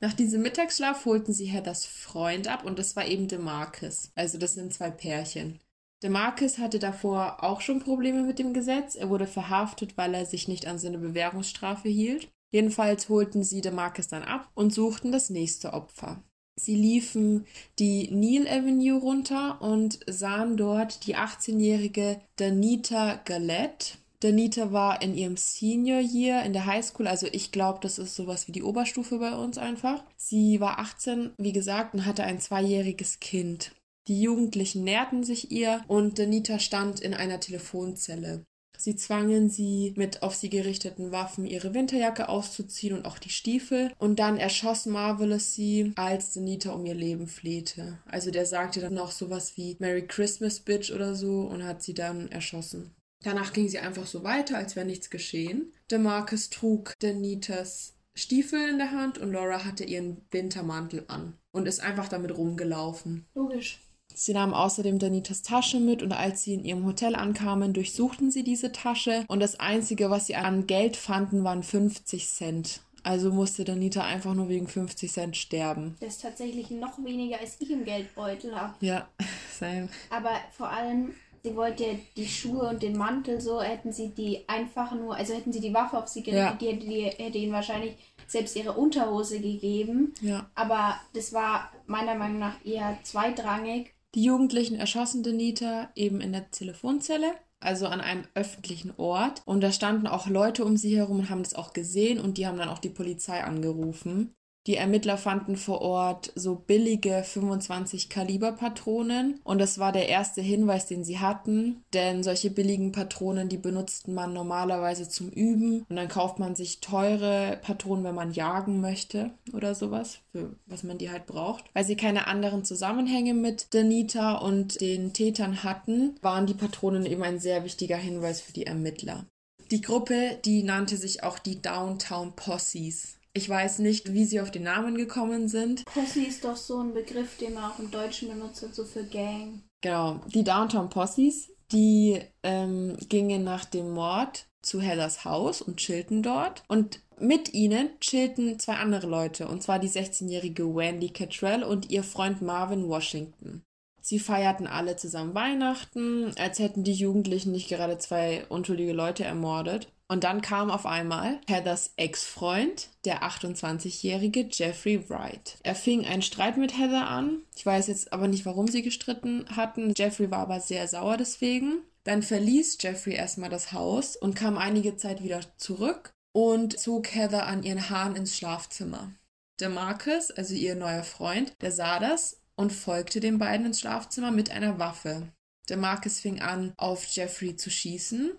Nach 0.00 0.12
diesem 0.12 0.42
Mittagsschlaf 0.42 1.04
holten 1.06 1.32
sie 1.32 1.46
Heathers 1.46 1.86
Freund 1.86 2.46
ab 2.46 2.64
und 2.64 2.78
das 2.78 2.94
war 2.94 3.04
eben 3.06 3.26
DeMarcus. 3.26 4.12
Also 4.14 4.38
das 4.38 4.54
sind 4.54 4.72
zwei 4.72 4.92
Pärchen. 4.92 5.58
DeMarcus 6.04 6.58
hatte 6.58 6.78
davor 6.78 7.42
auch 7.42 7.60
schon 7.60 7.80
Probleme 7.80 8.22
mit 8.22 8.38
dem 8.38 8.54
Gesetz. 8.54 8.94
Er 8.94 9.08
wurde 9.10 9.26
verhaftet, 9.26 9.96
weil 9.96 10.14
er 10.14 10.24
sich 10.24 10.46
nicht 10.46 10.68
an 10.68 10.78
seine 10.78 10.98
Bewährungsstrafe 10.98 11.88
hielt. 11.88 12.30
Jedenfalls 12.52 13.08
holten 13.08 13.42
sie 13.42 13.60
DeMarcus 13.60 14.06
dann 14.06 14.22
ab 14.22 14.48
und 14.54 14.72
suchten 14.72 15.10
das 15.10 15.30
nächste 15.30 15.72
Opfer. 15.72 16.22
Sie 16.58 16.74
liefen 16.74 17.46
die 17.78 18.10
Neil 18.10 18.48
Avenue 18.48 18.98
runter 18.98 19.62
und 19.62 20.00
sahen 20.06 20.56
dort 20.56 21.06
die 21.06 21.16
18-jährige 21.16 22.20
Danita 22.36 23.20
Galette. 23.24 23.96
Danita 24.20 24.72
war 24.72 25.00
in 25.00 25.14
ihrem 25.14 25.36
Senior 25.36 26.00
Year 26.00 26.42
in 26.42 26.52
der 26.52 26.66
Highschool, 26.66 27.06
also 27.06 27.28
ich 27.30 27.52
glaube, 27.52 27.78
das 27.82 27.98
ist 27.98 28.16
sowas 28.16 28.48
wie 28.48 28.52
die 28.52 28.64
Oberstufe 28.64 29.18
bei 29.18 29.36
uns 29.36 29.58
einfach. 29.58 30.02
Sie 30.16 30.60
war 30.60 30.80
18, 30.80 31.30
wie 31.38 31.52
gesagt, 31.52 31.94
und 31.94 32.04
hatte 32.04 32.24
ein 32.24 32.40
zweijähriges 32.40 33.20
Kind. 33.20 33.70
Die 34.08 34.20
Jugendlichen 34.20 34.82
näherten 34.82 35.22
sich 35.22 35.52
ihr 35.52 35.84
und 35.86 36.18
Danita 36.18 36.58
stand 36.58 36.98
in 36.98 37.14
einer 37.14 37.38
Telefonzelle. 37.38 38.44
Sie 38.78 38.94
zwangen 38.94 39.50
sie 39.50 39.92
mit 39.96 40.22
auf 40.22 40.34
sie 40.34 40.48
gerichteten 40.48 41.10
Waffen 41.10 41.46
ihre 41.46 41.74
Winterjacke 41.74 42.28
auszuziehen 42.28 42.96
und 42.96 43.04
auch 43.04 43.18
die 43.18 43.28
Stiefel. 43.28 43.92
Und 43.98 44.20
dann 44.20 44.36
erschoss 44.36 44.86
Marvelous 44.86 45.52
sie, 45.54 45.92
als 45.96 46.32
Danita 46.32 46.70
um 46.70 46.86
ihr 46.86 46.94
Leben 46.94 47.26
flehte. 47.26 47.98
Also 48.06 48.30
der 48.30 48.46
sagte 48.46 48.80
dann 48.80 48.94
noch 48.94 49.10
sowas 49.10 49.56
wie 49.56 49.76
Merry 49.80 50.06
Christmas, 50.06 50.60
Bitch 50.60 50.92
oder 50.92 51.14
so 51.14 51.40
und 51.40 51.64
hat 51.64 51.82
sie 51.82 51.94
dann 51.94 52.28
erschossen. 52.28 52.94
Danach 53.22 53.52
ging 53.52 53.68
sie 53.68 53.80
einfach 53.80 54.06
so 54.06 54.22
weiter, 54.22 54.56
als 54.56 54.76
wäre 54.76 54.86
nichts 54.86 55.10
geschehen. 55.10 55.72
DeMarcus 55.90 56.50
trug 56.50 56.94
Danitas 57.00 57.94
Stiefel 58.14 58.68
in 58.68 58.78
der 58.78 58.90
Hand 58.90 59.18
und 59.18 59.32
Laura 59.32 59.64
hatte 59.64 59.84
ihren 59.84 60.22
Wintermantel 60.32 61.04
an 61.06 61.38
und 61.52 61.66
ist 61.66 61.80
einfach 61.80 62.08
damit 62.08 62.36
rumgelaufen. 62.36 63.26
Logisch. 63.34 63.80
Sie 64.18 64.32
nahmen 64.32 64.52
außerdem 64.52 64.98
Danitas 64.98 65.42
Tasche 65.42 65.78
mit 65.78 66.02
und 66.02 66.12
als 66.12 66.42
sie 66.42 66.54
in 66.54 66.64
ihrem 66.64 66.84
Hotel 66.84 67.14
ankamen, 67.14 67.72
durchsuchten 67.72 68.32
sie 68.32 68.42
diese 68.42 68.72
Tasche 68.72 69.24
und 69.28 69.38
das 69.38 69.60
Einzige, 69.60 70.10
was 70.10 70.26
sie 70.26 70.34
an 70.34 70.66
Geld 70.66 70.96
fanden, 70.96 71.44
waren 71.44 71.62
50 71.62 72.26
Cent. 72.28 72.80
Also 73.04 73.30
musste 73.30 73.64
Danita 73.64 74.02
einfach 74.02 74.34
nur 74.34 74.48
wegen 74.48 74.66
50 74.66 75.12
Cent 75.12 75.36
sterben. 75.36 75.96
Das 76.00 76.14
ist 76.16 76.22
tatsächlich 76.22 76.68
noch 76.70 76.98
weniger, 77.04 77.38
als 77.38 77.60
ich 77.60 77.70
im 77.70 77.84
Geldbeutel 77.84 78.56
habe. 78.60 78.74
Ja, 78.80 79.08
same. 79.56 79.88
Aber 80.10 80.32
vor 80.50 80.68
allem, 80.68 81.14
sie 81.44 81.54
wollte 81.54 81.84
ja 81.84 81.92
die 82.16 82.26
Schuhe 82.26 82.68
und 82.68 82.82
den 82.82 82.98
Mantel 82.98 83.40
so, 83.40 83.62
hätten 83.62 83.92
sie 83.92 84.08
die 84.08 84.48
einfach 84.48 84.92
nur, 84.96 85.14
also 85.14 85.32
hätten 85.32 85.52
sie 85.52 85.60
die 85.60 85.72
Waffe 85.72 85.96
auf 85.96 86.08
sie 86.08 86.24
Ja. 86.28 86.50
gerichtet, 86.56 86.60
die, 86.60 86.66
hätte, 86.66 86.86
die 87.18 87.24
hätte 87.24 87.38
ihnen 87.38 87.52
wahrscheinlich 87.52 87.94
selbst 88.26 88.56
ihre 88.56 88.72
Unterhose 88.72 89.38
gegeben. 89.40 90.12
Ja. 90.20 90.50
Aber 90.56 90.96
das 91.14 91.32
war 91.32 91.70
meiner 91.86 92.16
Meinung 92.16 92.40
nach 92.40 92.56
eher 92.64 92.98
zweitrangig. 93.04 93.94
Die 94.14 94.24
Jugendlichen 94.24 94.76
erschossen 94.76 95.22
Danita 95.22 95.90
eben 95.94 96.20
in 96.20 96.32
der 96.32 96.50
Telefonzelle, 96.50 97.32
also 97.60 97.86
an 97.86 98.00
einem 98.00 98.24
öffentlichen 98.34 98.92
Ort. 98.96 99.42
Und 99.44 99.60
da 99.60 99.70
standen 99.70 100.06
auch 100.06 100.28
Leute 100.28 100.64
um 100.64 100.76
sie 100.76 100.96
herum 100.96 101.20
und 101.20 101.30
haben 101.30 101.42
das 101.42 101.54
auch 101.54 101.72
gesehen 101.72 102.18
und 102.18 102.38
die 102.38 102.46
haben 102.46 102.58
dann 102.58 102.70
auch 102.70 102.78
die 102.78 102.88
Polizei 102.88 103.44
angerufen. 103.44 104.34
Die 104.68 104.76
Ermittler 104.76 105.16
fanden 105.16 105.56
vor 105.56 105.80
Ort 105.80 106.30
so 106.34 106.54
billige 106.54 107.22
25 107.24 108.10
Kaliber 108.10 108.52
Patronen 108.52 109.40
und 109.42 109.62
das 109.62 109.78
war 109.78 109.92
der 109.92 110.10
erste 110.10 110.42
Hinweis, 110.42 110.84
den 110.84 111.04
sie 111.04 111.20
hatten, 111.20 111.82
denn 111.94 112.22
solche 112.22 112.50
billigen 112.50 112.92
Patronen, 112.92 113.48
die 113.48 113.56
benutzt 113.56 114.08
man 114.08 114.34
normalerweise 114.34 115.08
zum 115.08 115.30
Üben 115.30 115.86
und 115.88 115.96
dann 115.96 116.08
kauft 116.08 116.38
man 116.38 116.54
sich 116.54 116.82
teure 116.82 117.58
Patronen, 117.62 118.04
wenn 118.04 118.14
man 118.14 118.32
jagen 118.32 118.82
möchte 118.82 119.30
oder 119.54 119.74
sowas, 119.74 120.18
für 120.32 120.54
was 120.66 120.82
man 120.82 120.98
die 120.98 121.10
halt 121.10 121.24
braucht. 121.24 121.64
Weil 121.72 121.86
sie 121.86 121.96
keine 121.96 122.26
anderen 122.26 122.62
Zusammenhänge 122.62 123.32
mit 123.32 123.68
Danita 123.72 124.34
und 124.34 124.82
den 124.82 125.14
Tätern 125.14 125.64
hatten, 125.64 126.16
waren 126.20 126.44
die 126.44 126.52
Patronen 126.52 127.06
eben 127.06 127.22
ein 127.22 127.40
sehr 127.40 127.64
wichtiger 127.64 127.96
Hinweis 127.96 128.42
für 128.42 128.52
die 128.52 128.66
Ermittler. 128.66 129.24
Die 129.70 129.82
Gruppe, 129.82 130.38
die 130.46 130.62
nannte 130.62 130.96
sich 130.96 131.22
auch 131.22 131.38
die 131.38 131.60
Downtown 131.60 132.34
Posses. 132.34 133.18
Ich 133.34 133.48
weiß 133.48 133.80
nicht, 133.80 134.14
wie 134.14 134.24
sie 134.24 134.40
auf 134.40 134.50
den 134.50 134.62
Namen 134.62 134.96
gekommen 134.96 135.46
sind. 135.48 135.84
Posse 135.84 136.22
ist 136.22 136.44
doch 136.44 136.56
so 136.56 136.80
ein 136.80 136.94
Begriff, 136.94 137.36
den 137.36 137.54
man 137.54 137.70
auch 137.70 137.78
im 137.78 137.90
Deutschen 137.90 138.28
benutzt 138.28 138.62
hat, 138.62 138.74
so 138.74 138.84
für 138.84 139.04
Gang. 139.04 139.62
Genau, 139.82 140.20
die 140.28 140.42
Downtown 140.42 140.88
Posses, 140.88 141.50
die 141.70 142.18
ähm, 142.42 142.96
gingen 143.08 143.44
nach 143.44 143.66
dem 143.66 143.90
Mord 143.90 144.46
zu 144.62 144.80
Heathers 144.80 145.26
Haus 145.26 145.60
und 145.60 145.76
chillten 145.76 146.22
dort. 146.22 146.62
Und 146.68 147.00
mit 147.20 147.52
ihnen 147.52 147.90
chillten 148.00 148.58
zwei 148.58 148.74
andere 148.74 149.06
Leute, 149.06 149.48
und 149.48 149.62
zwar 149.62 149.78
die 149.78 149.90
16-jährige 149.90 150.74
Wendy 150.74 151.10
Cattrall 151.10 151.62
und 151.62 151.90
ihr 151.90 152.02
Freund 152.02 152.40
Marvin 152.40 152.88
Washington. 152.88 153.62
Sie 154.08 154.18
feierten 154.18 154.66
alle 154.66 154.96
zusammen 154.96 155.34
Weihnachten, 155.34 156.32
als 156.38 156.60
hätten 156.60 156.82
die 156.82 156.94
Jugendlichen 156.94 157.52
nicht 157.52 157.68
gerade 157.68 157.98
zwei 157.98 158.46
unschuldige 158.48 158.94
Leute 158.94 159.22
ermordet. 159.22 159.92
Und 160.10 160.24
dann 160.24 160.40
kam 160.40 160.70
auf 160.70 160.86
einmal 160.86 161.38
Heathers 161.46 161.92
Ex-Freund, 161.98 162.88
der 163.04 163.22
28-jährige 163.22 164.48
Jeffrey 164.50 165.10
Wright. 165.10 165.58
Er 165.62 165.74
fing 165.74 166.06
einen 166.06 166.22
Streit 166.22 166.56
mit 166.56 166.78
Heather 166.78 167.06
an. 167.06 167.42
Ich 167.54 167.66
weiß 167.66 167.88
jetzt 167.88 168.10
aber 168.14 168.28
nicht, 168.28 168.46
warum 168.46 168.66
sie 168.66 168.80
gestritten 168.80 169.44
hatten. 169.54 169.92
Jeffrey 169.94 170.30
war 170.30 170.38
aber 170.38 170.60
sehr 170.60 170.88
sauer 170.88 171.18
deswegen. 171.18 171.82
Dann 172.04 172.22
verließ 172.22 172.78
Jeffrey 172.80 173.12
erstmal 173.12 173.50
das 173.50 173.72
Haus 173.74 174.16
und 174.16 174.34
kam 174.34 174.56
einige 174.56 174.96
Zeit 174.96 175.22
wieder 175.22 175.40
zurück 175.58 176.12
und 176.32 176.78
zog 176.78 177.14
Heather 177.14 177.46
an 177.46 177.62
ihren 177.62 177.90
Haaren 177.90 178.16
ins 178.16 178.34
Schlafzimmer. 178.34 179.12
Der 179.60 179.68
Marcus, 179.68 180.30
also 180.30 180.54
ihr 180.54 180.76
neuer 180.76 181.02
Freund, 181.02 181.52
der 181.60 181.72
sah 181.72 181.98
das 181.98 182.37
und 182.58 182.72
folgte 182.72 183.20
den 183.20 183.38
beiden 183.38 183.66
ins 183.66 183.80
Schlafzimmer 183.80 184.32
mit 184.32 184.50
einer 184.50 184.78
Waffe. 184.78 185.28
Der 185.68 185.76
Marcus 185.76 186.18
fing 186.18 186.40
an, 186.40 186.72
auf 186.76 187.04
Jeffrey 187.04 187.56
zu 187.56 187.70
schießen, 187.70 188.32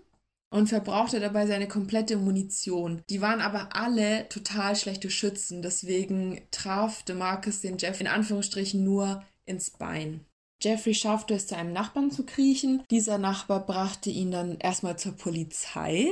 und 0.52 0.68
verbrauchte 0.68 1.20
dabei 1.20 1.46
seine 1.46 1.68
komplette 1.68 2.16
Munition. 2.16 3.02
Die 3.08 3.20
waren 3.20 3.40
aber 3.40 3.74
alle 3.74 4.28
total 4.28 4.74
schlechte 4.76 5.08
Schützen, 5.08 5.62
deswegen 5.62 6.42
traf 6.50 7.04
DeMarcus 7.04 7.60
den 7.60 7.78
Jeff 7.78 8.00
in 8.00 8.08
Anführungsstrichen 8.08 8.82
nur 8.82 9.22
ins 9.46 9.70
Bein. 9.70 10.26
Jeffrey 10.62 10.92
schaffte 10.92 11.34
es, 11.34 11.46
zu 11.46 11.56
einem 11.56 11.72
Nachbarn 11.72 12.10
zu 12.10 12.26
kriechen. 12.26 12.82
Dieser 12.90 13.16
Nachbar 13.16 13.64
brachte 13.64 14.10
ihn 14.10 14.30
dann 14.30 14.58
erstmal 14.58 14.98
zur 14.98 15.12
Polizei 15.12 16.08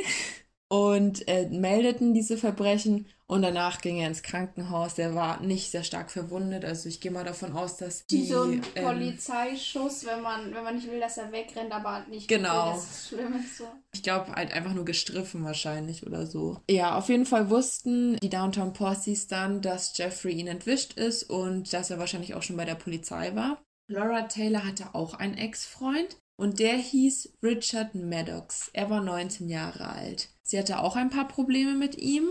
und 0.69 1.27
äh, 1.29 1.49
meldeten 1.49 2.13
diese 2.13 2.37
Verbrechen 2.37 3.07
und 3.27 3.43
danach 3.43 3.81
ging 3.81 3.99
er 3.99 4.09
ins 4.09 4.23
Krankenhaus. 4.23 4.95
Der 4.95 5.15
war 5.15 5.41
nicht 5.41 5.71
sehr 5.71 5.85
stark 5.85 6.11
verwundet, 6.11 6.65
also 6.65 6.89
ich 6.89 7.01
gehe 7.01 7.11
mal 7.11 7.25
davon 7.25 7.53
aus, 7.53 7.77
dass 7.77 8.07
die... 8.07 8.25
So 8.25 8.43
ein 8.43 8.63
ähm, 8.75 8.85
Polizeischuss, 8.85 10.05
wenn 10.07 10.23
man, 10.23 10.55
wenn 10.55 10.65
man 10.65 10.77
nicht 10.77 10.91
will, 10.91 11.01
dass 11.01 11.19
er 11.19 11.33
wegrennt, 11.33 11.73
aber 11.73 12.07
nicht 12.09 12.29
genau. 12.29 12.67
will, 12.67 12.73
dass 12.73 12.85
es. 12.85 13.59
So. 13.59 13.65
Ich 13.93 14.03
glaube, 14.03 14.33
halt 14.33 14.53
einfach 14.53 14.73
nur 14.73 14.85
gestriffen 14.85 15.45
wahrscheinlich 15.45 16.07
oder 16.07 16.27
so. 16.27 16.61
Ja, 16.71 16.97
auf 16.97 17.09
jeden 17.09 17.27
Fall 17.27 17.51
wussten 17.51 18.17
die 18.17 18.31
Downtown 18.31 18.73
Posses 18.73 19.27
dann, 19.27 19.61
dass 19.61 19.97
Jeffrey 19.97 20.33
ihn 20.33 20.47
entwischt 20.47 20.95
ist 20.95 21.25
und 21.25 21.73
dass 21.73 21.91
er 21.91 21.99
wahrscheinlich 21.99 22.35
auch 22.35 22.43
schon 22.43 22.57
bei 22.57 22.65
der 22.65 22.75
Polizei 22.75 23.35
war. 23.35 23.63
Laura 23.91 24.23
Taylor 24.23 24.65
hatte 24.65 24.95
auch 24.95 25.15
einen 25.15 25.37
Ex-Freund 25.37 26.19
und 26.37 26.61
der 26.61 26.77
hieß 26.77 27.39
Richard 27.43 27.95
Maddox. 27.95 28.71
Er 28.73 28.91
war 28.91 29.03
19 29.03 29.49
Jahre 29.49 29.89
alt. 29.89 30.29
Sie 30.49 30.59
hatte 30.59 30.79
auch 30.79 30.97
ein 30.97 31.11
paar 31.11 31.29
Probleme 31.29 31.75
mit 31.75 31.99
ihm 31.99 32.31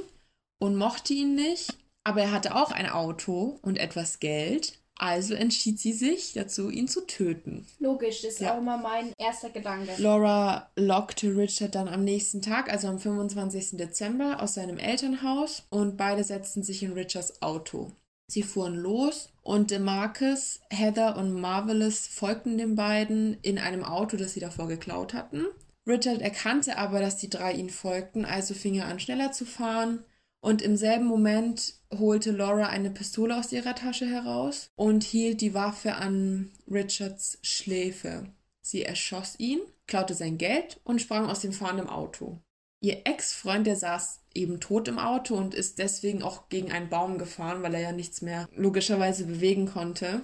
und 0.58 0.76
mochte 0.76 1.14
ihn 1.14 1.36
nicht, 1.36 1.78
aber 2.04 2.24
er 2.24 2.32
hatte 2.32 2.56
auch 2.56 2.72
ein 2.72 2.90
Auto 2.90 3.60
und 3.62 3.78
etwas 3.78 4.20
Geld. 4.20 4.80
Also 4.96 5.36
entschied 5.36 5.80
sie 5.80 5.94
sich 5.94 6.34
dazu, 6.34 6.72
ihn 6.72 6.88
zu 6.88 7.06
töten. 7.06 7.68
Logisch, 7.78 8.24
das 8.24 8.34
ist 8.34 8.40
ja. 8.40 8.56
auch 8.56 8.58
immer 8.58 8.80
mein 8.80 9.14
erster 9.20 9.52
Gedanke. 9.52 9.92
Laura 10.00 10.72
lockte 10.76 11.38
Richard 11.38 11.76
dann 11.76 11.88
am 11.88 12.04
nächsten 12.04 12.42
Tag, 12.42 12.72
also 12.72 12.88
am 12.88 12.98
25. 12.98 13.78
Dezember, 13.78 14.42
aus 14.42 14.56
seinem 14.56 14.80
Elternhaus 14.80 15.68
und 15.70 15.96
beide 15.96 16.24
setzten 16.24 16.64
sich 16.64 16.82
in 16.82 16.94
Richards 16.94 17.44
Auto. 17.44 17.92
Sie 18.32 18.42
fuhren 18.42 18.74
los 18.74 19.30
und 19.44 19.70
DeMarcus, 19.70 20.62
Heather 20.72 21.18
und 21.18 21.40
Marvelous 21.40 22.08
folgten 22.08 22.58
den 22.58 22.76
beiden 22.76 23.38
in 23.44 23.60
einem 23.60 23.84
Auto, 23.84 24.18
das 24.18 24.34
sie 24.34 24.40
davor 24.40 24.68
geklaut 24.68 25.14
hatten. 25.14 25.46
Richard 25.88 26.22
erkannte 26.22 26.78
aber, 26.78 27.00
dass 27.00 27.18
die 27.18 27.30
drei 27.30 27.54
ihnen 27.54 27.70
folgten, 27.70 28.26
also 28.26 28.54
fing 28.54 28.76
er 28.76 28.88
an, 28.88 29.00
schneller 29.00 29.32
zu 29.32 29.46
fahren. 29.46 30.04
Und 30.40 30.62
im 30.62 30.78
selben 30.78 31.06
Moment 31.06 31.76
holte 31.98 32.32
Laura 32.32 32.68
eine 32.68 32.92
Pistole 32.92 33.38
aus 33.38 33.52
ihrer 33.52 33.74
Tasche 33.74 34.06
heraus 34.06 34.70
und 34.76 35.04
hielt 35.04 35.42
die 35.42 35.54
Waffe 35.54 35.96
an 35.96 36.52
Richards 36.70 37.40
Schläfe. 37.42 38.30
Sie 38.62 38.84
erschoss 38.84 39.40
ihn, 39.40 39.60
klaute 39.88 40.14
sein 40.14 40.38
Geld 40.38 40.80
und 40.84 41.02
sprang 41.02 41.28
aus 41.30 41.40
dem 41.40 41.54
fahrenden 41.54 41.88
Auto. 41.88 42.40
Ihr 42.82 43.02
Ex-Freund, 43.06 43.66
der 43.66 43.76
saß 43.76 44.22
eben 44.36 44.60
tot 44.60 44.88
im 44.88 45.00
Auto 45.00 45.36
und 45.36 45.56
ist 45.56 45.80
deswegen 45.80 46.22
auch 46.22 46.50
gegen 46.50 46.72
einen 46.72 46.90
Baum 46.90 47.18
gefahren, 47.18 47.64
weil 47.64 47.74
er 47.74 47.82
ja 47.82 47.92
nichts 47.92 48.22
mehr 48.22 48.48
logischerweise 48.56 49.26
bewegen 49.26 49.66
konnte. 49.66 50.22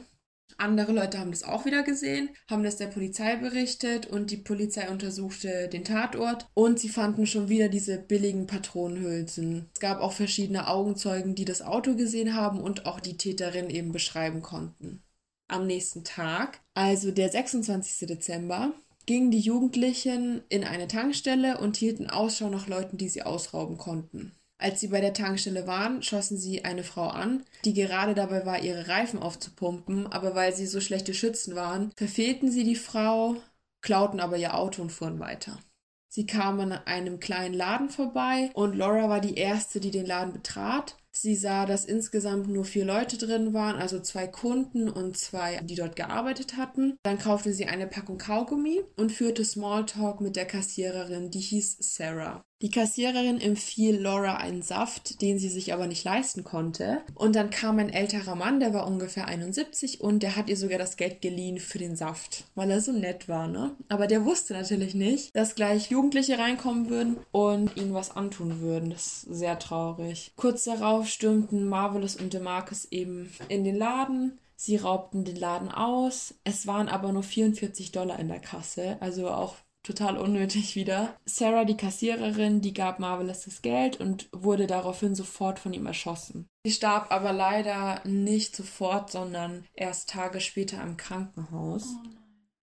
Andere 0.58 0.91
Leute 0.91 1.20
haben 1.20 1.32
das 1.32 1.43
auch 1.43 1.66
wieder 1.66 1.84
gesehen, 1.84 2.30
haben 2.49 2.64
das 2.64 2.78
der 2.78 2.88
Polizei 2.88 3.36
berichtet 3.36 4.08
und 4.08 4.32
die 4.32 4.38
Polizei 4.38 4.89
untersuchte 4.89 5.68
den 5.68 5.84
Tatort 5.84 6.47
und 6.54 6.80
sie 6.80 6.89
fanden 6.89 7.26
schon 7.26 7.49
wieder 7.49 7.70
diese 7.70 7.97
billigen 7.97 8.47
Patronenhülsen. 8.47 9.70
Es 9.74 9.80
gab 9.80 9.99
auch 10.01 10.14
verschiedene 10.14 10.68
Augenzeugen, 10.68 11.36
die 11.36 11.45
das 11.45 11.62
Auto 11.62 11.95
gesehen 11.95 12.34
haben 12.34 12.60
und 12.60 12.86
auch 12.86 12.99
die 12.99 13.18
Täterin 13.18 13.70
eben 13.70 13.91
beschreiben 13.91 14.41
konnten. 14.41 15.04
Am 15.47 15.68
nächsten 15.68 16.04
Tag, 16.04 16.62
also 16.74 17.12
der 17.12 17.30
26. 17.30 18.08
Dezember, 18.08 18.74
gingen 19.06 19.32
die 19.32 19.39
Jugendlichen 19.39 20.43
in 20.49 20.64
eine 20.64 20.88
Tankstelle 20.88 21.58
und 21.58 21.78
hielten 21.78 22.10
Ausschau 22.10 22.49
nach 22.49 22.68
Leuten, 22.68 22.97
die 22.97 23.10
sie 23.10 23.24
ausrauben 23.24 23.78
konnten. 23.78 24.34
Als 24.64 24.80
sie 24.80 24.88
bei 24.88 25.01
der 25.01 25.11
Tankstelle 25.11 25.68
waren, 25.68 26.01
schossen 26.03 26.38
sie 26.38 26.64
eine 26.64 26.86
Frau 26.86 27.07
an, 27.07 27.43
die 27.66 27.74
gerade 27.74 28.14
dabei 28.14 28.45
war, 28.45 28.64
ihre 28.64 28.88
Reifen 28.88 29.20
aufzupumpen, 29.20 30.07
aber 30.07 30.36
weil 30.36 30.55
sie 30.55 30.68
so 30.68 30.80
schlechte 30.80 31.14
Schützen 31.14 31.53
waren, 31.53 31.91
verfehlten 31.97 32.49
sie 32.49 32.64
die 32.64 32.78
Frau, 32.78 33.36
klauten 33.82 34.22
aber 34.22 34.38
ihr 34.38 34.55
Auto 34.55 34.82
und 34.82 34.89
fuhren 34.89 35.20
weiter. 35.20 35.59
Sie 36.07 36.26
kamen 36.26 36.72
an 36.72 36.80
einem 36.86 37.20
kleinen 37.20 37.53
Laden 37.53 37.89
vorbei 37.89 38.51
und 38.53 38.74
Laura 38.74 39.09
war 39.09 39.20
die 39.20 39.36
erste, 39.36 39.82
die 39.82 39.91
den 39.91 40.05
Laden 40.05 40.32
betrat. 40.32 40.95
Sie 41.11 41.36
sah, 41.36 41.66
dass 41.66 41.84
insgesamt 41.84 42.47
nur 42.47 42.64
vier 42.64 42.86
Leute 42.86 43.18
drin 43.18 43.53
waren, 43.53 43.76
also 43.76 43.99
zwei 43.99 44.28
Kunden 44.28 44.89
und 44.89 45.18
zwei, 45.18 45.59
die 45.61 45.76
dort 45.76 45.97
gearbeitet 45.97 46.55
hatten. 46.55 46.95
Dann 47.03 47.20
kaufte 47.20 47.51
sie 47.51 47.66
eine 47.66 47.88
Packung 47.88 48.18
Kaugummi 48.18 48.82
und 48.95 49.11
führte 49.11 49.43
Smalltalk 49.43 50.22
mit 50.22 50.38
der 50.38 50.45
Kassiererin, 50.45 51.32
die 51.32 51.41
hieß 51.41 51.78
Sarah. 51.82 52.45
Die 52.64 52.72
Kassiererin 52.72 53.41
empfiehlt 53.41 53.99
Laura 53.99 54.38
einen 54.38 54.61
Saft, 54.61 55.22
den 55.22 55.38
sie 55.38 55.49
sich 55.49 55.74
aber 55.74 55.86
nicht 55.86 56.05
leisten 56.05 56.45
konnte. 56.45 57.01
Und 57.14 57.36
dann 57.36 57.49
kam 57.49 57.78
ein 57.78 57.89
älterer 57.89 58.36
Mann, 58.36 58.61
der 58.61 58.74
war 58.74 58.88
ungefähr 58.88 59.28
71 59.28 59.99
und 59.99 60.24
der 60.24 60.38
hat 60.38 60.49
ihr 60.49 60.55
sogar 60.55 60.78
das 60.78 60.95
Geld 60.95 61.22
geliehen 61.22 61.59
für 61.59 61.78
den 61.78 61.97
Saft, 61.97 62.45
weil 62.55 62.72
er 62.72 62.80
so 62.80 62.93
nett 62.93 63.28
war, 63.28 63.49
ne? 63.49 63.76
Aber 63.89 64.07
der 64.07 64.24
wusste 64.24 64.53
natürlich 64.53 64.95
nicht, 64.95 65.36
dass 65.36 65.55
gleich 65.55 65.91
Jugendliche 65.91 66.39
reinkommen 66.39 66.89
würden 66.89 67.18
und 67.34 67.76
ihnen 67.76 67.93
was 67.93 68.16
antun 68.16 68.61
würden. 68.61 68.91
Das 68.91 69.07
ist 69.07 69.24
sehr 69.24 69.59
traurig. 69.59 70.32
Kurz 70.38 70.64
darauf 70.64 71.09
stürmten 71.09 71.68
Marvelous 71.68 72.16
und 72.16 72.34
DeMarcus 72.34 72.86
eben 72.91 73.30
in 73.49 73.66
den 73.66 73.76
Laden. 73.76 74.39
Sie 74.55 74.78
raubten 74.78 75.26
den 75.26 75.36
Laden 75.36 75.70
aus. 75.70 76.36
Es 76.45 76.66
waren 76.66 76.88
aber 76.88 77.11
nur 77.11 77.24
44 77.24 77.91
Dollar 77.91 78.20
in 78.20 78.30
der 78.30 78.39
Kasse, 78.39 78.95
also 79.01 79.30
auch 79.30 79.57
total 79.84 80.18
unnötig 80.18 80.76
wieder. 80.76 81.16
Sarah, 81.26 81.66
die 81.66 81.78
Kassiererin, 81.78 82.62
die 82.62 82.74
gab 82.74 83.00
Marvelous 83.00 83.42
das 83.42 83.62
Geld 83.62 84.00
und 84.00 84.30
wurde 84.32 84.66
daraufhin 84.68 85.14
sofort 85.14 85.60
von 85.60 85.74
ihm 85.74 85.86
erschossen. 85.86 86.48
Sie 86.66 86.72
starb 86.72 87.12
aber 87.12 87.34
leider 87.34 88.02
nicht 88.06 88.56
sofort, 88.56 89.12
sondern 89.12 89.66
erst 89.74 90.10
Tage 90.10 90.40
später 90.40 90.82
im 90.82 90.98
Krankenhaus. 90.98 91.88
Oh 91.88 92.24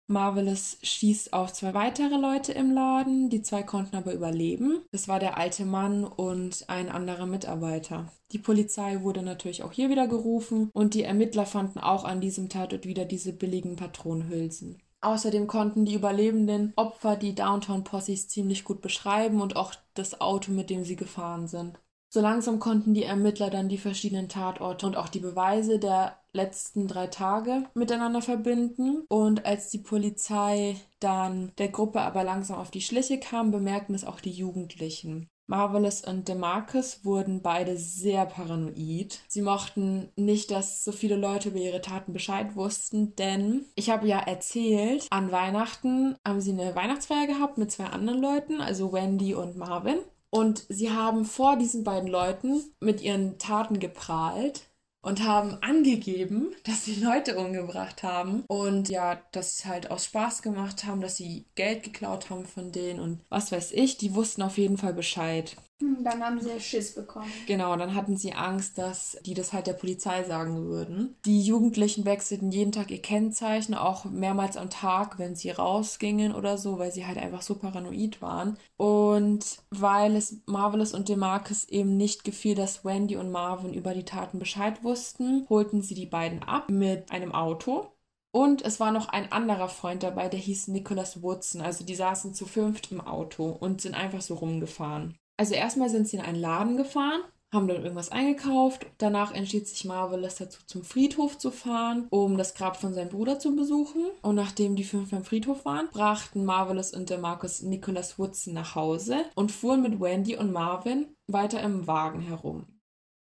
Marvelous 0.09 0.77
schießt 0.83 1.33
auf 1.33 1.51
zwei 1.51 1.73
weitere 1.73 2.15
Leute 2.15 2.53
im 2.53 2.73
Laden. 2.73 3.29
Die 3.29 3.41
zwei 3.41 3.63
konnten 3.63 3.97
aber 3.97 4.13
überleben. 4.13 4.83
Das 4.91 5.09
war 5.09 5.19
der 5.19 5.37
alte 5.37 5.65
Mann 5.65 6.05
und 6.05 6.69
ein 6.69 6.89
anderer 6.89 7.25
Mitarbeiter. 7.25 8.09
Die 8.31 8.39
Polizei 8.39 9.01
wurde 9.01 9.21
natürlich 9.21 9.63
auch 9.63 9.73
hier 9.73 9.89
wieder 9.89 10.07
gerufen 10.07 10.69
und 10.73 10.93
die 10.93 11.03
Ermittler 11.03 11.45
fanden 11.45 11.79
auch 11.79 12.05
an 12.05 12.21
diesem 12.21 12.47
Tatort 12.47 12.85
wieder 12.85 13.03
diese 13.03 13.33
billigen 13.33 13.75
Patronenhülsen. 13.75 14.81
Außerdem 15.01 15.47
konnten 15.47 15.85
die 15.85 15.95
überlebenden 15.95 16.73
Opfer 16.75 17.15
die 17.15 17.35
Downtown 17.35 17.83
Posses 17.83 18.27
ziemlich 18.27 18.63
gut 18.63 18.81
beschreiben 18.81 19.41
und 19.41 19.55
auch 19.55 19.73
das 19.93 20.21
Auto, 20.21 20.51
mit 20.51 20.69
dem 20.69 20.83
sie 20.83 20.95
gefahren 20.95 21.47
sind. 21.47 21.79
So 22.09 22.21
langsam 22.21 22.59
konnten 22.59 22.93
die 22.93 23.03
Ermittler 23.03 23.49
dann 23.49 23.67
die 23.69 23.77
verschiedenen 23.77 24.29
Tatorte 24.29 24.87
und 24.87 24.95
auch 24.95 25.09
die 25.09 25.19
Beweise 25.19 25.77
der 25.77 26.17
letzten 26.31 26.87
drei 26.87 27.07
Tage 27.07 27.65
miteinander 27.73 28.21
verbinden. 28.21 29.03
Und 29.09 29.45
als 29.45 29.69
die 29.69 29.79
Polizei 29.79 30.77
dann 30.99 31.51
der 31.57 31.67
Gruppe 31.67 32.01
aber 32.01 32.23
langsam 32.23 32.57
auf 32.57 32.71
die 32.71 32.81
Schliche 32.81 33.19
kam, 33.19 33.51
bemerkten 33.51 33.93
es 33.93 34.05
auch 34.05 34.21
die 34.21 34.31
Jugendlichen. 34.31 35.29
Marvelous 35.47 36.01
und 36.01 36.27
DeMarcus 36.27 37.03
wurden 37.03 37.41
beide 37.41 37.77
sehr 37.77 38.25
paranoid. 38.25 39.19
Sie 39.27 39.41
mochten 39.41 40.09
nicht, 40.15 40.51
dass 40.51 40.83
so 40.83 40.91
viele 40.91 41.15
Leute 41.15 41.49
über 41.49 41.59
ihre 41.59 41.81
Taten 41.81 42.13
Bescheid 42.13 42.55
wussten, 42.55 43.15
denn 43.15 43.65
ich 43.75 43.89
habe 43.89 44.07
ja 44.07 44.19
erzählt, 44.19 45.07
an 45.09 45.31
Weihnachten 45.31 46.15
haben 46.25 46.41
sie 46.41 46.51
eine 46.51 46.75
Weihnachtsfeier 46.75 47.27
gehabt 47.27 47.57
mit 47.57 47.71
zwei 47.71 47.85
anderen 47.85 48.21
Leuten, 48.21 48.61
also 48.61 48.91
Wendy 48.91 49.33
und 49.33 49.57
Marvin. 49.57 49.99
Und 50.29 50.65
sie 50.67 50.91
haben 50.91 51.23
vor 51.23 51.55
diesen 51.55 51.85
beiden 51.85 52.09
Leuten 52.09 52.61
mit 52.81 53.01
ihren 53.01 53.39
Taten 53.39 53.79
geprahlt 53.79 54.66
und 55.07 55.23
haben 55.23 55.57
angegeben, 55.61 56.53
dass 56.65 56.83
sie 56.83 56.95
Leute 56.95 57.37
umgebracht 57.37 58.03
haben 58.03 58.43
und 58.47 58.89
ja, 58.89 59.21
dass 59.31 59.59
sie 59.59 59.69
halt 59.69 59.89
aus 59.89 60.03
Spaß 60.03 60.41
gemacht 60.41 60.83
haben, 60.83 60.99
dass 60.99 61.15
sie 61.15 61.45
Geld 61.55 61.83
geklaut 61.83 62.29
haben 62.29 62.45
von 62.45 62.73
denen 62.73 62.99
und 62.99 63.21
was 63.29 63.53
weiß 63.53 63.71
ich, 63.71 63.97
die 63.97 64.15
wussten 64.15 64.41
auf 64.41 64.57
jeden 64.57 64.77
Fall 64.77 64.93
Bescheid. 64.93 65.55
Hm, 65.79 66.03
dann 66.03 66.23
haben 66.23 66.39
sie 66.41 66.59
Schiss 66.59 66.95
bekommen. 66.95 67.31
Genau, 67.45 67.75
dann 67.75 67.93
hatten 67.93 68.17
sie 68.17 68.33
Angst, 68.33 68.79
dass 68.79 69.17
die 69.25 69.35
das 69.35 69.53
halt 69.53 69.67
der 69.67 69.73
Polizei 69.73 70.23
sagen 70.23 70.65
würden. 70.65 71.15
Die 71.25 71.41
Jugendlichen 71.41 72.05
wechselten 72.05 72.51
jeden 72.51 72.71
Tag 72.71 72.89
ihr 72.89 73.01
Kennzeichen, 73.01 73.75
auch 73.75 74.05
mehrmals 74.05 74.57
am 74.57 74.71
Tag, 74.71 75.19
wenn 75.19 75.35
sie 75.35 75.51
rausgingen 75.51 76.33
oder 76.33 76.57
so, 76.57 76.79
weil 76.79 76.91
sie 76.91 77.05
halt 77.05 77.19
einfach 77.19 77.43
so 77.43 77.55
paranoid 77.55 78.21
waren. 78.23 78.57
Und 78.77 79.59
weil 79.69 80.15
es 80.15 80.41
Marvelous 80.47 80.93
und 80.93 81.09
DeMarcus 81.09 81.65
eben 81.69 81.95
nicht 81.95 82.23
gefiel, 82.23 82.55
dass 82.55 82.83
Wendy 82.83 83.15
und 83.15 83.31
Marvin 83.31 83.73
über 83.73 83.93
die 83.93 84.05
Taten 84.05 84.39
Bescheid 84.39 84.83
wussten, 84.83 85.45
holten 85.47 85.83
sie 85.83 85.95
die 85.95 86.07
beiden 86.07 86.41
ab 86.41 86.69
mit 86.69 87.11
einem 87.11 87.33
Auto. 87.33 87.91
Und 88.31 88.63
es 88.63 88.79
war 88.79 88.91
noch 88.91 89.09
ein 89.09 89.31
anderer 89.31 89.69
Freund 89.69 90.03
dabei, 90.03 90.27
der 90.27 90.39
hieß 90.39 90.69
Nicholas 90.69 91.21
Woodson. 91.21 91.61
Also 91.61 91.83
die 91.83 91.95
saßen 91.95 92.33
zu 92.33 92.45
fünft 92.45 92.91
im 92.91 93.01
Auto 93.01 93.49
und 93.49 93.81
sind 93.81 93.95
einfach 93.95 94.21
so 94.21 94.35
rumgefahren. 94.35 95.17
Also 95.37 95.53
erstmal 95.53 95.89
sind 95.89 96.07
sie 96.07 96.17
in 96.17 96.23
einen 96.23 96.39
Laden 96.39 96.77
gefahren 96.77 97.21
haben 97.51 97.67
dann 97.67 97.83
irgendwas 97.83 98.11
eingekauft. 98.11 98.85
Danach 98.97 99.33
entschied 99.33 99.67
sich 99.67 99.85
Marvelous 99.85 100.35
dazu, 100.35 100.59
zum 100.65 100.83
Friedhof 100.83 101.37
zu 101.37 101.51
fahren, 101.51 102.07
um 102.09 102.37
das 102.37 102.53
Grab 102.55 102.77
von 102.77 102.93
seinem 102.93 103.09
Bruder 103.09 103.39
zu 103.39 103.55
besuchen. 103.55 104.05
Und 104.21 104.35
nachdem 104.35 104.75
die 104.75 104.83
fünf 104.83 105.11
beim 105.11 105.23
Friedhof 105.23 105.63
waren, 105.65 105.89
brachten 105.89 106.43
Marvelous 106.43 106.93
und 106.93 107.09
der 107.09 107.19
Marcus 107.19 107.61
Nicholas 107.61 108.19
Woodson 108.19 108.53
nach 108.53 108.75
Hause 108.75 109.25
und 109.35 109.51
fuhren 109.51 109.81
mit 109.81 109.99
Wendy 109.99 110.35
und 110.35 110.51
Marvin 110.51 111.15
weiter 111.27 111.61
im 111.61 111.87
Wagen 111.87 112.21
herum. 112.21 112.65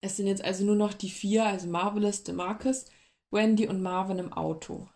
Es 0.02 0.18
sind 0.18 0.28
jetzt 0.28 0.44
also 0.44 0.66
nur 0.66 0.76
noch 0.76 0.94
die 0.94 1.10
vier, 1.10 1.46
also 1.46 1.68
Marvelous, 1.68 2.24
DeMarcus, 2.24 2.86
Wendy 3.32 3.68
und 3.68 3.82
Marvin 3.82 4.20
im 4.20 4.34
Auto. 4.34 4.88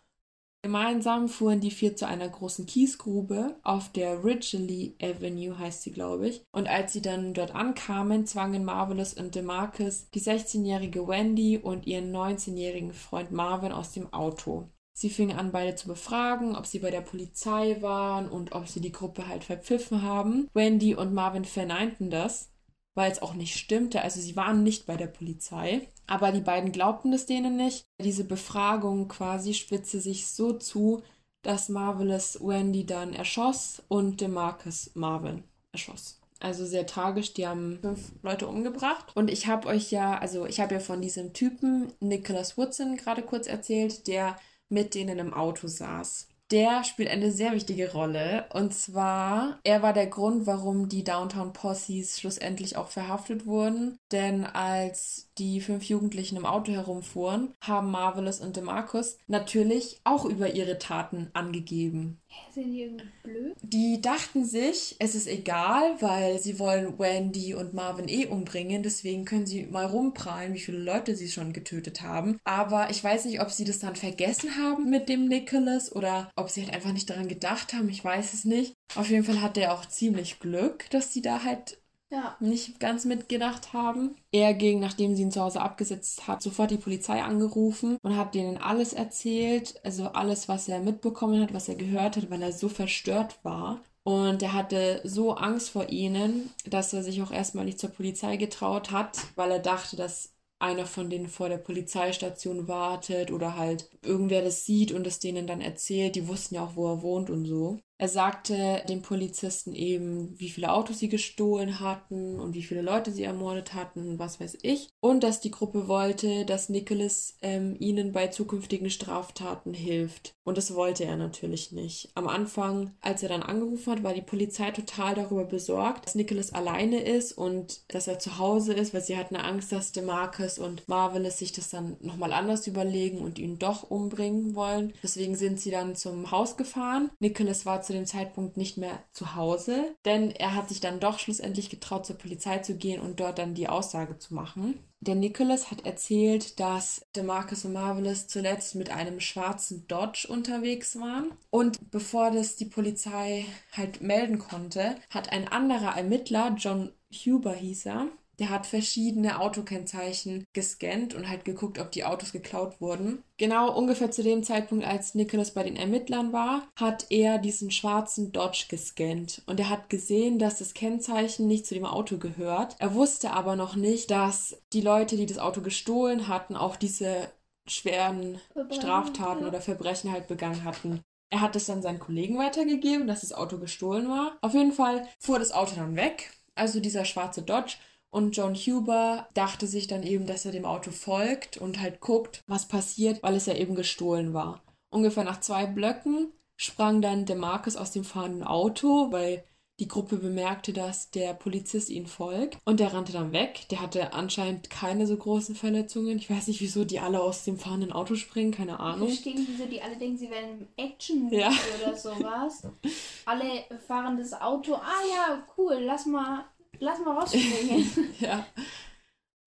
Gemeinsam 0.64 1.28
fuhren 1.28 1.60
die 1.60 1.70
vier 1.70 1.94
zu 1.94 2.06
einer 2.06 2.26
großen 2.26 2.64
Kiesgrube 2.64 3.54
auf 3.64 3.92
der 3.92 4.24
Ridgely 4.24 4.96
Avenue, 4.98 5.58
heißt 5.58 5.82
sie, 5.82 5.92
glaube 5.92 6.26
ich. 6.26 6.42
Und 6.52 6.68
als 6.68 6.94
sie 6.94 7.02
dann 7.02 7.34
dort 7.34 7.54
ankamen, 7.54 8.24
zwangen 8.24 8.64
Marvelous 8.64 9.12
und 9.12 9.34
DeMarcus 9.34 10.08
die 10.14 10.22
16-jährige 10.22 11.06
Wendy 11.06 11.58
und 11.58 11.86
ihren 11.86 12.10
19-jährigen 12.16 12.94
Freund 12.94 13.30
Marvin 13.30 13.72
aus 13.72 13.92
dem 13.92 14.10
Auto. 14.14 14.70
Sie 14.94 15.10
fingen 15.10 15.36
an, 15.36 15.52
beide 15.52 15.74
zu 15.74 15.86
befragen, 15.86 16.56
ob 16.56 16.64
sie 16.64 16.78
bei 16.78 16.90
der 16.90 17.02
Polizei 17.02 17.76
waren 17.82 18.30
und 18.30 18.52
ob 18.52 18.66
sie 18.66 18.80
die 18.80 18.92
Gruppe 18.92 19.28
halt 19.28 19.44
verpfiffen 19.44 20.00
haben. 20.00 20.48
Wendy 20.54 20.94
und 20.94 21.12
Marvin 21.12 21.44
verneinten 21.44 22.08
das 22.08 22.53
weil 22.94 23.10
es 23.10 23.22
auch 23.22 23.34
nicht 23.34 23.56
stimmte. 23.56 24.02
Also 24.02 24.20
sie 24.20 24.36
waren 24.36 24.62
nicht 24.62 24.86
bei 24.86 24.96
der 24.96 25.06
Polizei, 25.06 25.88
aber 26.06 26.32
die 26.32 26.40
beiden 26.40 26.72
glaubten 26.72 27.12
es 27.12 27.26
denen 27.26 27.56
nicht. 27.56 27.84
Diese 28.00 28.24
Befragung 28.24 29.08
quasi 29.08 29.54
spitzte 29.54 30.00
sich 30.00 30.28
so 30.28 30.52
zu, 30.52 31.02
dass 31.42 31.68
Marvelous 31.68 32.38
Wendy 32.40 32.86
dann 32.86 33.12
erschoss 33.12 33.82
und 33.88 34.20
DeMarcus 34.20 34.92
Marvin 34.94 35.44
erschoss. 35.72 36.20
Also 36.40 36.66
sehr 36.66 36.86
tragisch, 36.86 37.32
die 37.32 37.46
haben 37.46 37.78
fünf 37.80 38.12
Leute 38.22 38.46
umgebracht. 38.46 39.12
Und 39.14 39.30
ich 39.30 39.46
habe 39.46 39.68
euch 39.68 39.90
ja, 39.90 40.18
also 40.18 40.46
ich 40.46 40.60
habe 40.60 40.74
ja 40.74 40.80
von 40.80 41.00
diesem 41.00 41.32
Typen 41.32 41.92
Nicholas 42.00 42.58
Woodson 42.58 42.96
gerade 42.96 43.22
kurz 43.22 43.46
erzählt, 43.46 44.06
der 44.06 44.36
mit 44.68 44.94
denen 44.94 45.18
im 45.18 45.32
Auto 45.32 45.68
saß 45.68 46.28
der 46.50 46.84
spielt 46.84 47.08
eine 47.08 47.32
sehr 47.32 47.52
wichtige 47.52 47.92
Rolle. 47.92 48.46
Und 48.52 48.74
zwar, 48.74 49.58
er 49.64 49.82
war 49.82 49.92
der 49.92 50.06
Grund, 50.06 50.46
warum 50.46 50.88
die 50.88 51.04
Downtown 51.04 51.52
Posses 51.52 52.20
schlussendlich 52.20 52.76
auch 52.76 52.88
verhaftet 52.88 53.46
wurden. 53.46 53.98
Denn 54.12 54.44
als 54.44 55.30
die 55.38 55.60
fünf 55.60 55.84
Jugendlichen 55.84 56.36
im 56.36 56.46
Auto 56.46 56.72
herumfuhren, 56.72 57.54
haben 57.60 57.90
Marvelous 57.90 58.40
und 58.40 58.56
DeMarcus 58.56 59.18
natürlich 59.26 60.00
auch 60.04 60.24
über 60.24 60.54
ihre 60.54 60.78
Taten 60.78 61.30
angegeben. 61.32 62.20
Sind 62.52 62.72
die 62.72 62.82
irgendwie 62.82 63.06
blöd? 63.22 63.54
Die 63.62 64.00
dachten 64.00 64.44
sich, 64.44 64.96
es 64.98 65.14
ist 65.14 65.26
egal, 65.26 66.00
weil 66.00 66.38
sie 66.40 66.58
wollen 66.58 66.98
Wendy 66.98 67.54
und 67.54 67.74
Marvin 67.74 68.08
eh 68.08 68.26
umbringen, 68.26 68.82
deswegen 68.82 69.24
können 69.24 69.46
sie 69.46 69.66
mal 69.66 69.86
rumprallen, 69.86 70.54
wie 70.54 70.60
viele 70.60 70.78
Leute 70.78 71.16
sie 71.16 71.28
schon 71.28 71.52
getötet 71.52 72.02
haben. 72.02 72.38
Aber 72.44 72.90
ich 72.90 73.02
weiß 73.02 73.24
nicht, 73.26 73.40
ob 73.40 73.50
sie 73.50 73.64
das 73.64 73.78
dann 73.78 73.96
vergessen 73.96 74.56
haben 74.56 74.90
mit 74.90 75.08
dem 75.08 75.26
Nicholas 75.26 75.94
oder 75.94 76.30
ob 76.36 76.50
sie 76.50 76.62
halt 76.62 76.74
einfach 76.74 76.92
nicht 76.92 77.10
daran 77.10 77.28
gedacht 77.28 77.72
haben. 77.72 77.88
Ich 77.88 78.04
weiß 78.04 78.34
es 78.34 78.44
nicht. 78.44 78.74
Auf 78.94 79.10
jeden 79.10 79.24
Fall 79.24 79.40
hat 79.40 79.56
er 79.56 79.72
auch 79.72 79.86
ziemlich 79.86 80.38
Glück, 80.38 80.88
dass 80.90 81.12
sie 81.12 81.22
da 81.22 81.44
halt 81.44 81.78
ja. 82.14 82.36
nicht 82.40 82.80
ganz 82.80 83.04
mitgedacht 83.04 83.72
haben. 83.72 84.16
Er 84.32 84.54
ging, 84.54 84.80
nachdem 84.80 85.14
sie 85.14 85.22
ihn 85.22 85.32
zu 85.32 85.40
Hause 85.40 85.60
abgesetzt 85.60 86.26
hat, 86.26 86.42
sofort 86.42 86.70
die 86.70 86.76
Polizei 86.76 87.22
angerufen 87.22 87.98
und 88.02 88.16
hat 88.16 88.34
denen 88.34 88.56
alles 88.56 88.92
erzählt, 88.92 89.80
also 89.84 90.08
alles, 90.08 90.48
was 90.48 90.68
er 90.68 90.80
mitbekommen 90.80 91.42
hat, 91.42 91.52
was 91.52 91.68
er 91.68 91.76
gehört 91.76 92.16
hat, 92.16 92.30
weil 92.30 92.42
er 92.42 92.52
so 92.52 92.68
verstört 92.68 93.38
war. 93.42 93.80
Und 94.04 94.42
er 94.42 94.52
hatte 94.52 95.00
so 95.04 95.34
Angst 95.34 95.70
vor 95.70 95.88
ihnen, 95.88 96.50
dass 96.66 96.92
er 96.92 97.02
sich 97.02 97.22
auch 97.22 97.32
erstmal 97.32 97.64
nicht 97.64 97.78
zur 97.78 97.90
Polizei 97.90 98.36
getraut 98.36 98.90
hat, 98.90 99.18
weil 99.34 99.50
er 99.50 99.60
dachte, 99.60 99.96
dass 99.96 100.34
einer 100.58 100.86
von 100.86 101.10
denen 101.10 101.28
vor 101.28 101.48
der 101.48 101.58
Polizeistation 101.58 102.68
wartet 102.68 103.30
oder 103.30 103.56
halt 103.56 103.88
irgendwer 104.02 104.42
das 104.42 104.64
sieht 104.64 104.92
und 104.92 105.06
es 105.06 105.18
denen 105.18 105.46
dann 105.46 105.60
erzählt. 105.60 106.16
Die 106.16 106.28
wussten 106.28 106.54
ja 106.54 106.64
auch, 106.64 106.76
wo 106.76 106.86
er 106.86 107.02
wohnt 107.02 107.30
und 107.30 107.44
so. 107.44 107.80
Er 107.96 108.08
sagte 108.08 108.82
den 108.88 109.02
Polizisten 109.02 109.72
eben, 109.72 110.38
wie 110.38 110.50
viele 110.50 110.72
Autos 110.72 110.98
sie 110.98 111.08
gestohlen 111.08 111.78
hatten 111.78 112.40
und 112.40 112.54
wie 112.54 112.64
viele 112.64 112.82
Leute 112.82 113.12
sie 113.12 113.22
ermordet 113.22 113.72
hatten, 113.72 114.18
was 114.18 114.40
weiß 114.40 114.58
ich. 114.62 114.88
Und 115.00 115.22
dass 115.22 115.40
die 115.40 115.52
Gruppe 115.52 115.86
wollte, 115.86 116.44
dass 116.44 116.68
Nicholas 116.68 117.36
ähm, 117.40 117.76
ihnen 117.78 118.12
bei 118.12 118.28
zukünftigen 118.28 118.90
Straftaten 118.90 119.74
hilft. 119.74 120.34
Und 120.42 120.58
das 120.58 120.74
wollte 120.74 121.04
er 121.04 121.16
natürlich 121.16 121.70
nicht. 121.70 122.10
Am 122.14 122.26
Anfang, 122.26 122.94
als 123.00 123.22
er 123.22 123.28
dann 123.28 123.42
angerufen 123.42 123.92
hat, 123.92 124.02
war 124.02 124.12
die 124.12 124.22
Polizei 124.22 124.72
total 124.72 125.14
darüber 125.14 125.44
besorgt, 125.44 126.06
dass 126.06 126.16
Nicholas 126.16 126.52
alleine 126.52 127.00
ist 127.00 127.32
und 127.32 127.82
dass 127.94 128.08
er 128.08 128.18
zu 128.18 128.38
Hause 128.38 128.74
ist, 128.74 128.92
weil 128.92 129.02
sie 129.02 129.16
hatten 129.16 129.36
Angst, 129.36 129.70
dass 129.70 129.92
DeMarcus 129.92 130.58
und 130.58 130.88
Marvelous 130.88 131.38
sich 131.38 131.52
das 131.52 131.70
dann 131.70 131.96
nochmal 132.00 132.32
anders 132.32 132.66
überlegen 132.66 133.18
und 133.18 133.38
ihn 133.38 133.58
doch 133.58 133.84
umbringen 133.84 134.56
wollen. 134.56 134.92
Deswegen 135.02 135.36
sind 135.36 135.60
sie 135.60 135.70
dann 135.70 135.94
zum 135.94 136.32
Haus 136.32 136.56
gefahren. 136.56 137.10
Nicholas 137.20 137.64
war 137.64 137.83
zu 137.84 137.92
dem 137.92 138.06
Zeitpunkt 138.06 138.56
nicht 138.56 138.76
mehr 138.76 139.02
zu 139.12 139.34
Hause, 139.34 139.94
denn 140.04 140.30
er 140.30 140.54
hat 140.54 140.68
sich 140.68 140.80
dann 140.80 141.00
doch 141.00 141.18
schlussendlich 141.18 141.70
getraut, 141.70 142.06
zur 142.06 142.16
Polizei 142.16 142.58
zu 142.58 142.76
gehen 142.76 143.00
und 143.00 143.20
dort 143.20 143.38
dann 143.38 143.54
die 143.54 143.68
Aussage 143.68 144.18
zu 144.18 144.34
machen. 144.34 144.78
Der 145.00 145.14
Nicholas 145.14 145.70
hat 145.70 145.84
erzählt, 145.84 146.58
dass 146.58 147.04
DeMarcus 147.14 147.66
und 147.66 147.74
Marvelous 147.74 148.26
zuletzt 148.26 148.74
mit 148.74 148.90
einem 148.90 149.20
schwarzen 149.20 149.86
Dodge 149.86 150.26
unterwegs 150.30 150.98
waren. 150.98 151.32
Und 151.50 151.90
bevor 151.90 152.30
das 152.30 152.56
die 152.56 152.64
Polizei 152.64 153.44
halt 153.72 154.00
melden 154.00 154.38
konnte, 154.38 154.96
hat 155.10 155.30
ein 155.30 155.46
anderer 155.46 155.94
Ermittler, 155.96 156.54
John 156.56 156.90
Huber 157.12 157.52
hieß 157.52 157.86
er, 157.86 158.08
der 158.38 158.50
hat 158.50 158.66
verschiedene 158.66 159.40
Autokennzeichen 159.40 160.44
gescannt 160.52 161.14
und 161.14 161.28
halt 161.28 161.44
geguckt, 161.44 161.78
ob 161.78 161.90
die 161.92 162.04
Autos 162.04 162.32
geklaut 162.32 162.80
wurden. 162.80 163.22
Genau 163.36 163.76
ungefähr 163.76 164.10
zu 164.10 164.22
dem 164.22 164.42
Zeitpunkt, 164.44 164.84
als 164.84 165.14
Nicholas 165.14 165.52
bei 165.52 165.62
den 165.62 165.76
Ermittlern 165.76 166.32
war, 166.32 166.68
hat 166.76 167.06
er 167.10 167.38
diesen 167.38 167.70
schwarzen 167.70 168.32
Dodge 168.32 168.66
gescannt 168.68 169.42
und 169.46 169.58
er 169.58 169.70
hat 169.70 169.90
gesehen, 169.90 170.38
dass 170.38 170.58
das 170.58 170.74
Kennzeichen 170.74 171.46
nicht 171.48 171.66
zu 171.66 171.74
dem 171.74 171.86
Auto 171.86 172.18
gehört. 172.18 172.76
Er 172.78 172.94
wusste 172.94 173.32
aber 173.32 173.56
noch 173.56 173.76
nicht, 173.76 174.10
dass 174.10 174.56
die 174.72 174.80
Leute, 174.80 175.16
die 175.16 175.26
das 175.26 175.38
Auto 175.38 175.60
gestohlen 175.60 176.28
hatten, 176.28 176.56
auch 176.56 176.76
diese 176.76 177.28
schweren 177.66 178.40
Straftaten 178.70 179.46
oder 179.46 179.60
Verbrechen 179.60 180.12
halt 180.12 180.28
begangen 180.28 180.64
hatten. 180.64 181.00
Er 181.30 181.40
hat 181.40 181.56
es 181.56 181.66
dann 181.66 181.82
seinen 181.82 181.98
Kollegen 181.98 182.38
weitergegeben, 182.38 183.06
dass 183.06 183.22
das 183.22 183.32
Auto 183.32 183.58
gestohlen 183.58 184.08
war. 184.08 184.36
Auf 184.40 184.54
jeden 184.54 184.72
Fall 184.72 185.08
fuhr 185.18 185.38
das 185.38 185.52
Auto 185.52 185.74
dann 185.74 185.96
weg, 185.96 186.30
also 186.54 186.78
dieser 186.78 187.04
schwarze 187.04 187.42
Dodge, 187.42 187.76
und 188.14 188.36
John 188.36 188.54
Huber 188.54 189.28
dachte 189.34 189.66
sich 189.66 189.88
dann 189.88 190.04
eben, 190.04 190.24
dass 190.24 190.44
er 190.44 190.52
dem 190.52 190.64
Auto 190.64 190.92
folgt 190.92 191.56
und 191.56 191.80
halt 191.80 191.98
guckt, 191.98 192.42
was 192.46 192.68
passiert, 192.68 193.20
weil 193.24 193.34
es 193.34 193.46
ja 193.46 193.54
eben 193.54 193.74
gestohlen 193.74 194.32
war. 194.32 194.62
Ungefähr 194.90 195.24
nach 195.24 195.40
zwei 195.40 195.66
Blöcken 195.66 196.32
sprang 196.56 197.02
dann 197.02 197.26
der 197.26 197.34
Marcus 197.34 197.74
aus 197.74 197.90
dem 197.90 198.04
fahrenden 198.04 198.44
Auto, 198.44 199.10
weil 199.10 199.42
die 199.80 199.88
Gruppe 199.88 200.18
bemerkte, 200.18 200.72
dass 200.72 201.10
der 201.10 201.34
Polizist 201.34 201.90
ihn 201.90 202.06
folgt 202.06 202.58
und 202.64 202.78
der 202.78 202.94
rannte 202.94 203.12
dann 203.12 203.32
weg. 203.32 203.66
Der 203.72 203.82
hatte 203.82 204.12
anscheinend 204.12 204.70
keine 204.70 205.08
so 205.08 205.16
großen 205.16 205.56
Verletzungen. 205.56 206.16
Ich 206.16 206.30
weiß 206.30 206.46
nicht, 206.46 206.60
wieso 206.60 206.84
die 206.84 207.00
alle 207.00 207.20
aus 207.20 207.42
dem 207.42 207.58
fahrenden 207.58 207.90
Auto 207.90 208.14
springen, 208.14 208.52
keine 208.52 208.78
Ahnung. 208.78 209.08
Ich 209.08 209.14
verstehe 209.14 209.34
nicht, 209.34 209.50
wieso 209.50 209.68
die 209.68 209.82
alle 209.82 209.96
denken, 209.96 210.18
sie 210.18 210.30
wären 210.30 210.60
im 210.60 210.68
Action-Movie 210.76 211.36
ja. 211.36 211.50
oder 211.80 211.96
sowas. 211.96 212.68
alle 213.24 213.64
fahren 213.88 214.16
das 214.16 214.32
Auto. 214.40 214.74
Ah 214.74 215.02
ja, 215.12 215.44
cool, 215.58 215.78
lass 215.80 216.06
mal 216.06 216.44
Lass 216.80 216.98
mal 217.00 217.16
rausspringen. 217.18 218.14
ja. 218.20 218.46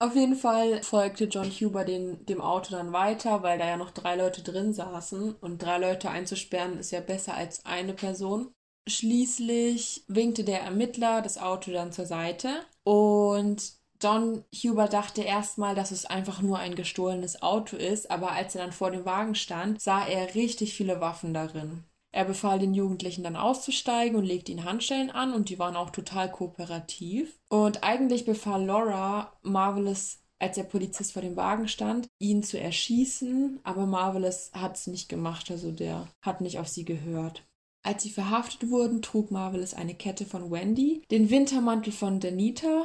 Auf 0.00 0.14
jeden 0.14 0.36
Fall 0.36 0.82
folgte 0.82 1.24
John 1.24 1.50
Huber 1.50 1.84
den, 1.84 2.24
dem 2.26 2.40
Auto 2.40 2.70
dann 2.70 2.92
weiter, 2.92 3.42
weil 3.42 3.58
da 3.58 3.66
ja 3.66 3.76
noch 3.76 3.90
drei 3.90 4.14
Leute 4.14 4.42
drin 4.42 4.72
saßen. 4.72 5.34
Und 5.40 5.58
drei 5.62 5.78
Leute 5.78 6.10
einzusperren 6.10 6.78
ist 6.78 6.92
ja 6.92 7.00
besser 7.00 7.34
als 7.34 7.66
eine 7.66 7.94
Person. 7.94 8.52
Schließlich 8.88 10.04
winkte 10.06 10.44
der 10.44 10.62
Ermittler 10.62 11.20
das 11.20 11.36
Auto 11.36 11.72
dann 11.72 11.92
zur 11.92 12.06
Seite 12.06 12.64
und 12.84 13.78
John 14.00 14.44
Huber 14.54 14.86
dachte 14.86 15.22
erstmal, 15.22 15.74
dass 15.74 15.90
es 15.90 16.06
einfach 16.06 16.40
nur 16.40 16.58
ein 16.58 16.76
gestohlenes 16.76 17.42
Auto 17.42 17.76
ist, 17.76 18.10
aber 18.10 18.30
als 18.30 18.54
er 18.54 18.62
dann 18.62 18.72
vor 18.72 18.92
dem 18.92 19.04
Wagen 19.04 19.34
stand, 19.34 19.82
sah 19.82 20.06
er 20.06 20.34
richtig 20.36 20.74
viele 20.74 21.00
Waffen 21.00 21.34
darin. 21.34 21.84
Er 22.10 22.24
befahl 22.24 22.58
den 22.58 22.74
Jugendlichen 22.74 23.22
dann 23.22 23.36
auszusteigen 23.36 24.16
und 24.16 24.24
legte 24.24 24.50
ihnen 24.50 24.64
Handschellen 24.64 25.10
an 25.10 25.32
und 25.32 25.50
die 25.50 25.58
waren 25.58 25.76
auch 25.76 25.90
total 25.90 26.30
kooperativ. 26.30 27.38
Und 27.48 27.84
eigentlich 27.84 28.24
befahl 28.24 28.64
Laura 28.64 29.32
Marvelous, 29.42 30.18
als 30.38 30.54
der 30.54 30.64
Polizist 30.64 31.12
vor 31.12 31.22
dem 31.22 31.36
Wagen 31.36 31.68
stand, 31.68 32.08
ihn 32.18 32.42
zu 32.42 32.58
erschießen, 32.58 33.60
aber 33.62 33.86
Marvelous 33.86 34.50
hat 34.54 34.76
es 34.76 34.86
nicht 34.86 35.08
gemacht, 35.08 35.50
also 35.50 35.70
der 35.70 36.08
hat 36.22 36.40
nicht 36.40 36.58
auf 36.58 36.68
sie 36.68 36.84
gehört. 36.84 37.44
Als 37.82 38.02
sie 38.02 38.10
verhaftet 38.10 38.70
wurden, 38.70 39.02
trug 39.02 39.30
Marvelous 39.30 39.74
eine 39.74 39.94
Kette 39.94 40.24
von 40.24 40.50
Wendy, 40.50 41.02
den 41.10 41.30
Wintermantel 41.30 41.92
von 41.92 42.20
Danita 42.20 42.84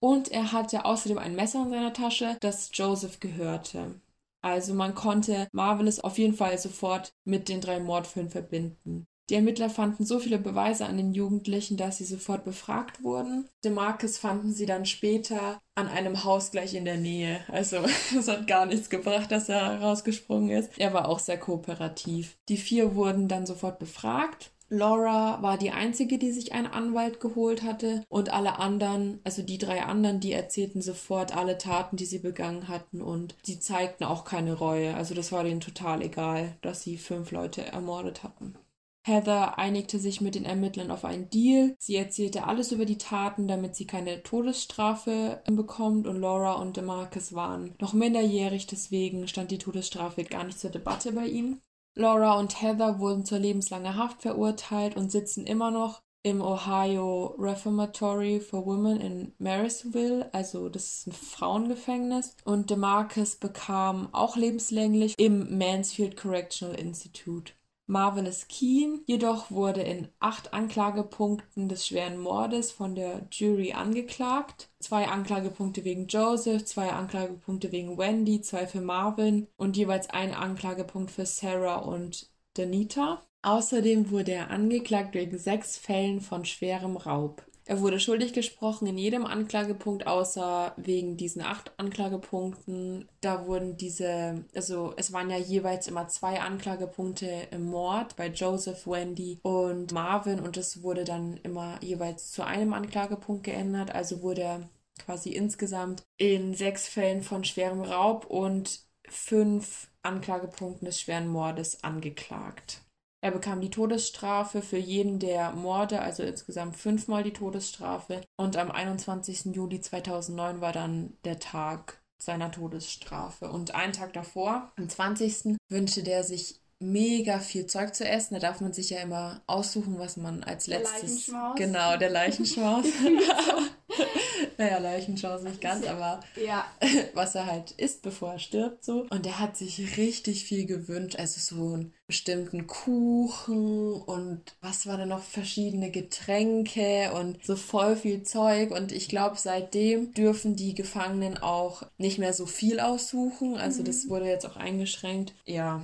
und 0.00 0.30
er 0.30 0.52
hatte 0.52 0.84
außerdem 0.84 1.18
ein 1.18 1.36
Messer 1.36 1.62
in 1.62 1.70
seiner 1.70 1.92
Tasche, 1.92 2.36
das 2.40 2.70
Joseph 2.72 3.20
gehörte. 3.20 4.00
Also 4.42 4.74
man 4.74 4.94
konnte 4.94 5.48
Marvelous 5.52 6.00
auf 6.00 6.18
jeden 6.18 6.34
Fall 6.34 6.56
sofort 6.58 7.12
mit 7.24 7.48
den 7.48 7.60
drei 7.60 7.80
Mordfällen 7.80 8.30
verbinden. 8.30 9.06
Die 9.30 9.36
Ermittler 9.36 9.70
fanden 9.70 10.04
so 10.04 10.18
viele 10.18 10.38
Beweise 10.38 10.86
an 10.86 10.96
den 10.96 11.12
Jugendlichen, 11.12 11.76
dass 11.76 11.98
sie 11.98 12.04
sofort 12.04 12.44
befragt 12.44 13.04
wurden. 13.04 13.48
DeMarcus 13.64 14.18
fanden 14.18 14.52
sie 14.52 14.66
dann 14.66 14.86
später 14.86 15.60
an 15.76 15.86
einem 15.86 16.24
Haus 16.24 16.50
gleich 16.50 16.74
in 16.74 16.84
der 16.84 16.96
Nähe. 16.96 17.44
Also 17.46 17.76
es 18.18 18.26
hat 18.26 18.48
gar 18.48 18.66
nichts 18.66 18.90
gebracht, 18.90 19.30
dass 19.30 19.48
er 19.48 19.80
rausgesprungen 19.80 20.50
ist. 20.50 20.76
Er 20.78 20.92
war 20.92 21.08
auch 21.08 21.20
sehr 21.20 21.38
kooperativ. 21.38 22.38
Die 22.48 22.56
vier 22.56 22.96
wurden 22.96 23.28
dann 23.28 23.46
sofort 23.46 23.78
befragt 23.78 24.50
Laura 24.72 25.42
war 25.42 25.58
die 25.58 25.72
einzige, 25.72 26.16
die 26.16 26.30
sich 26.30 26.52
einen 26.52 26.68
Anwalt 26.68 27.18
geholt 27.18 27.64
hatte 27.64 28.04
und 28.08 28.32
alle 28.32 28.60
anderen, 28.60 29.18
also 29.24 29.42
die 29.42 29.58
drei 29.58 29.82
anderen, 29.82 30.20
die 30.20 30.32
erzählten 30.32 30.80
sofort 30.80 31.36
alle 31.36 31.58
Taten, 31.58 31.96
die 31.96 32.06
sie 32.06 32.20
begangen 32.20 32.68
hatten 32.68 33.02
und 33.02 33.34
sie 33.42 33.58
zeigten 33.58 34.04
auch 34.04 34.24
keine 34.24 34.54
Reue. 34.54 34.94
Also 34.94 35.14
das 35.14 35.32
war 35.32 35.42
denen 35.42 35.60
total 35.60 36.02
egal, 36.02 36.56
dass 36.62 36.82
sie 36.82 36.98
fünf 36.98 37.32
Leute 37.32 37.66
ermordet 37.66 38.22
hatten. 38.22 38.54
Heather 39.02 39.58
einigte 39.58 39.98
sich 39.98 40.20
mit 40.20 40.36
den 40.36 40.44
Ermittlern 40.44 40.92
auf 40.92 41.04
einen 41.04 41.30
Deal. 41.30 41.74
Sie 41.78 41.96
erzählte 41.96 42.44
alles 42.44 42.70
über 42.70 42.84
die 42.84 42.98
Taten, 42.98 43.48
damit 43.48 43.74
sie 43.74 43.86
keine 43.86 44.22
Todesstrafe 44.22 45.42
bekommt 45.50 46.06
und 46.06 46.20
Laura 46.20 46.52
und 46.54 46.76
DeMarcus 46.76 47.32
waren 47.32 47.74
noch 47.80 47.92
minderjährig, 47.92 48.66
deswegen 48.66 49.26
stand 49.26 49.50
die 49.50 49.58
Todesstrafe 49.58 50.22
gar 50.24 50.44
nicht 50.44 50.60
zur 50.60 50.70
Debatte 50.70 51.12
bei 51.12 51.26
ihnen. 51.26 51.60
Laura 52.00 52.38
und 52.38 52.62
Heather 52.62 52.98
wurden 52.98 53.26
zur 53.26 53.38
lebenslangen 53.38 53.94
Haft 53.94 54.22
verurteilt 54.22 54.96
und 54.96 55.12
sitzen 55.12 55.46
immer 55.46 55.70
noch 55.70 56.00
im 56.22 56.40
Ohio 56.40 57.34
Reformatory 57.38 58.40
for 58.40 58.64
Women 58.64 59.00
in 59.00 59.32
Marysville, 59.38 60.28
also 60.32 60.68
das 60.68 60.84
ist 60.84 61.06
ein 61.08 61.12
Frauengefängnis. 61.12 62.36
Und 62.44 62.70
DeMarcus 62.70 63.36
bekam 63.36 64.08
auch 64.12 64.36
lebenslänglich 64.36 65.14
im 65.18 65.58
Mansfield 65.58 66.16
Correctional 66.16 66.78
Institute. 66.78 67.52
Marvelous 67.90 68.46
Keen 68.46 69.00
jedoch 69.06 69.50
wurde 69.50 69.82
in 69.82 70.06
acht 70.20 70.54
Anklagepunkten 70.54 71.68
des 71.68 71.88
schweren 71.88 72.18
Mordes 72.18 72.70
von 72.70 72.94
der 72.94 73.26
Jury 73.32 73.72
angeklagt. 73.72 74.70
Zwei 74.78 75.08
Anklagepunkte 75.08 75.84
wegen 75.84 76.06
Joseph, 76.06 76.64
zwei 76.66 76.90
Anklagepunkte 76.90 77.72
wegen 77.72 77.98
Wendy, 77.98 78.42
zwei 78.42 78.68
für 78.68 78.80
Marvin 78.80 79.48
und 79.56 79.76
jeweils 79.76 80.08
ein 80.08 80.32
Anklagepunkt 80.32 81.10
für 81.10 81.26
Sarah 81.26 81.78
und 81.78 82.30
Danita. 82.54 83.22
Außerdem 83.42 84.10
wurde 84.10 84.34
er 84.34 84.50
angeklagt 84.50 85.14
wegen 85.14 85.36
sechs 85.36 85.76
Fällen 85.76 86.20
von 86.20 86.44
schwerem 86.44 86.96
Raub. 86.96 87.44
Er 87.70 87.80
wurde 87.80 88.00
schuldig 88.00 88.32
gesprochen 88.32 88.88
in 88.88 88.98
jedem 88.98 89.24
Anklagepunkt, 89.24 90.04
außer 90.04 90.74
wegen 90.76 91.16
diesen 91.16 91.40
acht 91.40 91.70
Anklagepunkten. 91.76 93.08
Da 93.20 93.46
wurden 93.46 93.76
diese, 93.76 94.44
also 94.56 94.92
es 94.96 95.12
waren 95.12 95.30
ja 95.30 95.36
jeweils 95.36 95.86
immer 95.86 96.08
zwei 96.08 96.40
Anklagepunkte 96.40 97.30
im 97.52 97.66
Mord 97.66 98.16
bei 98.16 98.26
Joseph, 98.26 98.88
Wendy 98.88 99.38
und 99.44 99.92
Marvin 99.92 100.40
und 100.40 100.56
es 100.56 100.82
wurde 100.82 101.04
dann 101.04 101.36
immer 101.44 101.78
jeweils 101.80 102.32
zu 102.32 102.44
einem 102.44 102.72
Anklagepunkt 102.72 103.44
geändert. 103.44 103.94
Also 103.94 104.20
wurde 104.20 104.42
er 104.42 104.68
quasi 104.98 105.30
insgesamt 105.30 106.02
in 106.16 106.54
sechs 106.54 106.88
Fällen 106.88 107.22
von 107.22 107.44
schwerem 107.44 107.82
Raub 107.82 108.24
und 108.24 108.80
fünf 109.08 109.92
Anklagepunkten 110.02 110.86
des 110.86 111.00
schweren 111.00 111.28
Mordes 111.28 111.84
angeklagt. 111.84 112.80
Er 113.22 113.32
bekam 113.32 113.60
die 113.60 113.70
Todesstrafe 113.70 114.62
für 114.62 114.78
jeden 114.78 115.18
der 115.18 115.52
Morde, 115.52 116.00
also 116.00 116.22
insgesamt 116.22 116.76
fünfmal 116.76 117.22
die 117.22 117.32
Todesstrafe. 117.34 118.22
Und 118.36 118.56
am 118.56 118.70
21. 118.70 119.54
Juli 119.54 119.80
2009 119.80 120.60
war 120.60 120.72
dann 120.72 121.16
der 121.24 121.38
Tag 121.38 122.02
seiner 122.18 122.50
Todesstrafe. 122.50 123.50
Und 123.50 123.74
einen 123.74 123.92
Tag 123.92 124.12
davor, 124.12 124.72
am 124.76 124.88
20. 124.88 125.56
wünschte 125.68 126.02
der 126.02 126.24
sich 126.24 126.59
mega 126.80 127.38
viel 127.38 127.66
Zeug 127.66 127.94
zu 127.94 128.06
essen. 128.06 128.34
Da 128.34 128.40
darf 128.40 128.60
man 128.60 128.72
sich 128.72 128.90
ja 128.90 129.00
immer 129.00 129.42
aussuchen, 129.46 129.98
was 129.98 130.16
man 130.16 130.42
als 130.42 130.66
letztes. 130.66 131.00
Der 131.00 131.02
Leichenschmaus. 131.02 131.56
Genau, 131.56 131.96
der 131.96 132.10
Leichenschmaus. 132.10 132.86
naja, 134.58 134.78
Leichenschmaus 134.78 135.42
nicht 135.42 135.60
ganz, 135.60 135.86
aber 135.86 136.20
ja. 136.42 136.64
was 137.14 137.34
er 137.34 137.46
halt 137.46 137.72
isst, 137.72 138.02
bevor 138.02 138.32
er 138.32 138.38
stirbt, 138.38 138.84
so. 138.84 139.06
Und 139.10 139.26
er 139.26 139.38
hat 139.38 139.56
sich 139.56 139.96
richtig 139.96 140.44
viel 140.44 140.66
gewünscht. 140.66 141.16
Also 141.18 141.40
so 141.40 141.74
einen 141.74 141.94
bestimmten 142.06 142.66
Kuchen 142.66 143.92
und 143.92 144.40
was 144.60 144.86
war 144.86 144.96
da 144.96 145.06
noch? 145.06 145.22
Verschiedene 145.22 145.90
Getränke 145.90 147.12
und 147.12 147.44
so 147.44 147.56
voll 147.56 147.96
viel 147.96 148.22
Zeug. 148.22 148.70
Und 148.70 148.92
ich 148.92 149.08
glaube, 149.08 149.36
seitdem 149.38 150.12
dürfen 150.14 150.56
die 150.56 150.74
Gefangenen 150.74 151.38
auch 151.38 151.82
nicht 151.98 152.18
mehr 152.18 152.32
so 152.32 152.46
viel 152.46 152.80
aussuchen. 152.80 153.56
Also 153.56 153.82
mhm. 153.82 153.86
das 153.86 154.08
wurde 154.08 154.26
jetzt 154.26 154.46
auch 154.46 154.56
eingeschränkt. 154.56 155.34
Ja, 155.44 155.82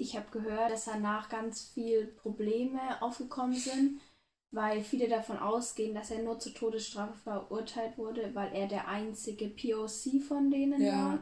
ich 0.00 0.16
habe 0.16 0.26
gehört, 0.30 0.70
dass 0.70 0.86
danach 0.86 1.28
ganz 1.28 1.70
viele 1.74 2.06
Probleme 2.06 2.80
aufgekommen 3.00 3.54
sind, 3.54 4.00
weil 4.50 4.82
viele 4.82 5.08
davon 5.08 5.38
ausgehen, 5.38 5.94
dass 5.94 6.10
er 6.10 6.22
nur 6.22 6.38
zur 6.38 6.54
Todesstrafe 6.54 7.14
verurteilt 7.14 7.96
wurde, 7.98 8.34
weil 8.34 8.52
er 8.54 8.66
der 8.66 8.88
einzige 8.88 9.48
POC 9.48 10.22
von 10.26 10.50
denen 10.50 10.82
ja. 10.82 10.92
war 10.92 11.18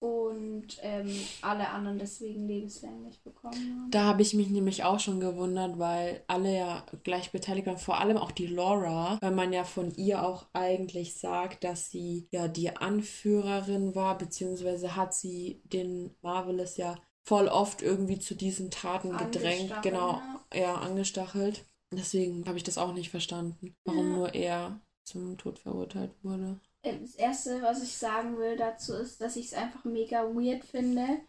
und 0.00 0.78
ähm, 0.82 1.10
alle 1.40 1.68
anderen 1.68 1.98
deswegen 1.98 2.46
lebenslänglich 2.46 3.22
bekommen 3.22 3.54
haben. 3.54 3.90
Da 3.90 4.02
habe 4.04 4.22
ich 4.22 4.34
mich 4.34 4.50
nämlich 4.50 4.84
auch 4.84 5.00
schon 5.00 5.18
gewundert, 5.18 5.78
weil 5.78 6.22
alle 6.26 6.54
ja 6.54 6.84
gleich 7.04 7.32
beteiligt 7.32 7.66
waren, 7.66 7.78
vor 7.78 8.00
allem 8.00 8.18
auch 8.18 8.32
die 8.32 8.46
Laura, 8.46 9.18
weil 9.22 9.30
man 9.30 9.52
ja 9.52 9.64
von 9.64 9.94
ihr 9.96 10.22
auch 10.22 10.46
eigentlich 10.52 11.14
sagt, 11.14 11.64
dass 11.64 11.90
sie 11.90 12.28
ja 12.32 12.48
die 12.48 12.76
Anführerin 12.76 13.94
war, 13.94 14.18
beziehungsweise 14.18 14.94
hat 14.94 15.14
sie 15.14 15.62
den 15.64 16.14
Marvelous 16.20 16.76
ja 16.76 16.96
voll 17.24 17.48
oft 17.48 17.82
irgendwie 17.82 18.18
zu 18.18 18.34
diesen 18.34 18.70
Taten 18.70 19.16
gedrängt, 19.16 19.72
genau, 19.82 20.20
ja, 20.52 20.76
angestachelt. 20.76 21.64
Deswegen 21.90 22.46
habe 22.46 22.56
ich 22.58 22.64
das 22.64 22.78
auch 22.78 22.92
nicht 22.92 23.10
verstanden, 23.10 23.74
warum 23.84 24.10
ja. 24.10 24.16
nur 24.16 24.34
er 24.34 24.80
zum 25.04 25.38
Tod 25.38 25.58
verurteilt 25.58 26.12
wurde. 26.22 26.60
Äh, 26.82 26.98
das 27.00 27.14
Erste, 27.14 27.62
was 27.62 27.82
ich 27.82 27.96
sagen 27.96 28.38
will 28.38 28.56
dazu, 28.56 28.94
ist, 28.94 29.20
dass 29.20 29.36
ich 29.36 29.46
es 29.46 29.54
einfach 29.54 29.84
mega 29.84 30.22
weird 30.34 30.64
finde, 30.64 31.20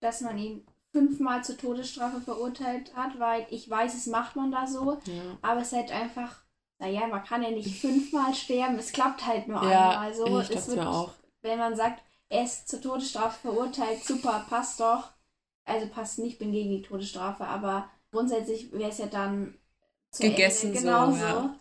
dass 0.00 0.20
man 0.20 0.38
ihn 0.38 0.66
fünfmal 0.92 1.42
zur 1.42 1.56
Todesstrafe 1.56 2.20
verurteilt 2.20 2.94
hat, 2.94 3.18
weil 3.18 3.46
ich 3.50 3.68
weiß, 3.68 3.94
es 3.94 4.06
macht 4.06 4.36
man 4.36 4.52
da 4.52 4.66
so, 4.66 4.98
ja. 5.06 5.38
aber 5.40 5.60
es 5.62 5.68
ist 5.68 5.78
halt 5.78 5.90
einfach, 5.90 6.44
naja, 6.78 7.06
man 7.06 7.24
kann 7.24 7.42
ja 7.42 7.50
nicht 7.50 7.74
fünfmal 7.80 8.34
sterben, 8.34 8.78
es 8.78 8.92
klappt 8.92 9.26
halt 9.26 9.48
nur 9.48 9.62
ja, 9.62 9.90
einmal 9.90 10.14
so. 10.14 10.40
Ich 10.40 10.50
es 10.50 10.68
wird, 10.68 10.80
auch. 10.80 11.12
Wenn 11.40 11.58
man 11.58 11.74
sagt, 11.74 12.02
er 12.28 12.44
ist 12.44 12.68
zur 12.68 12.80
Todesstrafe 12.80 13.40
verurteilt, 13.40 14.04
super, 14.04 14.46
passt 14.48 14.80
doch, 14.80 15.11
also 15.64 15.86
passt 15.88 16.18
nicht, 16.18 16.38
bin 16.38 16.52
gegen 16.52 16.70
die 16.70 16.82
Todesstrafe, 16.82 17.46
aber 17.46 17.88
grundsätzlich 18.10 18.72
wäre 18.72 18.90
es 18.90 18.98
ja 18.98 19.06
dann 19.06 19.58
gegessen 20.18 20.72
genauso. 20.72 21.16
So, 21.16 21.24
ja. 21.24 21.56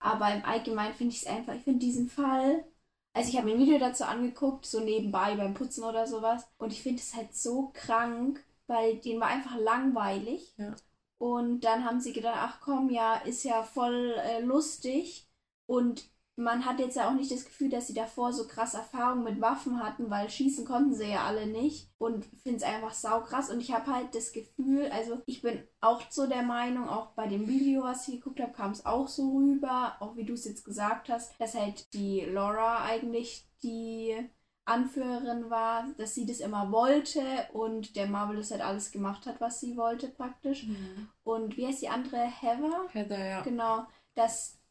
Aber 0.00 0.34
im 0.34 0.44
Allgemeinen 0.44 0.94
finde 0.94 1.14
ich 1.14 1.22
es 1.22 1.28
einfach, 1.28 1.54
ich 1.54 1.62
finde 1.62 1.78
diesen 1.78 2.08
Fall, 2.08 2.64
also 3.12 3.28
ich 3.28 3.36
habe 3.36 3.46
mir 3.46 3.54
ein 3.54 3.60
Video 3.60 3.78
dazu 3.78 4.04
angeguckt, 4.04 4.66
so 4.66 4.80
nebenbei 4.80 5.36
beim 5.36 5.54
Putzen 5.54 5.84
oder 5.84 6.06
sowas, 6.06 6.46
und 6.58 6.72
ich 6.72 6.82
finde 6.82 7.00
es 7.00 7.14
halt 7.14 7.34
so 7.34 7.70
krank, 7.72 8.42
weil 8.66 8.96
den 8.96 9.20
war 9.20 9.28
einfach 9.28 9.56
langweilig. 9.58 10.54
Ja. 10.56 10.74
Und 11.18 11.60
dann 11.60 11.84
haben 11.84 12.00
sie 12.00 12.12
gedacht, 12.12 12.36
ach 12.36 12.60
komm, 12.60 12.90
ja, 12.90 13.14
ist 13.14 13.44
ja 13.44 13.62
voll 13.62 14.14
äh, 14.18 14.40
lustig. 14.40 15.28
Und 15.66 16.10
man 16.36 16.64
hat 16.64 16.80
jetzt 16.80 16.96
ja 16.96 17.08
auch 17.08 17.14
nicht 17.14 17.30
das 17.30 17.44
Gefühl, 17.44 17.68
dass 17.68 17.86
sie 17.86 17.94
davor 17.94 18.32
so 18.32 18.46
krass 18.46 18.74
Erfahrung 18.74 19.22
mit 19.22 19.40
Waffen 19.40 19.82
hatten, 19.82 20.08
weil 20.08 20.30
schießen 20.30 20.64
konnten 20.64 20.94
sie 20.94 21.10
ja 21.10 21.26
alle 21.26 21.46
nicht 21.46 21.90
und 21.98 22.24
finde 22.42 22.58
es 22.58 22.62
einfach 22.62 22.94
sau 22.94 23.20
krass 23.20 23.50
und 23.50 23.60
ich 23.60 23.72
habe 23.72 23.92
halt 23.92 24.14
das 24.14 24.32
Gefühl, 24.32 24.88
also 24.90 25.20
ich 25.26 25.42
bin 25.42 25.62
auch 25.80 26.02
so 26.10 26.26
der 26.26 26.42
Meinung, 26.42 26.88
auch 26.88 27.08
bei 27.08 27.26
dem 27.26 27.48
Video, 27.48 27.82
was 27.82 28.08
ich 28.08 28.14
geguckt 28.14 28.40
habe, 28.40 28.52
kam 28.52 28.70
es 28.70 28.86
auch 28.86 29.08
so 29.08 29.36
rüber, 29.36 29.96
auch 30.00 30.16
wie 30.16 30.24
du 30.24 30.32
es 30.32 30.44
jetzt 30.44 30.64
gesagt 30.64 31.10
hast, 31.10 31.38
dass 31.38 31.54
halt 31.54 31.92
die 31.92 32.20
Laura 32.22 32.82
eigentlich 32.84 33.46
die 33.62 34.16
Anführerin 34.64 35.50
war, 35.50 35.86
dass 35.98 36.14
sie 36.14 36.24
das 36.24 36.40
immer 36.40 36.70
wollte 36.70 37.20
und 37.52 37.96
der 37.96 38.06
Marvel 38.06 38.36
das 38.36 38.52
halt 38.52 38.62
alles 38.62 38.92
gemacht 38.92 39.26
hat, 39.26 39.40
was 39.40 39.60
sie 39.60 39.76
wollte 39.76 40.08
praktisch. 40.08 40.64
Mhm. 40.64 41.08
Und 41.24 41.56
wie 41.56 41.66
heißt 41.66 41.82
die 41.82 41.88
andere? 41.88 42.18
Heather? 42.18 42.88
Heather, 42.92 43.24
ja. 43.24 43.42
Genau, 43.42 43.86
dass 44.14 44.61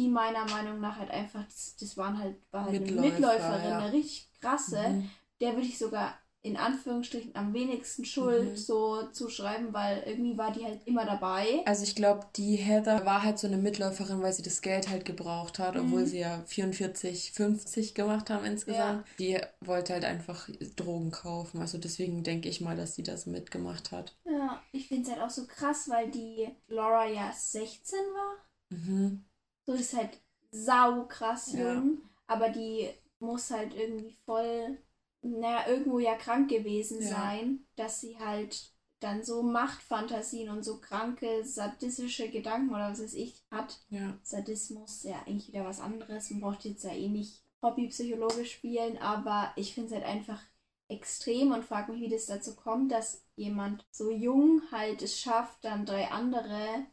die 0.00 0.08
meiner 0.08 0.46
Meinung 0.46 0.80
nach 0.80 0.98
halt 0.98 1.10
einfach, 1.10 1.44
das, 1.44 1.76
das 1.76 1.96
waren 1.96 2.18
halt, 2.18 2.36
war 2.50 2.64
halt 2.64 2.80
Mitläufer, 2.80 3.02
eine 3.02 3.10
Mitläuferin, 3.12 3.70
ja. 3.70 3.78
eine 3.78 3.92
richtig 3.92 4.30
krasse. 4.40 4.88
Mhm. 4.88 5.10
Der 5.40 5.52
würde 5.52 5.66
ich 5.66 5.78
sogar 5.78 6.14
in 6.42 6.56
Anführungsstrichen 6.56 7.36
am 7.36 7.52
wenigsten 7.52 8.06
Schuld 8.06 8.52
mhm. 8.52 8.56
so 8.56 9.06
zuschreiben, 9.12 9.74
weil 9.74 10.02
irgendwie 10.06 10.38
war 10.38 10.50
die 10.52 10.64
halt 10.64 10.80
immer 10.86 11.04
dabei. 11.04 11.62
Also 11.66 11.82
ich 11.84 11.94
glaube, 11.94 12.26
die 12.36 12.56
Heather 12.56 13.04
war 13.04 13.22
halt 13.22 13.38
so 13.38 13.46
eine 13.46 13.58
Mitläuferin, 13.58 14.22
weil 14.22 14.32
sie 14.32 14.42
das 14.42 14.62
Geld 14.62 14.88
halt 14.88 15.04
gebraucht 15.04 15.58
hat, 15.58 15.74
mhm. 15.74 15.82
obwohl 15.82 16.06
sie 16.06 16.20
ja 16.20 16.42
44, 16.46 17.32
50 17.32 17.94
gemacht 17.94 18.30
haben 18.30 18.46
insgesamt. 18.46 19.06
Ja. 19.06 19.14
Die 19.18 19.66
wollte 19.66 19.92
halt 19.92 20.06
einfach 20.06 20.48
Drogen 20.76 21.10
kaufen. 21.10 21.60
Also 21.60 21.76
deswegen 21.76 22.22
denke 22.22 22.48
ich 22.48 22.62
mal, 22.62 22.76
dass 22.76 22.94
sie 22.94 23.02
das 23.02 23.26
mitgemacht 23.26 23.92
hat. 23.92 24.16
Ja, 24.24 24.62
ich 24.72 24.88
finde 24.88 25.02
es 25.02 25.14
halt 25.14 25.22
auch 25.22 25.30
so 25.30 25.46
krass, 25.46 25.90
weil 25.90 26.10
die 26.10 26.48
Laura 26.68 27.06
ja 27.06 27.30
16 27.34 27.98
war. 27.98 28.36
Mhm. 28.70 29.24
So 29.66 29.72
ist 29.74 29.94
halt 29.94 30.18
sau 30.50 31.04
krass 31.04 31.52
jung, 31.52 31.98
ja. 32.02 32.08
aber 32.26 32.48
die 32.48 32.88
muss 33.18 33.50
halt 33.50 33.74
irgendwie 33.74 34.16
voll, 34.24 34.78
naja, 35.22 35.68
irgendwo 35.68 35.98
ja 35.98 36.14
krank 36.16 36.48
gewesen 36.48 37.02
ja. 37.02 37.08
sein, 37.08 37.66
dass 37.76 38.00
sie 38.00 38.18
halt 38.18 38.72
dann 39.00 39.24
so 39.24 39.42
Machtfantasien 39.42 40.50
und 40.50 40.62
so 40.62 40.78
kranke 40.78 41.44
sadistische 41.44 42.30
Gedanken 42.30 42.70
oder 42.70 42.90
was 42.90 43.02
weiß 43.02 43.14
ich 43.14 43.42
hat. 43.50 43.80
Ja. 43.88 44.18
Sadismus, 44.22 45.02
ja, 45.04 45.22
eigentlich 45.26 45.48
wieder 45.48 45.64
was 45.64 45.80
anderes. 45.80 46.30
Man 46.30 46.40
braucht 46.40 46.64
jetzt 46.64 46.84
ja 46.84 46.92
eh 46.92 47.08
nicht 47.08 47.42
hobbypsychologisch 47.62 48.52
spielen, 48.52 48.98
aber 48.98 49.52
ich 49.56 49.74
finde 49.74 49.88
es 49.88 49.94
halt 49.94 50.04
einfach 50.04 50.40
extrem 50.88 51.52
und 51.52 51.64
frage 51.64 51.92
mich, 51.92 52.02
wie 52.02 52.08
das 52.08 52.26
dazu 52.26 52.54
kommt, 52.56 52.92
dass 52.92 53.24
jemand 53.36 53.86
so 53.90 54.10
jung 54.10 54.62
halt 54.70 55.02
es 55.02 55.18
schafft, 55.18 55.64
dann 55.64 55.86
drei 55.86 56.10
andere 56.10 56.84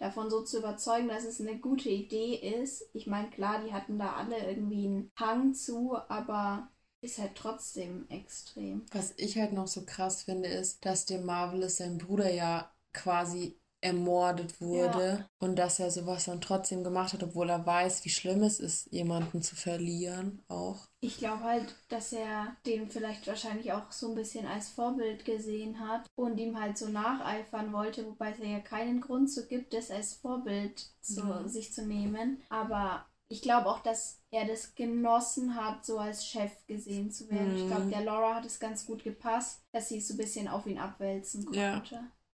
davon 0.00 0.30
so 0.30 0.42
zu 0.42 0.58
überzeugen, 0.58 1.08
dass 1.08 1.24
es 1.24 1.40
eine 1.40 1.58
gute 1.58 1.90
Idee 1.90 2.34
ist. 2.34 2.88
Ich 2.92 3.06
meine, 3.06 3.30
klar, 3.30 3.62
die 3.64 3.72
hatten 3.72 3.98
da 3.98 4.14
alle 4.14 4.36
irgendwie 4.50 4.86
einen 4.86 5.12
Hang 5.16 5.54
zu, 5.54 5.96
aber 6.08 6.68
ist 7.02 7.18
halt 7.18 7.34
trotzdem 7.36 8.06
extrem. 8.08 8.84
Was 8.92 9.14
ich 9.16 9.38
halt 9.38 9.52
noch 9.52 9.68
so 9.68 9.84
krass 9.84 10.22
finde, 10.22 10.48
ist, 10.48 10.84
dass 10.84 11.06
der 11.06 11.20
Marvelous 11.20 11.76
sein 11.76 11.98
Bruder 11.98 12.30
ja 12.32 12.70
quasi 12.92 13.58
ermordet 13.82 14.60
wurde 14.60 15.18
ja. 15.20 15.26
und 15.38 15.56
dass 15.56 15.80
er 15.80 15.90
sowas 15.90 16.26
dann 16.26 16.40
trotzdem 16.40 16.84
gemacht 16.84 17.12
hat, 17.12 17.22
obwohl 17.22 17.48
er 17.48 17.64
weiß, 17.64 18.04
wie 18.04 18.10
schlimm 18.10 18.42
es 18.42 18.60
ist, 18.60 18.92
jemanden 18.92 19.42
zu 19.42 19.56
verlieren 19.56 20.42
auch. 20.48 20.86
Ich 21.00 21.16
glaube 21.16 21.44
halt, 21.44 21.74
dass 21.88 22.12
er 22.12 22.56
den 22.66 22.90
vielleicht 22.90 23.26
wahrscheinlich 23.26 23.72
auch 23.72 23.90
so 23.90 24.08
ein 24.10 24.14
bisschen 24.14 24.46
als 24.46 24.68
Vorbild 24.68 25.24
gesehen 25.24 25.80
hat 25.80 26.06
und 26.14 26.38
ihm 26.38 26.60
halt 26.60 26.76
so 26.76 26.88
nacheifern 26.88 27.72
wollte, 27.72 28.06
wobei 28.06 28.32
es 28.32 28.38
ja 28.38 28.60
keinen 28.60 29.00
Grund 29.00 29.30
so 29.30 29.46
gibt, 29.46 29.72
das 29.72 29.90
als 29.90 30.14
Vorbild 30.14 30.90
so 31.00 31.24
mhm. 31.24 31.48
sich 31.48 31.72
zu 31.72 31.86
nehmen. 31.86 32.42
Aber 32.50 33.06
ich 33.28 33.42
glaube 33.42 33.68
auch, 33.68 33.80
dass 33.80 34.20
er 34.30 34.44
das 34.44 34.74
genossen 34.74 35.54
hat, 35.54 35.86
so 35.86 35.98
als 35.98 36.26
Chef 36.26 36.50
gesehen 36.66 37.10
zu 37.12 37.30
werden. 37.30 37.52
Mhm. 37.52 37.58
Ich 37.58 37.66
glaube, 37.66 37.86
der 37.86 38.02
Laura 38.02 38.34
hat 38.34 38.44
es 38.44 38.58
ganz 38.58 38.84
gut 38.84 39.04
gepasst, 39.04 39.62
dass 39.72 39.88
sie 39.88 40.00
so 40.00 40.14
ein 40.14 40.18
bisschen 40.18 40.48
auf 40.48 40.66
ihn 40.66 40.78
abwälzen 40.78 41.44
konnte. 41.44 41.60
Ja. 41.60 41.82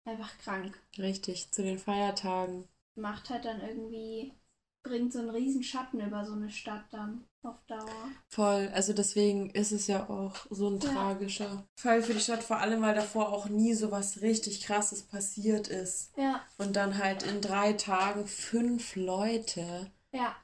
Einfach 0.06 0.38
krank. 0.40 0.78
Richtig, 0.98 1.52
zu 1.52 1.64
den 1.64 1.80
Feiertagen. 1.80 2.68
Macht 2.96 3.30
halt 3.30 3.46
dann 3.46 3.62
irgendwie, 3.62 4.34
bringt 4.84 5.14
so 5.14 5.20
einen 5.20 5.30
riesen 5.30 5.64
Schatten 5.64 6.02
über 6.02 6.26
so 6.26 6.34
eine 6.34 6.50
Stadt 6.50 6.86
dann 6.92 7.24
auf 7.42 7.56
Dauer. 7.68 8.10
Voll, 8.28 8.70
also 8.74 8.94
deswegen 8.94 9.50
ist 9.50 9.72
es 9.72 9.88
ja 9.88 10.10
auch 10.10 10.36
so 10.50 10.70
ein 10.70 10.80
ja. 10.80 10.92
tragischer 10.92 11.66
Fall 11.76 12.02
für 12.02 12.14
die 12.14 12.20
Stadt, 12.20 12.44
vor 12.44 12.58
allem 12.58 12.82
weil 12.82 12.96
davor 12.96 13.32
auch 13.32 13.48
nie 13.48 13.74
so 13.74 13.92
was 13.92 14.22
richtig 14.22 14.62
krasses 14.62 15.04
passiert 15.04 15.68
ist. 15.68 16.12
Ja. 16.18 16.42
Und 16.58 16.76
dann 16.76 16.98
halt 16.98 17.24
in 17.24 17.42
drei 17.42 17.74
Tagen 17.74 18.28
fünf 18.28 18.96
Leute. 18.96 19.92
Ja. 20.12 20.36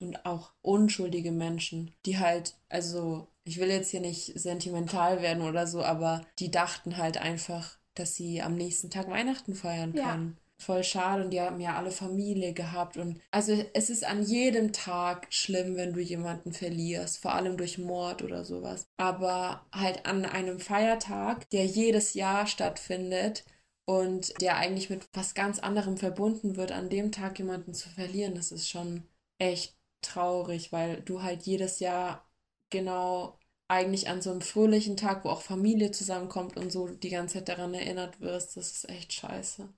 Und 0.00 0.24
auch 0.26 0.52
unschuldige 0.60 1.32
Menschen, 1.32 1.94
die 2.04 2.18
halt, 2.18 2.56
also 2.68 3.28
ich 3.44 3.60
will 3.60 3.68
jetzt 3.68 3.90
hier 3.90 4.00
nicht 4.00 4.38
sentimental 4.38 5.22
werden 5.22 5.42
oder 5.42 5.66
so, 5.66 5.82
aber 5.82 6.22
die 6.38 6.50
dachten 6.50 6.96
halt 6.96 7.18
einfach, 7.18 7.78
dass 7.94 8.16
sie 8.16 8.42
am 8.42 8.54
nächsten 8.54 8.90
Tag 8.90 9.08
Weihnachten 9.08 9.54
feiern 9.54 9.94
kann. 9.94 10.36
Ja. 10.36 10.40
Voll 10.56 10.84
schade 10.84 11.24
und 11.24 11.30
die 11.30 11.40
haben 11.40 11.60
ja 11.60 11.76
alle 11.76 11.90
Familie 11.90 12.52
gehabt 12.52 12.96
und 12.96 13.20
also 13.32 13.52
es 13.74 13.90
ist 13.90 14.04
an 14.04 14.22
jedem 14.22 14.72
Tag 14.72 15.26
schlimm, 15.30 15.74
wenn 15.74 15.92
du 15.92 16.00
jemanden 16.00 16.52
verlierst, 16.52 17.18
vor 17.18 17.34
allem 17.34 17.56
durch 17.56 17.76
Mord 17.76 18.22
oder 18.22 18.44
sowas. 18.44 18.86
Aber 18.96 19.66
halt 19.72 20.06
an 20.06 20.24
einem 20.24 20.60
Feiertag, 20.60 21.50
der 21.50 21.66
jedes 21.66 22.14
Jahr 22.14 22.46
stattfindet, 22.46 23.44
und 23.86 24.40
der 24.40 24.56
eigentlich 24.56 24.90
mit 24.90 25.08
was 25.12 25.34
ganz 25.34 25.58
anderem 25.58 25.96
verbunden 25.96 26.56
wird, 26.56 26.72
an 26.72 26.88
dem 26.88 27.12
Tag 27.12 27.38
jemanden 27.38 27.74
zu 27.74 27.88
verlieren, 27.88 28.34
das 28.34 28.52
ist 28.52 28.68
schon 28.68 29.04
echt 29.38 29.76
traurig, 30.00 30.72
weil 30.72 31.02
du 31.02 31.22
halt 31.22 31.42
jedes 31.44 31.80
Jahr 31.80 32.26
genau 32.70 33.38
eigentlich 33.68 34.08
an 34.08 34.20
so 34.20 34.30
einem 34.30 34.40
fröhlichen 34.40 34.96
Tag, 34.96 35.24
wo 35.24 35.30
auch 35.30 35.42
Familie 35.42 35.90
zusammenkommt 35.90 36.56
und 36.56 36.70
so 36.70 36.88
die 36.88 37.10
ganze 37.10 37.34
Zeit 37.34 37.48
daran 37.48 37.74
erinnert 37.74 38.20
wirst, 38.20 38.56
das 38.56 38.72
ist 38.72 38.88
echt 38.88 39.12
scheiße. 39.12 39.68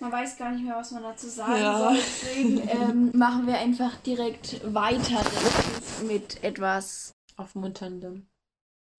Man 0.00 0.10
weiß 0.10 0.38
gar 0.38 0.50
nicht 0.50 0.64
mehr, 0.64 0.76
was 0.76 0.90
man 0.90 1.04
dazu 1.04 1.28
sagen 1.28 1.60
ja. 1.60 1.78
soll. 1.78 1.96
Deswegen 1.96 2.68
ähm, 2.68 3.10
machen 3.14 3.46
wir 3.46 3.58
einfach 3.58 3.96
direkt 3.98 4.60
weiter 4.74 5.22
mit 6.06 6.42
etwas 6.42 7.12
aufmunterndem. 7.36 8.26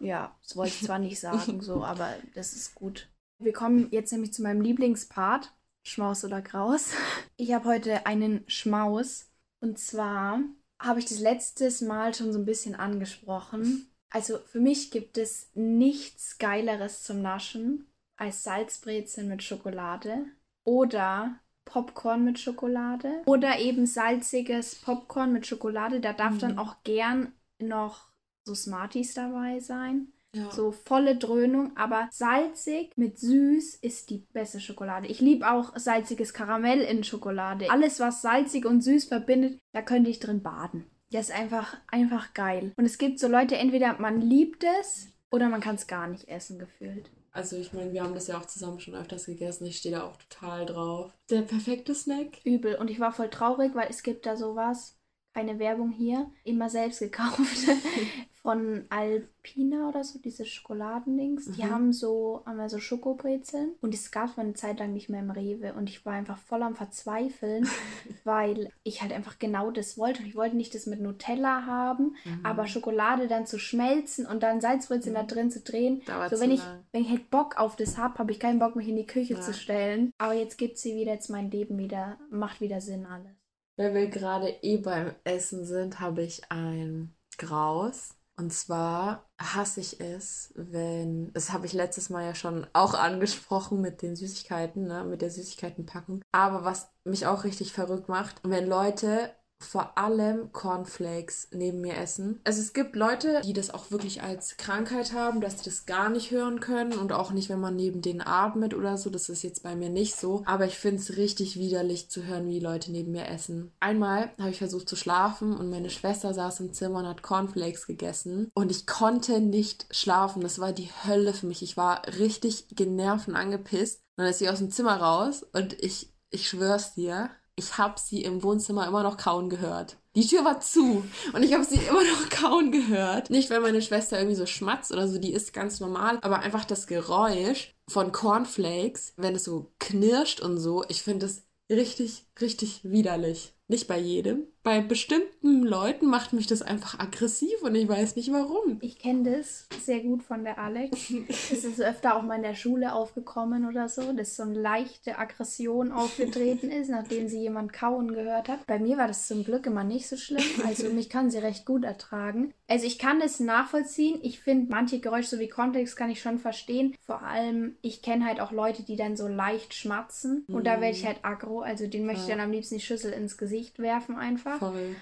Ja, 0.01 0.37
das 0.41 0.55
wollte 0.55 0.73
ich 0.73 0.85
zwar 0.85 0.99
nicht 0.99 1.19
sagen, 1.19 1.61
so, 1.61 1.83
aber 1.83 2.15
das 2.33 2.53
ist 2.53 2.75
gut. 2.75 3.09
Wir 3.39 3.51
kommen 3.51 3.89
jetzt 3.91 4.11
nämlich 4.11 4.33
zu 4.33 4.41
meinem 4.41 4.61
Lieblingspart. 4.61 5.53
Schmaus 5.87 6.23
oder 6.25 6.41
Graus. 6.41 6.93
Ich 7.37 7.53
habe 7.53 7.65
heute 7.65 8.07
einen 8.07 8.43
Schmaus. 8.47 9.27
Und 9.61 9.77
zwar 9.77 10.39
habe 10.81 10.99
ich 10.99 11.05
das 11.05 11.19
letztes 11.19 11.81
Mal 11.81 12.13
schon 12.13 12.33
so 12.33 12.39
ein 12.39 12.45
bisschen 12.45 12.75
angesprochen. 12.75 13.87
Also 14.09 14.37
für 14.37 14.59
mich 14.59 14.91
gibt 14.91 15.17
es 15.17 15.49
nichts 15.55 16.37
Geileres 16.37 17.03
zum 17.03 17.21
Naschen 17.21 17.87
als 18.17 18.43
Salzbrezeln 18.43 19.27
mit 19.27 19.43
Schokolade 19.43 20.25
oder 20.63 21.39
Popcorn 21.65 22.23
mit 22.23 22.39
Schokolade 22.39 23.23
oder 23.25 23.59
eben 23.59 23.85
salziges 23.85 24.75
Popcorn 24.75 25.33
mit 25.33 25.47
Schokolade. 25.47 25.99
Da 25.99 26.13
darf 26.13 26.35
mhm. 26.35 26.39
dann 26.39 26.59
auch 26.59 26.75
gern 26.83 27.33
noch 27.59 28.07
so 28.45 28.55
Smarties 28.55 29.13
dabei 29.15 29.59
sein. 29.59 30.13
Ja. 30.35 30.51
So 30.51 30.71
volle 30.71 31.15
Dröhnung, 31.15 31.77
aber 31.77 32.09
salzig 32.11 32.91
mit 32.97 33.17
süß 33.17 33.75
ist 33.75 34.09
die 34.09 34.25
beste 34.33 34.59
Schokolade. 34.59 35.07
Ich 35.07 35.21
liebe 35.21 35.49
auch 35.49 35.77
salziges 35.77 36.33
Karamell 36.33 36.81
in 36.81 37.05
Schokolade. 37.05 37.71
Alles, 37.71 38.01
was 38.01 38.21
salzig 38.21 38.65
und 38.65 38.81
süß 38.81 39.05
verbindet, 39.05 39.57
da 39.71 39.81
könnte 39.81 40.09
ich 40.09 40.19
drin 40.19 40.43
baden. 40.43 40.85
Das 41.15 41.29
ist 41.29 41.35
einfach, 41.35 41.77
einfach 41.87 42.33
geil. 42.33 42.73
Und 42.75 42.83
es 42.83 42.97
gibt 42.97 43.19
so 43.19 43.29
Leute, 43.29 43.55
entweder 43.55 43.97
man 43.99 44.19
liebt 44.19 44.65
es 44.81 45.13
oder 45.31 45.47
man 45.47 45.61
kann 45.61 45.75
es 45.75 45.87
gar 45.87 46.07
nicht 46.07 46.27
essen, 46.27 46.59
gefühlt. 46.59 47.09
Also 47.31 47.55
ich 47.55 47.71
meine, 47.71 47.93
wir 47.93 48.03
haben 48.03 48.13
das 48.13 48.27
ja 48.27 48.37
auch 48.37 48.45
zusammen 48.47 48.81
schon 48.81 48.95
öfters 48.95 49.25
gegessen. 49.25 49.65
Ich 49.65 49.77
stehe 49.77 49.95
da 49.95 50.03
auch 50.03 50.17
total 50.17 50.65
drauf. 50.65 51.13
Der 51.29 51.43
perfekte 51.43 51.95
Snack. 51.95 52.39
Übel. 52.43 52.75
Und 52.75 52.89
ich 52.89 52.99
war 52.99 53.13
voll 53.13 53.29
traurig, 53.29 53.73
weil 53.75 53.87
es 53.89 54.03
gibt 54.03 54.25
da 54.25 54.35
sowas, 54.35 54.94
keine 55.35 55.59
Werbung 55.59 55.91
hier, 55.91 56.31
immer 56.45 56.69
selbst 56.69 56.99
gekauft. 56.99 57.67
von 58.45 58.85
Alpina 58.89 59.89
oder 59.89 60.03
so, 60.03 60.19
diese 60.19 60.45
Schokoladendings. 60.45 61.47
Mhm. 61.47 61.53
Die 61.53 61.65
haben 61.65 61.93
so, 61.93 62.43
haben 62.45 62.69
so 62.69 62.77
Schokobrezeln 62.77 63.71
und 63.81 63.95
es 63.95 64.11
gab 64.11 64.29
es 64.29 64.37
eine 64.37 64.53
Zeit 64.53 64.77
lang 64.77 64.93
nicht 64.93 65.09
mehr 65.09 65.21
im 65.21 65.31
Rewe 65.31 65.73
und 65.73 65.89
ich 65.89 66.05
war 66.05 66.13
einfach 66.13 66.37
voll 66.37 66.61
am 66.61 66.75
Verzweifeln, 66.75 67.67
weil 68.23 68.69
ich 68.83 69.01
halt 69.01 69.13
einfach 69.13 69.39
genau 69.39 69.71
das 69.71 69.97
wollte. 69.97 70.21
Und 70.21 70.27
ich 70.27 70.35
wollte 70.35 70.55
nicht 70.55 70.75
das 70.75 70.85
mit 70.85 71.01
Nutella 71.01 71.65
haben, 71.65 72.15
mhm. 72.23 72.41
aber 72.43 72.67
Schokolade 72.67 73.27
dann 73.27 73.47
zu 73.47 73.57
schmelzen 73.57 74.27
und 74.27 74.43
dann 74.43 74.61
Salzbrezeln 74.61 75.13
mhm. 75.13 75.17
da 75.17 75.23
drin 75.23 75.49
zu 75.49 75.61
drehen. 75.61 76.03
Dauert 76.05 76.29
so, 76.29 76.39
wenn 76.39 76.51
ich, 76.51 76.63
lang. 76.63 76.83
wenn 76.91 77.01
ich 77.01 77.09
halt 77.09 77.31
Bock 77.31 77.57
auf 77.57 77.75
das 77.75 77.97
habe, 77.97 78.19
habe 78.19 78.31
ich 78.31 78.39
keinen 78.39 78.59
Bock, 78.59 78.75
mich 78.75 78.87
in 78.87 78.95
die 78.95 79.07
Küche 79.07 79.33
ja. 79.33 79.41
zu 79.41 79.55
stellen. 79.55 80.11
Aber 80.19 80.35
jetzt 80.35 80.59
gibt 80.59 80.77
sie 80.77 80.95
wieder, 80.95 81.13
jetzt 81.13 81.31
mein 81.31 81.49
Leben 81.49 81.79
wieder, 81.79 82.19
macht 82.29 82.61
wieder 82.61 82.79
Sinn 82.79 83.07
alles. 83.07 83.44
Wenn 83.77 83.93
wir 83.93 84.07
gerade 84.07 84.49
eh 84.61 84.77
beim 84.77 85.15
Essen 85.23 85.65
sind, 85.65 85.99
habe 85.99 86.23
ich 86.23 86.49
ein 86.49 87.13
Graus 87.37 88.15
und 88.37 88.51
zwar 88.51 89.29
hasse 89.39 89.79
ich 89.79 90.01
es, 90.01 90.51
wenn, 90.55 91.31
das 91.33 91.53
habe 91.53 91.65
ich 91.65 91.73
letztes 91.73 92.09
Mal 92.09 92.25
ja 92.25 92.35
schon 92.35 92.67
auch 92.73 92.93
angesprochen 92.93 93.79
mit 93.79 94.01
den 94.01 94.15
Süßigkeiten, 94.15 94.87
ne, 94.87 95.05
mit 95.05 95.21
der 95.21 95.29
Süßigkeitenpackung. 95.29 96.21
Aber 96.31 96.65
was 96.65 96.89
mich 97.05 97.27
auch 97.27 97.45
richtig 97.45 97.71
verrückt 97.71 98.09
macht, 98.09 98.41
wenn 98.43 98.67
Leute 98.67 99.33
vor 99.65 99.97
allem 99.97 100.51
Cornflakes 100.51 101.49
neben 101.51 101.81
mir 101.81 101.97
essen. 101.97 102.39
Also 102.43 102.61
es 102.61 102.73
gibt 102.73 102.95
Leute, 102.95 103.41
die 103.43 103.53
das 103.53 103.73
auch 103.73 103.91
wirklich 103.91 104.23
als 104.23 104.57
Krankheit 104.57 105.13
haben, 105.13 105.41
dass 105.41 105.59
sie 105.59 105.65
das 105.65 105.85
gar 105.85 106.09
nicht 106.09 106.31
hören 106.31 106.59
können 106.59 106.93
und 106.93 107.11
auch 107.11 107.31
nicht, 107.31 107.49
wenn 107.49 107.59
man 107.59 107.75
neben 107.75 108.01
denen 108.01 108.21
atmet 108.21 108.73
oder 108.73 108.97
so. 108.97 109.09
Das 109.09 109.29
ist 109.29 109.43
jetzt 109.43 109.63
bei 109.63 109.75
mir 109.75 109.89
nicht 109.89 110.15
so. 110.15 110.43
Aber 110.45 110.65
ich 110.65 110.77
finde 110.77 111.01
es 111.01 111.17
richtig 111.17 111.57
widerlich 111.57 112.09
zu 112.09 112.23
hören, 112.25 112.47
wie 112.47 112.59
Leute 112.59 112.91
neben 112.91 113.11
mir 113.11 113.27
essen. 113.27 113.71
Einmal 113.79 114.31
habe 114.39 114.49
ich 114.49 114.57
versucht 114.57 114.89
zu 114.89 114.95
schlafen 114.95 115.55
und 115.55 115.69
meine 115.69 115.89
Schwester 115.89 116.33
saß 116.33 116.59
im 116.59 116.73
Zimmer 116.73 116.99
und 116.99 117.07
hat 117.07 117.21
Cornflakes 117.21 117.87
gegessen 117.87 118.51
und 118.53 118.71
ich 118.71 118.85
konnte 118.85 119.39
nicht 119.39 119.87
schlafen. 119.91 120.41
Das 120.41 120.59
war 120.59 120.71
die 120.71 120.89
Hölle 121.05 121.33
für 121.33 121.47
mich. 121.47 121.61
Ich 121.61 121.77
war 121.77 122.01
richtig 122.19 122.67
genervt 122.69 123.27
und 123.27 123.35
angepisst. 123.35 124.01
Und 124.17 124.23
dann 124.23 124.31
ist 124.31 124.39
sie 124.39 124.49
aus 124.49 124.59
dem 124.59 124.71
Zimmer 124.71 124.95
raus 124.97 125.43
und 125.53 125.73
ich, 125.83 126.13
ich 126.29 126.47
schwör's 126.47 126.93
dir, 126.93 127.29
ich 127.55 127.77
habe 127.77 127.99
sie 127.99 128.23
im 128.23 128.43
Wohnzimmer 128.43 128.87
immer 128.87 129.03
noch 129.03 129.17
kauen 129.17 129.49
gehört. 129.49 129.97
Die 130.15 130.25
Tür 130.25 130.45
war 130.45 130.61
zu 130.61 131.03
und 131.33 131.43
ich 131.43 131.53
habe 131.53 131.63
sie 131.63 131.79
immer 131.79 132.03
noch 132.03 132.29
kauen 132.29 132.71
gehört. 132.71 133.29
Nicht, 133.29 133.49
weil 133.49 133.59
meine 133.61 133.81
Schwester 133.81 134.17
irgendwie 134.17 134.35
so 134.35 134.45
schmatzt 134.45 134.91
oder 134.91 135.07
so, 135.07 135.17
die 135.17 135.33
ist 135.33 135.53
ganz 135.53 135.79
normal, 135.79 136.19
aber 136.21 136.39
einfach 136.39 136.65
das 136.65 136.87
Geräusch 136.87 137.73
von 137.87 138.11
Cornflakes, 138.11 139.13
wenn 139.17 139.35
es 139.35 139.43
so 139.43 139.71
knirscht 139.79 140.41
und 140.41 140.57
so, 140.57 140.83
ich 140.87 141.01
finde 141.01 141.25
es 141.25 141.43
richtig, 141.69 142.25
richtig 142.39 142.81
widerlich. 142.83 143.54
Nicht 143.67 143.87
bei 143.87 143.97
jedem. 143.97 144.43
Bei 144.61 144.81
bestimmten 144.81 145.61
Leuten 145.61 146.07
macht 146.07 146.33
mich 146.33 146.47
das 146.47 146.63
einfach 146.63 146.99
aggressiv 146.99 147.61
und 147.61 147.75
ich 147.75 147.87
weiß 147.87 148.15
nicht 148.15 148.31
warum. 148.31 148.77
Ich 148.81 148.97
kenne 148.97 149.37
das 149.37 149.67
sehr 149.83 149.99
gut 149.99 150.23
von 150.23 150.43
der 150.43 150.57
Alex. 150.57 151.13
Es 151.29 151.63
ist 151.63 151.79
öfter 151.79 152.15
auch 152.15 152.23
mal 152.23 152.37
in 152.37 152.41
der 152.41 152.55
Schule 152.55 152.93
aufgekommen 152.93 153.67
oder 153.67 153.87
so, 153.87 154.11
dass 154.13 154.35
so 154.35 154.43
eine 154.43 154.59
leichte 154.59 155.19
Aggression 155.19 155.91
aufgetreten 155.91 156.71
ist, 156.71 156.89
nachdem 156.89 157.27
sie 157.27 157.41
jemand 157.41 157.73
kauen 157.73 158.13
gehört 158.13 158.49
hat. 158.49 158.65
Bei 158.65 158.79
mir 158.79 158.97
war 158.97 159.07
das 159.07 159.27
zum 159.27 159.43
Glück 159.43 159.67
immer 159.67 159.83
nicht 159.83 160.07
so 160.07 160.17
schlimm. 160.17 160.43
Also 160.65 160.89
mich 160.89 161.09
kann 161.09 161.29
sie 161.29 161.37
recht 161.37 161.65
gut 161.65 161.83
ertragen. 161.83 162.53
Also 162.67 162.87
ich 162.87 162.97
kann 162.97 163.19
das 163.19 163.39
nachvollziehen. 163.39 164.19
Ich 164.23 164.39
finde 164.39 164.71
manche 164.71 164.99
Geräusche 164.99 165.35
so 165.35 165.39
wie 165.39 165.47
Kontext 165.47 165.95
kann 165.95 166.09
ich 166.09 166.21
schon 166.21 166.39
verstehen. 166.39 166.95
Vor 167.05 167.21
allem, 167.21 167.75
ich 167.83 168.01
kenne 168.01 168.25
halt 168.25 168.39
auch 168.39 168.51
Leute, 168.51 168.81
die 168.81 168.95
dann 168.95 169.15
so 169.15 169.27
leicht 169.27 169.75
schmatzen. 169.75 170.43
Und 170.47 170.65
da 170.65 170.81
werde 170.81 170.97
ich 170.97 171.05
halt 171.05 171.19
aggro. 171.21 171.59
Also 171.59 171.85
den 171.85 172.07
möchte 172.07 172.23
ich 172.23 172.29
dann 172.29 172.39
am 172.39 172.51
liebsten 172.51 172.75
die 172.75 172.81
Schüssel 172.81 173.11
ins 173.11 173.37
Gesicht 173.37 173.54
werfen 173.77 174.15
einfach. 174.17 174.59
Voll. 174.59 174.95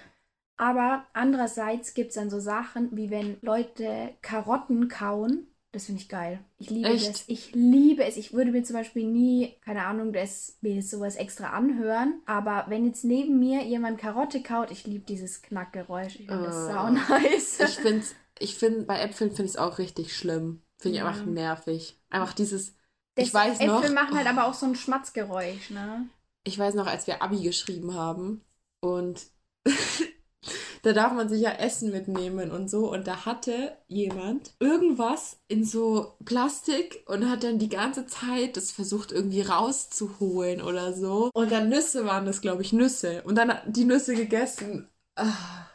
Aber 0.56 1.04
andererseits 1.12 1.94
gibt 1.94 2.10
es 2.10 2.14
dann 2.14 2.30
so 2.30 2.38
Sachen, 2.38 2.96
wie 2.96 3.10
wenn 3.10 3.36
Leute 3.42 4.10
Karotten 4.22 4.88
kauen. 4.88 5.48
Das 5.72 5.86
finde 5.86 6.00
ich 6.02 6.08
geil. 6.08 6.38
Ich 6.58 6.70
liebe 6.70 6.88
Echt? 6.90 7.08
das. 7.08 7.24
Ich 7.26 7.52
liebe 7.52 8.04
es. 8.04 8.16
Ich 8.16 8.32
würde 8.32 8.52
mir 8.52 8.62
zum 8.62 8.76
Beispiel 8.76 9.04
nie, 9.08 9.56
keine 9.64 9.84
Ahnung, 9.84 10.12
das, 10.12 10.56
mir 10.60 10.80
sowas 10.82 11.16
extra 11.16 11.48
anhören. 11.50 12.20
Aber 12.26 12.66
wenn 12.68 12.86
jetzt 12.86 13.02
neben 13.04 13.40
mir 13.40 13.64
jemand 13.64 13.98
Karotte 13.98 14.40
kaut, 14.40 14.70
ich 14.70 14.86
liebe 14.86 15.04
dieses 15.04 15.42
Knackgeräusch. 15.42 16.20
Ich 16.20 16.28
finde 16.28 16.44
das 16.44 16.54
Ah. 16.54 16.72
sau 16.72 16.90
nice. 17.18 17.58
Ich 17.58 17.74
finde, 17.74 18.04
ich 18.38 18.54
find, 18.54 18.86
bei 18.86 19.00
Äpfeln 19.00 19.30
finde 19.30 19.46
ich 19.46 19.50
es 19.52 19.56
auch 19.56 19.78
richtig 19.78 20.16
schlimm. 20.16 20.62
Finde 20.78 20.98
ich 20.98 21.02
Ja. 21.02 21.08
einfach 21.08 21.26
nervig. 21.26 22.00
Einfach 22.08 22.34
dieses, 22.34 22.76
Das 23.16 23.26
ich 23.26 23.34
weiß 23.34 23.54
Äpfel 23.58 23.66
noch, 23.66 23.92
machen 23.94 24.16
halt 24.16 24.28
aber 24.28 24.46
auch 24.46 24.54
so 24.54 24.66
ein 24.66 24.76
Schmatzgeräusch, 24.76 25.70
ne? 25.70 26.06
Ich 26.44 26.58
weiß 26.58 26.74
noch, 26.74 26.86
als 26.86 27.06
wir 27.06 27.22
Abi 27.22 27.42
geschrieben 27.42 27.94
haben 27.94 28.42
und 28.80 29.22
da 30.82 30.92
darf 30.92 31.12
man 31.12 31.28
sich 31.28 31.40
ja 31.42 31.50
Essen 31.52 31.90
mitnehmen 31.90 32.50
und 32.50 32.68
so. 32.70 32.90
Und 32.92 33.06
da 33.06 33.24
hatte 33.26 33.76
jemand 33.88 34.52
irgendwas 34.60 35.38
in 35.48 35.64
so 35.64 36.16
Plastik 36.24 37.04
und 37.06 37.28
hat 37.30 37.42
dann 37.44 37.58
die 37.58 37.68
ganze 37.68 38.06
Zeit 38.06 38.56
das 38.56 38.70
versucht 38.72 39.12
irgendwie 39.12 39.42
rauszuholen 39.42 40.62
oder 40.62 40.92
so. 40.94 41.30
Und 41.34 41.50
dann 41.52 41.68
Nüsse 41.70 42.04
waren 42.06 42.26
das, 42.26 42.40
glaube 42.40 42.62
ich, 42.62 42.72
Nüsse. 42.72 43.22
Und 43.24 43.36
dann 43.36 43.52
die 43.66 43.84
Nüsse 43.84 44.14
gegessen. 44.14 44.88
Ah, 45.16 45.66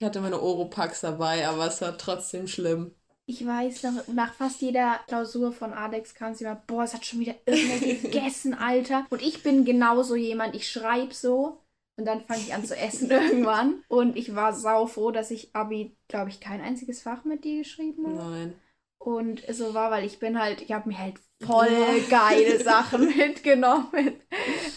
Ich 0.00 0.06
hatte 0.06 0.22
meine 0.22 0.40
Oropax 0.42 1.02
dabei, 1.02 1.48
aber 1.48 1.68
es 1.68 1.82
war 1.82 1.98
trotzdem 1.98 2.48
schlimm. 2.48 2.95
Ich 3.28 3.44
weiß 3.44 3.82
noch, 3.82 4.06
nach 4.08 4.34
fast 4.34 4.60
jeder 4.60 5.00
Klausur 5.08 5.52
von 5.52 5.72
Alex 5.72 6.14
kam 6.14 6.32
sie 6.34 6.44
immer, 6.44 6.62
boah, 6.66 6.84
es 6.84 6.94
hat 6.94 7.04
schon 7.04 7.18
wieder 7.18 7.34
irgendwer 7.44 7.78
gegessen, 8.02 8.54
Alter. 8.54 9.04
Und 9.10 9.20
ich 9.20 9.42
bin 9.42 9.64
genauso 9.64 10.14
jemand, 10.14 10.54
ich 10.54 10.70
schreibe 10.70 11.12
so 11.12 11.58
und 11.98 12.04
dann 12.04 12.20
fange 12.20 12.40
ich 12.40 12.54
an 12.54 12.64
zu 12.64 12.76
essen 12.76 13.10
irgendwann. 13.10 13.82
Und 13.88 14.16
ich 14.16 14.36
war 14.36 14.52
sau 14.52 14.86
froh, 14.86 15.10
dass 15.10 15.32
ich 15.32 15.54
Abi, 15.54 15.96
glaube 16.06 16.30
ich, 16.30 16.40
kein 16.40 16.60
einziges 16.60 17.02
Fach 17.02 17.24
mit 17.24 17.44
dir 17.44 17.58
geschrieben 17.58 18.06
habe. 18.06 18.30
Nein. 18.30 18.54
Und 18.98 19.42
so 19.52 19.74
war, 19.74 19.90
weil 19.90 20.04
ich 20.04 20.18
bin 20.18 20.40
halt, 20.40 20.62
ich 20.62 20.72
habe 20.72 20.88
mir 20.88 20.98
halt 20.98 21.16
voll 21.44 21.68
geile 22.10 22.62
Sachen 22.62 23.06
mitgenommen. 23.16 24.20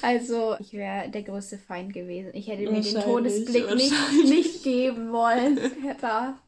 Also 0.02 0.56
ich 0.60 0.74
wäre 0.74 1.10
der 1.10 1.24
größte 1.24 1.58
Feind 1.58 1.94
gewesen. 1.94 2.32
Ich 2.34 2.48
hätte 2.48 2.70
mir 2.70 2.82
den 2.82 3.02
Todesblick 3.02 3.74
nicht, 3.76 3.94
nicht 4.26 4.64
geben 4.64 5.12
wollen, 5.12 5.56
der 5.84 5.94
da 5.96 6.40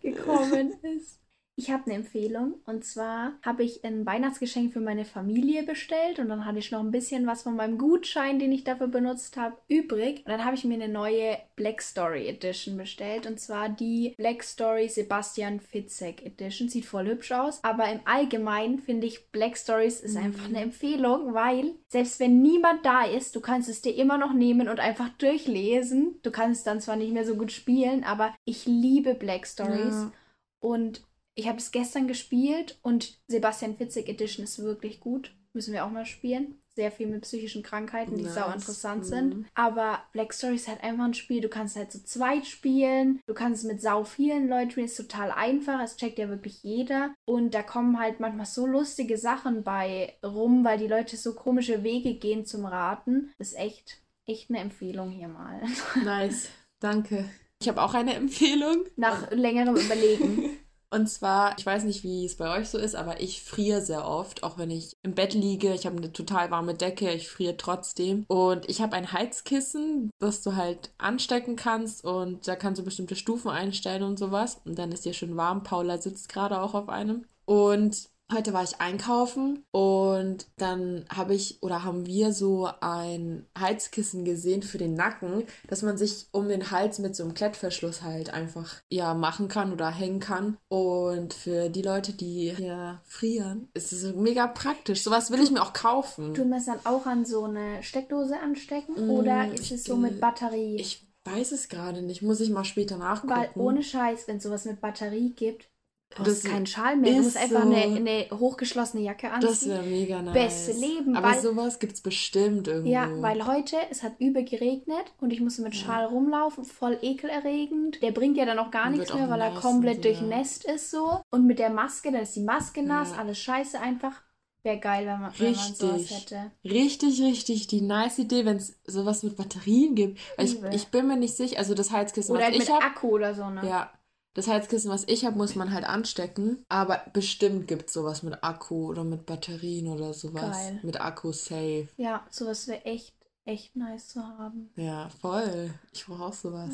gekommen 0.00 0.72
ist. 0.82 1.19
Ich 1.60 1.70
habe 1.70 1.84
eine 1.84 1.96
Empfehlung 1.96 2.54
und 2.64 2.86
zwar 2.86 3.34
habe 3.42 3.64
ich 3.64 3.84
ein 3.84 4.06
Weihnachtsgeschenk 4.06 4.72
für 4.72 4.80
meine 4.80 5.04
Familie 5.04 5.62
bestellt 5.62 6.18
und 6.18 6.30
dann 6.30 6.46
hatte 6.46 6.58
ich 6.58 6.70
noch 6.70 6.80
ein 6.80 6.90
bisschen 6.90 7.26
was 7.26 7.42
von 7.42 7.54
meinem 7.54 7.76
Gutschein, 7.76 8.38
den 8.38 8.50
ich 8.50 8.64
dafür 8.64 8.88
benutzt 8.88 9.36
habe, 9.36 9.58
übrig. 9.68 10.20
Und 10.24 10.28
dann 10.28 10.46
habe 10.46 10.56
ich 10.56 10.64
mir 10.64 10.72
eine 10.72 10.88
neue 10.88 11.36
Black 11.56 11.82
Story 11.82 12.28
Edition 12.28 12.78
bestellt 12.78 13.26
und 13.26 13.38
zwar 13.38 13.68
die 13.68 14.14
Black 14.16 14.42
Story 14.42 14.88
Sebastian 14.88 15.60
Fitzek 15.60 16.24
Edition. 16.24 16.70
Sieht 16.70 16.86
voll 16.86 17.06
hübsch 17.06 17.30
aus, 17.30 17.62
aber 17.62 17.92
im 17.92 18.00
Allgemeinen 18.06 18.78
finde 18.78 19.06
ich 19.06 19.30
Black 19.30 19.58
Stories 19.58 20.00
ist 20.00 20.16
einfach 20.16 20.46
eine 20.46 20.62
Empfehlung, 20.62 21.34
weil 21.34 21.74
selbst 21.88 22.20
wenn 22.20 22.40
niemand 22.40 22.86
da 22.86 23.04
ist, 23.04 23.36
du 23.36 23.40
kannst 23.40 23.68
es 23.68 23.82
dir 23.82 23.94
immer 23.94 24.16
noch 24.16 24.32
nehmen 24.32 24.70
und 24.70 24.80
einfach 24.80 25.10
durchlesen. 25.10 26.20
Du 26.22 26.30
kannst 26.30 26.60
es 26.60 26.64
dann 26.64 26.80
zwar 26.80 26.96
nicht 26.96 27.12
mehr 27.12 27.26
so 27.26 27.34
gut 27.34 27.52
spielen, 27.52 28.02
aber 28.02 28.34
ich 28.46 28.64
liebe 28.64 29.14
Black 29.14 29.46
Stories. 29.46 29.94
Ja. 29.94 30.12
Und 30.60 31.02
ich 31.34 31.48
habe 31.48 31.58
es 31.58 31.70
gestern 31.70 32.08
gespielt 32.08 32.78
und 32.82 33.18
Sebastian 33.28 33.76
Fitzek 33.76 34.08
Edition 34.08 34.44
ist 34.44 34.58
wirklich 34.62 35.00
gut. 35.00 35.34
Müssen 35.52 35.72
wir 35.72 35.84
auch 35.84 35.90
mal 35.90 36.06
spielen. 36.06 36.56
Sehr 36.76 36.92
viel 36.92 37.08
mit 37.08 37.22
psychischen 37.22 37.64
Krankheiten, 37.64 38.16
die 38.16 38.22
Nice. 38.22 38.34
sau 38.34 38.46
interessant 38.52 39.00
Mhm. 39.02 39.08
sind. 39.08 39.46
Aber 39.54 39.98
Black 40.12 40.32
Story 40.32 40.54
ist 40.54 40.68
halt 40.68 40.82
einfach 40.84 41.04
ein 41.04 41.14
Spiel. 41.14 41.40
Du 41.40 41.48
kannst 41.48 41.74
halt 41.76 41.90
zu 41.90 42.04
zweit 42.04 42.46
spielen. 42.46 43.20
Du 43.26 43.34
kannst 43.34 43.64
es 43.64 43.68
mit 43.70 43.82
sau 43.82 44.04
vielen 44.04 44.48
Leuten 44.48 44.70
spielen. 44.70 44.86
Ist 44.86 44.96
total 44.96 45.32
einfach. 45.32 45.80
Es 45.82 45.96
checkt 45.96 46.20
ja 46.20 46.28
wirklich 46.28 46.62
jeder. 46.62 47.12
Und 47.24 47.54
da 47.54 47.62
kommen 47.64 47.98
halt 47.98 48.20
manchmal 48.20 48.46
so 48.46 48.64
lustige 48.66 49.18
Sachen 49.18 49.64
bei 49.64 50.14
rum, 50.24 50.64
weil 50.64 50.78
die 50.78 50.86
Leute 50.86 51.16
so 51.16 51.34
komische 51.34 51.82
Wege 51.82 52.14
gehen 52.14 52.46
zum 52.46 52.64
Raten. 52.64 53.32
Das 53.38 53.48
ist 53.48 53.58
echt, 53.58 54.00
echt 54.26 54.50
eine 54.50 54.60
Empfehlung 54.60 55.10
hier 55.10 55.28
mal. 55.28 55.60
Nice. 56.04 56.48
Danke. 56.78 57.28
Ich 57.60 57.68
habe 57.68 57.82
auch 57.82 57.94
eine 57.94 58.14
Empfehlung. 58.14 58.84
Nach 58.96 59.30
längerem 59.32 59.74
Überlegen. 59.76 60.50
Und 60.92 61.08
zwar, 61.08 61.56
ich 61.56 61.64
weiß 61.64 61.84
nicht, 61.84 62.02
wie 62.02 62.24
es 62.24 62.36
bei 62.36 62.58
euch 62.58 62.68
so 62.68 62.76
ist, 62.76 62.96
aber 62.96 63.20
ich 63.20 63.42
friere 63.44 63.80
sehr 63.80 64.06
oft, 64.06 64.42
auch 64.42 64.58
wenn 64.58 64.70
ich 64.70 64.96
im 65.04 65.14
Bett 65.14 65.34
liege. 65.34 65.72
Ich 65.72 65.86
habe 65.86 65.96
eine 65.96 66.12
total 66.12 66.50
warme 66.50 66.74
Decke, 66.74 67.12
ich 67.12 67.28
friere 67.28 67.56
trotzdem. 67.56 68.24
Und 68.26 68.68
ich 68.68 68.80
habe 68.82 68.96
ein 68.96 69.12
Heizkissen, 69.12 70.10
das 70.18 70.42
du 70.42 70.56
halt 70.56 70.90
anstecken 70.98 71.54
kannst 71.54 72.04
und 72.04 72.48
da 72.48 72.56
kannst 72.56 72.80
du 72.80 72.84
bestimmte 72.84 73.14
Stufen 73.14 73.50
einstellen 73.50 74.02
und 74.02 74.18
sowas. 74.18 74.60
Und 74.64 74.78
dann 74.78 74.90
ist 74.90 75.04
dir 75.04 75.12
schön 75.12 75.36
warm. 75.36 75.62
Paula 75.62 75.98
sitzt 75.98 76.28
gerade 76.28 76.60
auch 76.60 76.74
auf 76.74 76.88
einem. 76.88 77.24
Und 77.44 78.08
heute 78.32 78.52
war 78.52 78.62
ich 78.62 78.80
einkaufen 78.80 79.64
und 79.70 80.46
dann 80.56 81.04
habe 81.14 81.34
ich 81.34 81.62
oder 81.62 81.84
haben 81.84 82.06
wir 82.06 82.32
so 82.32 82.68
ein 82.80 83.46
Heizkissen 83.58 84.24
gesehen 84.24 84.62
für 84.62 84.78
den 84.78 84.94
Nacken, 84.94 85.44
dass 85.68 85.82
man 85.82 85.96
sich 85.96 86.26
um 86.32 86.48
den 86.48 86.70
Hals 86.70 86.98
mit 86.98 87.16
so 87.16 87.24
einem 87.24 87.34
Klettverschluss 87.34 88.02
halt 88.02 88.32
einfach 88.32 88.76
ja 88.90 89.14
machen 89.14 89.48
kann 89.48 89.72
oder 89.72 89.90
hängen 89.90 90.20
kann. 90.20 90.56
Und 90.68 91.34
für 91.34 91.68
die 91.68 91.82
Leute, 91.82 92.12
die 92.12 92.48
ja 92.58 93.00
frieren, 93.04 93.68
ist 93.74 93.92
es 93.92 94.14
mega 94.14 94.46
praktisch. 94.46 95.02
Sowas 95.02 95.30
will 95.30 95.42
ich 95.42 95.50
mir 95.50 95.62
auch 95.62 95.72
kaufen. 95.72 96.34
Tun 96.34 96.50
wir 96.50 96.58
es 96.58 96.66
dann 96.66 96.80
auch 96.84 97.06
an 97.06 97.24
so 97.24 97.44
eine 97.44 97.82
Steckdose 97.82 98.38
anstecken 98.38 98.90
Mm, 98.90 99.10
oder 99.10 99.52
ist 99.52 99.70
es 99.70 99.84
so 99.84 99.96
mit 99.96 100.20
Batterie? 100.20 100.76
Ich 100.76 101.06
weiß 101.24 101.52
es 101.52 101.68
gerade 101.68 102.02
nicht. 102.02 102.22
Muss 102.22 102.40
ich 102.40 102.50
mal 102.50 102.64
später 102.64 102.96
nachgucken. 102.96 103.34
Weil 103.34 103.50
ohne 103.54 103.82
Scheiß, 103.82 104.26
wenn 104.26 104.38
es 104.38 104.42
sowas 104.42 104.64
mit 104.64 104.80
Batterie 104.80 105.30
gibt, 105.30 105.69
Das 106.16 106.42
du 106.42 106.48
keinen 106.48 106.66
Schal 106.66 106.96
mehr. 106.96 107.12
Du 107.12 107.18
ist 107.18 107.24
musst 107.24 107.36
einfach 107.36 107.62
so. 107.62 107.70
eine, 107.72 107.96
eine 107.96 108.26
hochgeschlossene 108.32 109.02
Jacke 109.02 109.28
das 109.40 109.50
anziehen. 109.62 109.70
wäre 109.70 109.82
mega 109.84 110.22
nice. 110.22 110.34
Beste 110.34 110.72
Leben, 110.72 111.14
Aber 111.16 111.28
weil- 111.30 111.40
sowas 111.40 111.78
gibt's 111.78 112.00
bestimmt 112.00 112.66
irgendwo. 112.66 112.90
Ja, 112.90 113.08
weil 113.22 113.46
heute, 113.46 113.76
es 113.90 114.02
hat 114.02 114.14
übel 114.18 114.44
geregnet 114.44 115.12
und 115.20 115.32
ich 115.32 115.40
musste 115.40 115.62
mit 115.62 115.76
Schal 115.76 116.04
rumlaufen, 116.06 116.64
voll 116.64 116.98
ekelerregend. 117.00 118.02
Der 118.02 118.10
bringt 118.10 118.36
ja 118.36 118.44
dann 118.44 118.58
auch 118.58 118.70
gar 118.70 118.86
Und 118.86 118.98
nichts 118.98 119.14
mehr, 119.14 119.30
weil 119.30 119.40
er 119.40 119.54
komplett 119.54 120.04
ja. 120.04 120.10
durchnässt 120.12 120.64
ist 120.64 120.90
so. 120.90 121.20
Und 121.30 121.46
mit 121.46 121.58
der 121.58 121.70
Maske, 121.70 122.10
dann 122.10 122.22
ist 122.22 122.34
die 122.36 122.42
Maske 122.42 122.82
nass, 122.82 123.10
Ja. 123.12 123.18
alles 123.18 123.38
scheiße 123.38 123.80
einfach. 123.80 124.20
Wäre 124.62 124.78
geil, 124.78 125.06
wenn 125.06 125.20
man, 125.20 125.32
wenn 125.38 125.52
man 125.54 125.74
sowas 125.74 125.94
Richtig. 126.00 126.20
hätte. 126.20 126.50
Richtig, 126.64 127.22
richtig 127.22 127.66
die 127.68 127.80
nice 127.80 128.18
Idee, 128.18 128.44
wenn 128.44 128.58
es 128.58 128.78
sowas 128.84 129.22
mit 129.22 129.36
Batterien 129.36 129.94
gibt. 129.94 130.18
Weil 130.36 130.44
ich, 130.44 130.54
Liebe. 130.54 130.70
ich 130.74 130.88
bin 130.88 131.06
mir 131.06 131.16
nicht 131.16 131.34
sicher, 131.34 131.58
also 131.58 131.72
das 131.74 131.90
Heizkissen, 131.92 132.32
Oder 132.32 132.40
was 132.40 132.46
halt 132.48 132.58
mit 132.58 132.68
ich 132.68 132.74
habe, 132.74 132.84
Akku 132.84 133.08
oder 133.14 133.34
so, 133.34 133.48
ne? 133.48 133.62
ja, 133.66 133.90
das 134.34 134.46
Heizkissen, 134.46 134.90
was 134.90 135.04
ich 135.08 135.24
habe, 135.24 135.36
muss 135.36 135.54
man 135.56 135.72
halt 135.72 135.84
anstecken. 135.84 136.64
Aber 136.68 137.02
bestimmt 137.12 137.66
gibt 137.68 137.88
es 137.88 137.92
sowas 137.94 138.22
mit 138.22 138.42
Akku 138.44 138.88
oder 138.88 139.04
mit 139.04 139.26
Batterien 139.26 139.88
oder 139.88 140.14
sowas. 140.14 140.56
Geil. 140.56 140.80
Mit 140.82 141.00
Akku 141.00 141.32
safe. 141.32 141.88
Ja, 141.96 142.24
sowas 142.30 142.68
wäre 142.68 142.84
echt, 142.84 143.14
echt 143.44 143.74
nice 143.76 144.08
zu 144.08 144.22
haben. 144.22 144.70
Ja, 144.76 145.08
voll. 145.20 145.70
Ich 145.92 146.06
brauche 146.06 146.24
auch 146.26 146.32
sowas. 146.32 146.70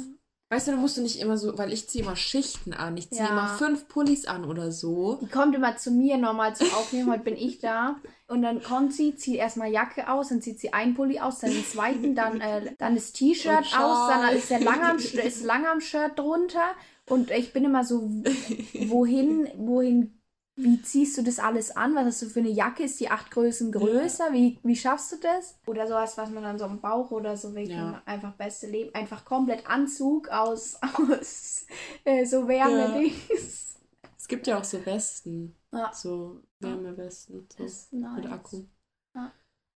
Weißt 0.49 0.69
du, 0.69 0.73
da 0.73 0.77
musst 0.77 0.97
du 0.97 1.03
nicht 1.03 1.19
immer 1.19 1.37
so, 1.37 1.59
weil 1.59 1.73
ich 1.73 1.89
ziehe 1.89 2.05
immer 2.05 2.15
Schichten 2.15 2.73
an. 2.73 2.97
Ich 2.97 3.11
ziehe 3.11 3.23
Ja. 3.25 3.31
immer 3.31 3.49
fünf 3.57 3.89
Pullis 3.89 4.27
an 4.27 4.45
oder 4.45 4.71
so. 4.71 5.19
Die 5.21 5.27
kommt 5.27 5.57
immer 5.57 5.77
zu 5.77 5.91
mir 5.91 6.19
nochmal 6.19 6.55
zum 6.55 6.69
Aufnehmen. 6.75 7.11
Heute 7.11 7.25
bin 7.25 7.37
ich 7.37 7.59
da. 7.59 7.97
Und 8.29 8.43
dann 8.43 8.63
kommt 8.63 8.93
sie, 8.93 9.17
zieht 9.17 9.37
erstmal 9.37 9.73
Jacke 9.73 10.09
aus, 10.09 10.29
dann 10.29 10.41
zieht 10.43 10.61
sie 10.61 10.73
einen 10.73 10.95
Pulli 10.95 11.19
aus, 11.19 11.41
dann 11.41 11.51
den 11.51 11.65
zweiten, 11.65 12.15
dann, 12.15 12.41
äh, 12.41 12.77
dann 12.79 12.95
das 12.95 13.13
T-Shirt 13.13 13.75
aus, 13.77 14.09
dann 14.09 14.37
ist 14.37 14.51
der 14.51 14.61
Langarm, 14.61 14.99
ist 14.99 15.43
Langarm-Shirt 15.45 16.17
drunter. 16.17 16.67
Und 17.09 17.31
ich 17.31 17.53
bin 17.53 17.65
immer 17.65 17.85
so, 17.85 18.03
wohin, 18.89 19.49
wohin, 19.57 20.21
wie 20.57 20.83
ziehst 20.83 21.17
du 21.19 21.23
das 21.23 21.39
alles 21.39 21.77
an? 21.77 21.95
Was 21.95 22.07
hast 22.07 22.23
du 22.23 22.27
für 22.27 22.41
eine 22.41 22.51
Jacke? 22.51 22.85
Ist 22.85 22.99
die 22.99 23.09
acht 23.09 23.31
Größen 23.31 23.71
größer? 23.73 24.33
Wie, 24.33 24.59
wie 24.63 24.77
schaffst 24.77 25.13
du 25.13 25.17
das? 25.17 25.59
Oder 25.67 25.87
sowas, 25.87 26.17
was 26.19 26.31
man 26.31 26.43
dann 26.43 26.59
so 26.59 26.65
am 26.65 26.81
Bauch 26.81 27.11
oder 27.11 27.37
so 27.37 27.55
wirklich 27.55 27.77
Ja. 27.77 28.03
einfach 28.07 28.33
beste 28.35 28.67
Leben. 28.67 28.95
Einfach 28.95 29.25
komplett 29.25 29.67
Anzug 29.69 30.29
aus, 30.29 30.81
aus 30.83 31.67
äh, 32.05 32.25
so 32.25 32.49
Wärmedings. 32.49 33.79
Es 34.19 34.29
gibt 34.29 34.47
ja 34.47 34.59
auch 34.59 34.65
so 34.65 34.85
Westen. 34.85 35.55
Ja. 35.73 35.93
So 35.93 36.43
Wärmewesten. 36.59 37.47
So 37.57 37.65
nice. 37.65 38.17
mit 38.17 38.27
Akku. 38.27 38.65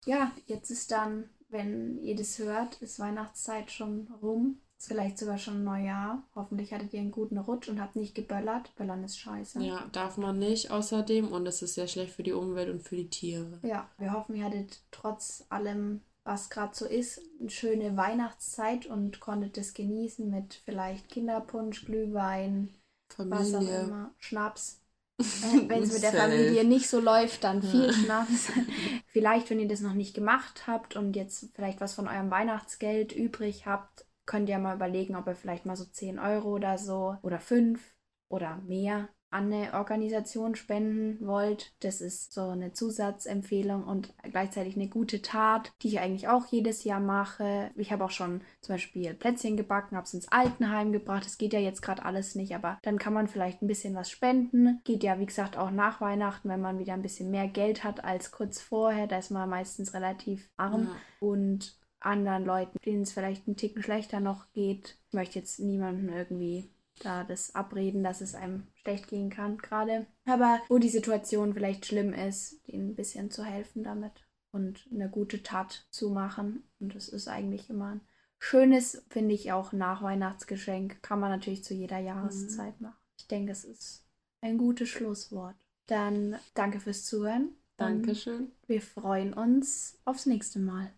Ja, 0.05 0.31
jetzt 0.47 0.71
ist 0.71 0.91
dann 0.91 1.29
wenn 1.49 1.97
ihr 2.03 2.15
das 2.15 2.39
hört, 2.39 2.81
ist 2.81 2.99
Weihnachtszeit 2.99 3.71
schon 3.71 4.07
rum. 4.21 4.61
Ist 4.79 4.87
vielleicht 4.87 5.17
sogar 5.17 5.37
schon 5.37 5.65
Neujahr. 5.65 6.23
Hoffentlich 6.35 6.73
hattet 6.73 6.93
ihr 6.93 7.01
einen 7.01 7.11
guten 7.11 7.37
Rutsch 7.37 7.67
und 7.67 7.81
habt 7.81 7.97
nicht 7.97 8.15
geböllert. 8.15 8.73
Böllern 8.77 9.03
ist 9.03 9.19
scheiße. 9.19 9.59
Ja, 9.61 9.85
darf 9.91 10.15
man 10.17 10.39
nicht 10.39 10.71
außerdem 10.71 11.27
und 11.31 11.45
es 11.45 11.61
ist 11.61 11.73
sehr 11.75 11.87
schlecht 11.89 12.13
für 12.13 12.23
die 12.23 12.31
Umwelt 12.31 12.69
und 12.69 12.81
für 12.81 12.95
die 12.95 13.09
Tiere. 13.09 13.59
Ja, 13.61 13.89
wir 13.97 14.13
hoffen, 14.13 14.35
ihr 14.35 14.45
hattet 14.45 14.79
trotz 14.91 15.45
allem, 15.49 16.01
was 16.23 16.49
gerade 16.49 16.73
so 16.75 16.85
ist, 16.85 17.21
eine 17.41 17.49
schöne 17.49 17.97
Weihnachtszeit 17.97 18.85
und 18.85 19.19
konntet 19.19 19.57
es 19.57 19.73
genießen 19.73 20.29
mit 20.29 20.61
vielleicht 20.63 21.09
Kinderpunsch, 21.09 21.85
Glühwein, 21.85 22.69
was 23.17 23.53
auch 23.53 23.57
Familie. 23.57 23.79
immer, 23.81 24.11
Schnaps. 24.17 24.79
Äh, 25.19 25.67
Wenn 25.67 25.83
es 25.83 25.91
mit 25.91 26.01
der 26.03 26.13
Familie 26.13 26.63
nicht 26.63 26.87
so 26.89 27.01
läuft, 27.01 27.43
dann 27.43 27.61
viel 27.61 27.87
Ja. 27.87 27.93
Schnaps. 27.93 28.47
vielleicht, 29.07 29.49
wenn 29.49 29.59
ihr 29.59 29.67
das 29.67 29.81
noch 29.81 29.93
nicht 29.93 30.13
gemacht 30.13 30.65
habt 30.67 30.95
und 30.95 31.13
jetzt 31.17 31.47
vielleicht 31.53 31.81
was 31.81 31.93
von 31.93 32.07
eurem 32.07 32.31
Weihnachtsgeld 32.31 33.11
übrig 33.13 33.65
habt, 33.65 34.05
könnt 34.29 34.47
ihr 34.47 34.59
mal 34.59 34.75
überlegen, 34.75 35.15
ob 35.15 35.25
ihr 35.27 35.33
vielleicht 35.33 35.65
mal 35.65 35.75
so 35.75 35.85
10 35.85 36.19
Euro 36.19 36.49
oder 36.53 36.77
so 36.77 37.17
oder 37.23 37.39
5 37.39 37.81
oder 38.29 38.57
mehr 38.67 39.09
an 39.31 39.51
eine 39.53 39.73
Organisation 39.73 40.55
spenden 40.55 41.25
wollt. 41.25 41.73
Das 41.81 42.01
ist 42.01 42.33
so 42.33 42.49
eine 42.49 42.73
Zusatzempfehlung 42.73 43.83
und 43.83 44.13
gleichzeitig 44.23 44.75
eine 44.75 44.87
gute 44.87 45.21
Tat, 45.21 45.71
die 45.81 45.87
ich 45.89 45.99
eigentlich 45.99 46.27
auch 46.27 46.47
jedes 46.47 46.83
Jahr 46.83 46.99
mache. 46.99 47.71
Ich 47.75 47.91
habe 47.91 48.03
auch 48.05 48.09
schon 48.11 48.41
zum 48.61 48.73
Beispiel 48.75 49.13
Plätzchen 49.13 49.57
gebacken, 49.57 49.95
habe 49.95 50.05
es 50.05 50.13
ins 50.13 50.31
Altenheim 50.31 50.91
gebracht. 50.91 51.25
Das 51.25 51.37
geht 51.37 51.53
ja 51.53 51.59
jetzt 51.59 51.81
gerade 51.81 52.05
alles 52.05 52.35
nicht, 52.35 52.55
aber 52.55 52.79
dann 52.81 52.97
kann 52.97 53.13
man 53.13 53.27
vielleicht 53.27 53.61
ein 53.61 53.67
bisschen 53.67 53.95
was 53.95 54.09
spenden. 54.09 54.81
Geht 54.83 55.03
ja, 55.03 55.19
wie 55.19 55.27
gesagt, 55.27 55.57
auch 55.57 55.71
nach 55.71 56.01
Weihnachten, 56.01 56.49
wenn 56.49 56.61
man 56.61 56.79
wieder 56.79 56.93
ein 56.93 57.03
bisschen 57.03 57.29
mehr 57.29 57.47
Geld 57.47 57.83
hat 57.83 58.03
als 58.03 58.31
kurz 58.31 58.59
vorher. 58.61 59.05
Da 59.07 59.17
ist 59.17 59.31
man 59.31 59.49
meistens 59.49 59.93
relativ 59.93 60.49
arm 60.57 60.85
Ja. 60.85 60.95
und 61.19 61.78
anderen 61.99 62.45
Leuten, 62.45 62.77
denen 62.85 63.03
es 63.03 63.11
vielleicht 63.11 63.47
einen 63.47 63.57
Ticken 63.57 63.83
schlechter 63.83 64.19
noch 64.19 64.51
geht. 64.51 64.97
Ich 65.07 65.13
möchte 65.13 65.39
jetzt 65.39 65.59
niemanden 65.59 66.09
irgendwie 66.09 66.69
da 66.99 67.23
das 67.23 67.55
abreden, 67.55 68.03
dass 68.03 68.21
es 68.21 68.35
einem 68.35 68.67
schlecht 68.75 69.07
gehen 69.07 69.29
kann 69.29 69.57
gerade. 69.57 70.05
Aber 70.25 70.59
wo 70.67 70.77
die 70.77 70.89
Situation 70.89 71.53
vielleicht 71.53 71.85
schlimm 71.85 72.13
ist, 72.13 72.67
denen 72.67 72.89
ein 72.89 72.95
bisschen 72.95 73.31
zu 73.31 73.43
helfen 73.43 73.83
damit 73.83 74.11
und 74.51 74.87
eine 74.91 75.09
gute 75.09 75.43
Tat 75.43 75.87
zu 75.89 76.09
machen. 76.09 76.63
Und 76.79 76.95
das 76.95 77.09
ist 77.09 77.27
eigentlich 77.27 77.69
immer 77.69 77.95
ein 77.95 78.01
schönes, 78.39 79.03
finde 79.09 79.35
ich, 79.35 79.51
auch 79.51 79.71
Nachweihnachtsgeschenk. 79.71 81.01
Kann 81.01 81.19
man 81.19 81.31
natürlich 81.31 81.63
zu 81.63 81.73
jeder 81.73 81.99
Jahreszeit 81.99 82.79
machen. 82.81 82.97
Ich 83.17 83.27
denke, 83.27 83.51
es 83.51 83.63
ist 83.63 84.05
ein 84.41 84.57
gutes 84.57 84.89
Schlusswort. 84.89 85.55
Dann 85.87 86.37
danke 86.53 86.79
fürs 86.79 87.05
Zuhören. 87.05 87.49
Und 87.77 88.05
Dankeschön. 88.05 88.51
Wir 88.67 88.81
freuen 88.81 89.33
uns 89.33 89.99
aufs 90.05 90.25
nächste 90.25 90.59
Mal. 90.59 90.91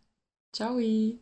Ciao. 0.53 1.19